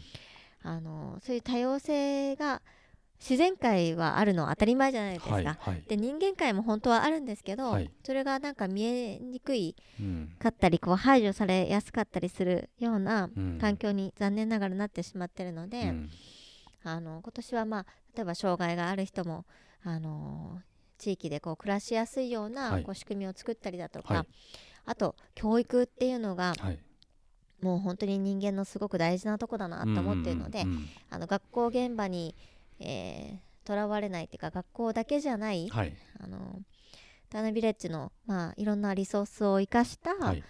[0.63, 2.61] あのそういう多様性が
[3.19, 5.33] 自然界はあるのは当たり前じゃないですか。
[5.33, 5.83] はいはい。
[5.87, 7.89] で人間界も本当はあるんですけど、はい。
[8.03, 13.57] それがなんか見えにくいうんかったりこう排除されやすかったりするようなうん。
[13.59, 16.09] 環境に残念ながらなってしまってるので、うん。
[16.83, 17.85] あの今年はまあ
[18.15, 19.45] 例えば障害がある人も
[19.83, 20.61] あの
[20.97, 22.83] 地域でこう暮らしやすいようなはい。
[22.83, 24.27] こう仕組みを作ったりだとか、はい。
[24.85, 26.79] あと教育っていうのがはい
[27.61, 32.35] もう本当に人間のすごく大事なとこだなと思っているので、うんうんうんあの学校現場に
[33.63, 35.93] とら、われないっていうか学校だけじゃない、はい。
[36.19, 36.61] あの
[37.29, 40.43] ダーナビレッジの、まあ、いろんなリソースを生かしたはい。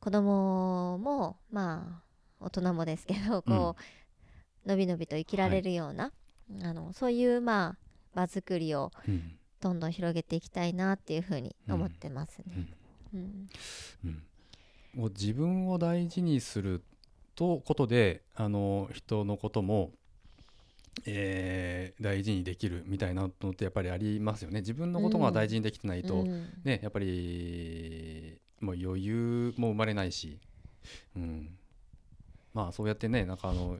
[0.00, 2.02] 子供もま
[2.40, 3.76] あ大人もですけどこ
[4.64, 6.12] う、のびのびと生きられるような、
[6.62, 7.76] あのそういうまあ
[8.14, 9.38] 場作りをうん。
[9.64, 12.68] どんどん広げていきたいなっていうふうに思ってますね。
[13.14, 13.48] うん。
[14.04, 14.10] うん。
[14.10, 14.20] も
[15.06, 16.82] う自分を大事にする
[17.34, 19.90] とことであの人のことも、
[21.06, 24.60] えー大事にできるみたいなのってやっぱりありますよね。
[24.60, 26.48] 自分のことが大事にできてないと、うん。
[26.64, 30.38] ねやっぱりもう余裕も生まれないし、
[31.16, 31.56] うん、
[32.52, 33.78] まあそうやってねなんかあの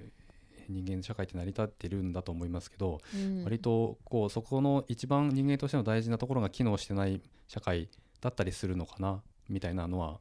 [0.69, 3.45] 人間社会って成り立ってるんだと思いますけど、うん。
[3.45, 7.89] 割とこうそこの一番人間としての大事なところが機能してない社会
[8.21, 10.19] だったりするのかなみたいなのは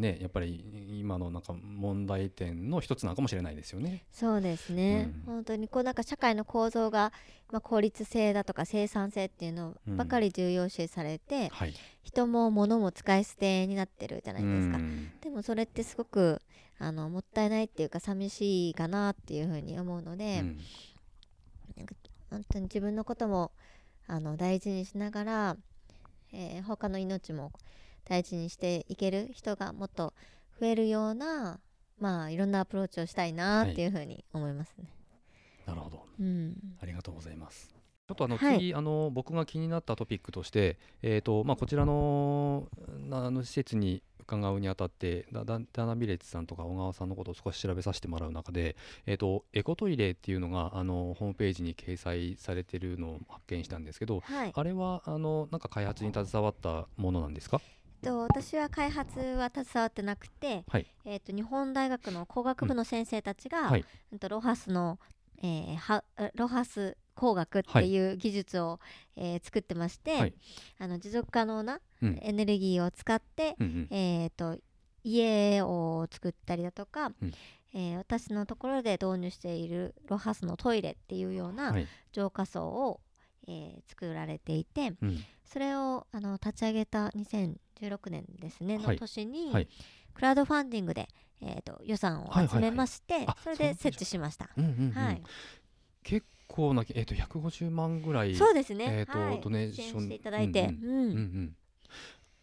[0.00, 4.04] ねやっぱり今のなんか問題点の一つなのかもしれないですよね。
[4.10, 5.34] そうですね、うん。
[5.34, 7.12] 本当にこうなんか社会の構造が、
[7.52, 15.10] まあ、効率性だとか生産性っていうのばかり重要視されて、はい、人も物も使い捨てになってるじゃないですか、うん。
[15.20, 16.40] でもそれってすごく
[16.78, 20.58] あのもったいないっていうか寂しいかなっていうふうに思うので、うん。
[22.30, 23.50] 本当に自分のことも
[24.06, 25.56] あの大事にしながら、
[26.32, 27.52] えー他の命も
[28.04, 30.12] 大事にしていける人がもっと
[30.60, 31.60] 増えるような
[31.98, 34.86] まあいろんなアプローチをしたいなっていうふうに思いますね。
[35.66, 36.04] なるほど。
[36.18, 36.54] うん。
[36.80, 37.68] ありがとうございます。
[38.08, 38.58] ちょっとあのはい。
[38.58, 42.66] 次、あの僕が気になったトピックとして、えーとまあ、こちらの
[43.08, 54.52] なあの施設に伺うにあたってダダダナビレッジさんとか小川さんのことを少し調べさせてもらう中で、えー、とエコトイレっていうのがあのホームページに掲載されてるのを発見したんですけどはい。
[54.54, 57.60] あれはあのなんか開発に携わったものなんですか？
[58.00, 60.86] と私は開発は携わってなくて、はい。
[61.04, 63.84] えー、と日本大学の工学部の先生たちが、はい。
[64.12, 64.98] うんとロハスの、
[65.42, 66.04] えーは
[66.34, 68.12] ロハス工学ってい。
[68.12, 68.80] う技術を、
[69.16, 70.34] えー作ってまして、はい。
[70.78, 72.18] あの持続可能なうん。
[72.22, 73.96] エネルギーを使って、うんうん。
[73.96, 74.58] えー、と
[75.02, 77.32] 家を作ったりだとか、うん。
[77.74, 81.86] えー私のところで導入しているロハスのトイレっていうようなはい。
[82.12, 83.00] 浄化層を、
[83.46, 85.18] えー作られていてうん。
[85.44, 87.10] それをあの立ち上げた
[87.80, 88.96] 2016年ですねはい。
[88.96, 89.68] の年に、はい。
[90.14, 91.08] クラウドファンディングで、
[91.40, 94.50] えー、と予算を集めまして、それで設置しました。
[94.94, 95.22] はい、
[96.02, 100.02] 結構な、えー、と150万ぐらいそうですね、えーとはい、ドネーション。
[100.02, 101.54] していただいて、うん。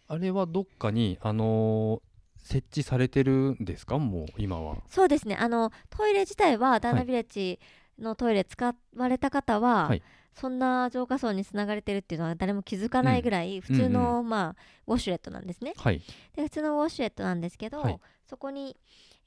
[0.07, 2.07] あれはどっかに、あのー
[2.39, 3.97] 設置されてるんですか？
[3.97, 4.77] もう今は。
[4.88, 5.35] そうですね。
[5.35, 7.59] あのトイレ自体はダーナビレッジ
[7.99, 10.03] のトイレ使われた方は、はい
[10.39, 15.73] そんな浄化層につながれてるっていうのは誰も気づかないぐらい普通の、まあ、ウォシュレットなんですね。
[15.76, 16.01] はい、
[16.35, 18.76] で普通のウォシュレットなんですけど、はいそこに、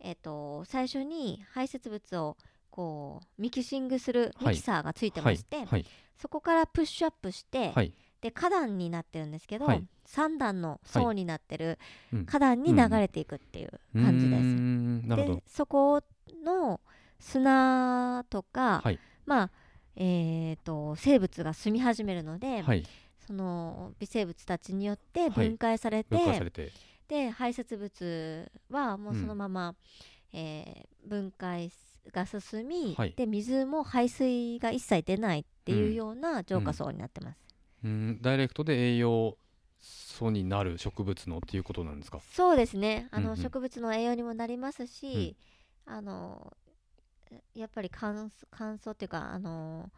[0.00, 2.36] えー、と最初に排泄物を
[2.70, 4.54] こうミキシングするはい。
[4.54, 5.86] ミキサーがついてはいまして、はい。
[6.16, 7.94] そこからプッシュアップして、はい。
[8.20, 9.84] で花壇になってるんですけど、はい。
[10.06, 11.78] 3段の層になってる
[12.12, 12.26] うん。
[12.26, 14.42] 花壇に流れていくっていう感じです。
[14.42, 15.08] うーん。
[15.08, 15.42] で。
[15.46, 16.02] そこ
[16.44, 16.80] の
[17.18, 18.98] 砂とか、はい。
[19.24, 19.50] まあ
[20.02, 22.84] えー、と生物が住み始めるので、はい、
[23.26, 25.30] その微生物たちによってはい。
[25.30, 26.72] 分解されて、分解されて、
[27.06, 29.74] で排泄物はもうそのまま、
[30.32, 31.70] えー分解
[32.12, 33.14] が進み、はい。
[33.16, 37.38] で水も排水が一切出ないっていうような浄化層になってます。
[37.84, 39.36] うん、ダイレクトで栄養
[39.78, 42.20] 素になる植物のっていうことなんですか？
[42.32, 43.08] そうですね。
[43.10, 43.42] あの、うんうん。
[43.42, 45.36] 植物の栄養にもなりますし、
[45.86, 46.52] あの
[47.54, 49.90] やっぱり乾燥乾燥っていうかあの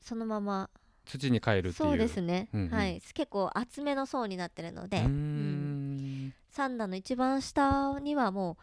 [0.00, 0.70] そのまま。
[1.04, 1.72] 土に帰るっていう。
[1.74, 2.70] そうですね、うんうん。
[2.70, 3.00] はい。
[3.14, 6.28] 結構厚めの層になってるので、うーうん。
[6.28, 8.58] ん三段の一番下にはも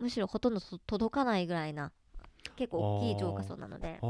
[0.00, 1.92] うむしろほとんどと届かないぐらいな
[2.56, 4.00] 結構大きい浄化層なので。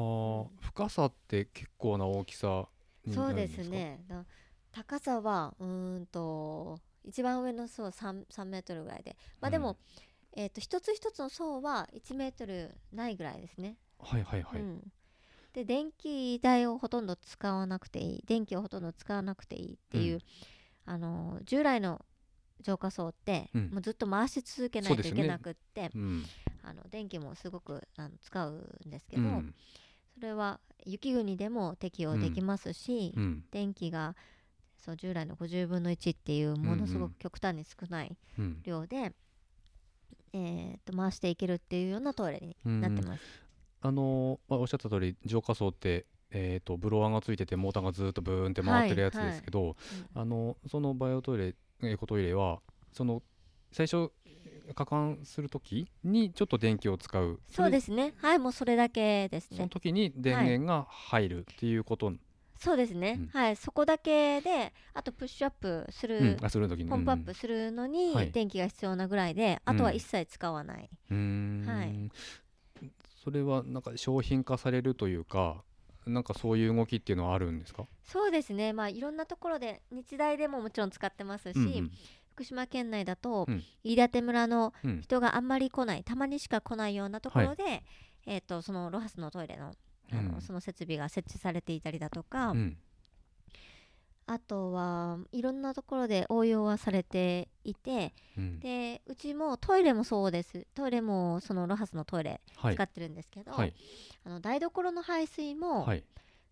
[0.60, 2.66] 深さって結構な大きさ
[3.12, 4.00] そうですね。
[4.08, 4.24] だ
[4.72, 9.16] 高さはうーんと一番上の層 3, 3メートルぐらいで。
[9.40, 9.76] まあでも、
[10.34, 14.92] えー、と一つ一つの層は1メートルないぐらいですね、はいはいはい、うん、
[15.52, 20.20] で電気代をほとんど使わなくていい電気をほとんど使わなくていいっていう、うん。
[20.84, 22.04] あの従来の
[22.60, 23.70] 浄化層って、うん。
[23.70, 26.24] もうずっと回し続けないといけなくって、うん。
[26.62, 28.52] あの電気もすごくあの使う
[28.86, 29.54] んですけど、うん。
[30.14, 33.44] それは雪国でも適用できますし、うん。
[33.50, 34.16] 電気が
[34.78, 38.62] そう従来の50分の1っていうものすごく極端に少ないうん。
[38.64, 39.12] 量で、
[40.32, 43.22] えー、と回していけるっていうようなトイレにうんなってます。
[43.80, 49.76] あのーまあ、おっしゃった通り浄化層って、えー、とブロワーがついててモーターがずっとブーンって回ってるやつですけど、
[50.14, 52.60] うんあのそのバイオトイレエコトイレは
[52.92, 53.22] その
[53.72, 54.10] 最初
[54.74, 57.40] 加管するときにちょっと電気を使う。
[57.50, 58.14] そうですすね。
[58.18, 59.56] はいもうそれだけですね。
[59.56, 62.12] その時に電源が入るっていうこと、
[62.62, 63.26] そうですね、うん。
[63.28, 63.56] はい。
[63.56, 66.36] そこだけであとプッシュアップする、うん。
[66.44, 66.90] あする時に。
[66.90, 68.30] ポンプアップするのにはい。
[68.30, 72.10] 電気が必要なぐらいで、あとは一切使わない、はい。
[73.24, 75.62] それはなんか商品化されるというか
[76.06, 77.86] なんかそういう動きっていうのはあるんですか？
[78.05, 78.72] そうですね。
[78.72, 81.90] まあいろんなところで日大でももちろん使ってますし、うんうん。
[82.34, 83.62] 福島県内だと、うん。
[83.84, 85.01] 飯舘村のうん。
[85.01, 87.82] 人があんまり来ないたまにしか来ないようなところで、
[88.26, 89.72] えー、とそのロハスのトイレの
[90.12, 90.40] あの、うん。
[90.40, 92.76] その設備が設置されていたりだとか、うん。
[94.26, 98.14] あとはいろんなところで応用はされていて。
[98.39, 98.60] うん。
[98.60, 100.66] でうちもトイレもそうです。
[100.74, 102.74] トイレもそのロハスのトイレはい。
[102.74, 103.74] 使ってるんですけど、はい。
[104.24, 106.05] あの台所の排水も、はい。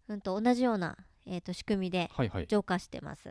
[0.08, 0.96] うん、と同じような、
[1.26, 2.46] えー、と仕組みではいはい。
[2.48, 3.28] 浄化してます。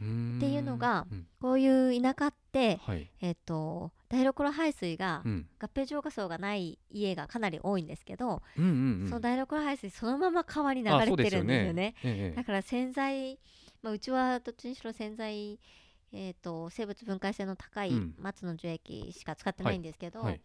[0.00, 0.36] うーん。
[0.38, 1.26] っていうのがうん。
[1.40, 3.10] こういう田舎って、はい。
[3.20, 5.46] えっと台所排水がうん。
[5.58, 9.08] 合併浄化層がない家がかなり多いんですけど、うんうんうん。
[9.08, 11.94] その台所排水そのまま川に流あれてるんですよね。
[12.04, 13.38] えええだから洗剤、
[13.82, 15.58] まあ、うちはどっちにしろ洗剤、
[16.12, 18.14] えー、と生物分解性の高いうん。
[18.18, 20.40] 松の樹液しか使ってないんですけど、はい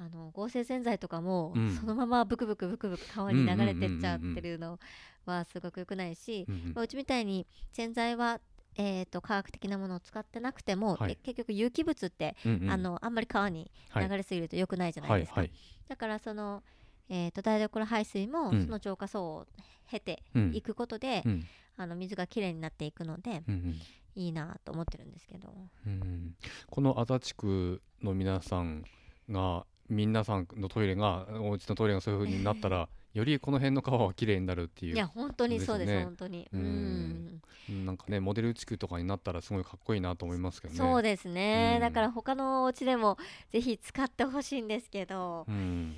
[0.00, 1.74] あの合成洗剤とかも、うん。
[1.74, 4.78] そのままブクブクブクブク川に流れてっちゃってるの
[5.26, 6.72] はすごく良くないし、うんうん。
[6.74, 8.40] まあ、うちみたいに洗剤は、
[8.78, 11.12] えー、と科学的なものを使ってなくても、はい。
[11.12, 12.70] え結局有機物って、うんうん。
[12.70, 14.08] あのあんまり川にはい。
[14.08, 15.58] 流れすぎると良くないじゃないですか、はいはい。
[15.88, 16.62] だからその、
[17.10, 18.62] えー、と台所排水もうん。
[18.64, 19.46] その浄化層を
[19.90, 20.54] 経てうん。
[20.54, 21.44] いくことで、うん。
[21.76, 23.80] あの水がきれいになっていくのでうんうん。
[24.14, 25.52] いいなと思ってるんですけど。
[25.86, 26.36] うん。
[26.70, 28.84] この足立区の皆さん
[29.28, 32.88] が皆さんのトイレがお家のトイレがそういう風になったら
[33.18, 36.48] よりこの辺の川はきれいになるっていういや本当にそうです本当に。
[36.52, 37.42] ううん。
[37.84, 40.78] なんかねモデル地区とかになったらすごいかっこいいなと思いますけどね。
[40.78, 41.80] そうですね、うん。
[41.80, 43.18] だから他のお家でも
[43.50, 45.96] ぜひ使ってほしいんですけど、うん、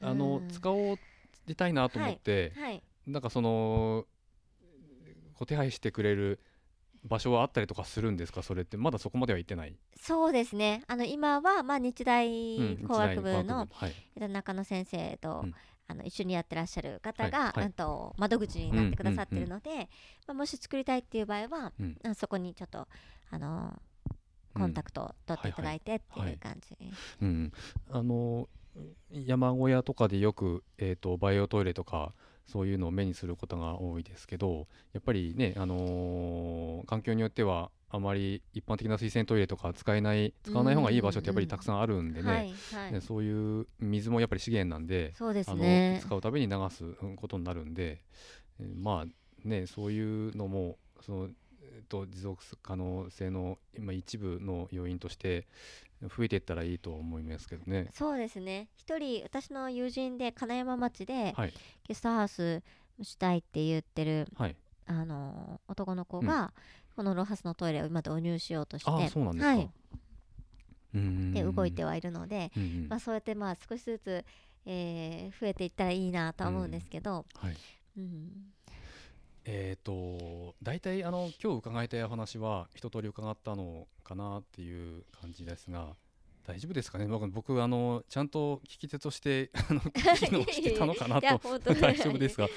[0.00, 0.98] あの、うん使おう
[1.46, 4.06] りたいなと思って、はいなんかその
[5.34, 6.40] こう手配してくれる
[7.04, 8.42] 場所はあったりとかするんですか？
[8.42, 10.84] それってまだそこまでは行ってない、そうですね。
[10.86, 13.68] あの今は、まあ、日大うん工学部の
[14.16, 15.54] 中野先生と、うん
[15.86, 17.66] あの一緒にやってらっしゃる方が、はいはい。
[17.66, 19.88] うんと窓口になってくださってるので、
[20.26, 22.86] まあ、もし作りたいっていう場合は、うんあそこにちょっと
[23.30, 23.80] あの
[24.54, 26.76] コンタクトを取っていただいてっていう感じ、
[27.20, 27.52] うん、
[27.90, 28.48] あの
[29.10, 32.12] 山小屋とかでよく、えー、とバイオトイレとか
[32.46, 42.52] そういうのを目にすることが多いですけどやっぱりね、あのー環境によってはあまり一般的な水洗トイレとか使えない使わない方がいい場所ってやっぱりたくさんあるんでね,、
[43.00, 48.02] そういう水もやっぱり資源なんでそうですあねの使うたびに流すうんことになるんで、
[48.60, 51.28] えーまあねそういうのもその、
[51.62, 55.46] えーと持続可能性の今一部の要因として
[56.02, 57.90] 増えていったらいいと思いますけどね。
[57.92, 58.68] そうですね。
[58.76, 61.52] 一人私の友人で金山町ではい。
[61.86, 62.62] ゲストハウス
[63.02, 64.56] したいって言ってるはい。
[64.86, 66.52] あの男の子が、
[66.96, 69.48] このロハスのトイレを今導入しようとしてああそうなんですか。
[69.48, 69.70] はい、
[70.94, 74.24] うーんで動いてはいるので、うんうんまあ、そうやってまあ少しずつ、
[74.66, 77.56] えー増えていったらいいなとは思うんですけど、はい。
[77.98, 78.30] うん
[79.46, 85.94] えっ、と大体あの今日伺いたいお話は一通り伺ったのかなっていう感じですが。
[86.46, 87.06] 大丈夫ですかね？
[87.06, 89.80] 僕僕あのちゃんと聞き手としてあの
[90.16, 91.58] 機能してたのかなと。
[91.58, 92.48] 大丈夫ですが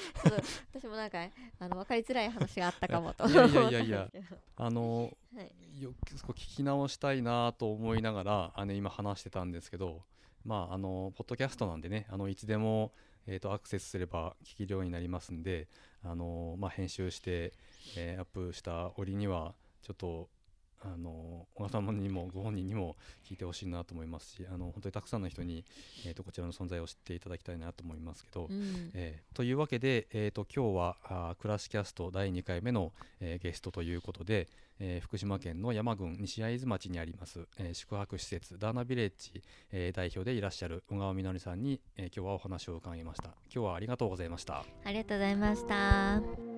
[0.74, 1.26] 私もなんか
[1.58, 4.08] あの分かりづらい話があったかもといやいやいや
[4.56, 5.82] あのはい。
[5.82, 5.94] よ
[6.26, 10.02] く聞き直したいなと思いながらあの今話してたんですけど
[10.44, 12.92] まああのポッドキャストなんでねあのいつでも、
[13.26, 15.68] えー、とアクセスすれば聞けるようになりますんで、
[16.02, 17.52] あのまあ、編集して、
[17.96, 20.28] えーアップした折にはちょっと
[20.80, 22.96] あの小川様にもご本人にも
[23.28, 25.64] 聞いてほしいなと思いますしあの本当にたくさんの人に、
[26.06, 28.90] えー、とこちらの存在を知っていただきたいなと思いますけど、うん。
[28.94, 34.48] えーというわけで、えー、と今日はあークラシキャスト第2回目の、えーゲストということで、
[34.80, 39.42] えー福島県の山郡西会津町にあります、えー宿泊施設ダーナビレッジ、
[39.72, 43.28] えー代表でいらっしゃる小川みのりさんに、えー今日はお話を伺いました。
[43.52, 44.64] 今日はありがとうございました。
[44.84, 46.57] ありがとうございました。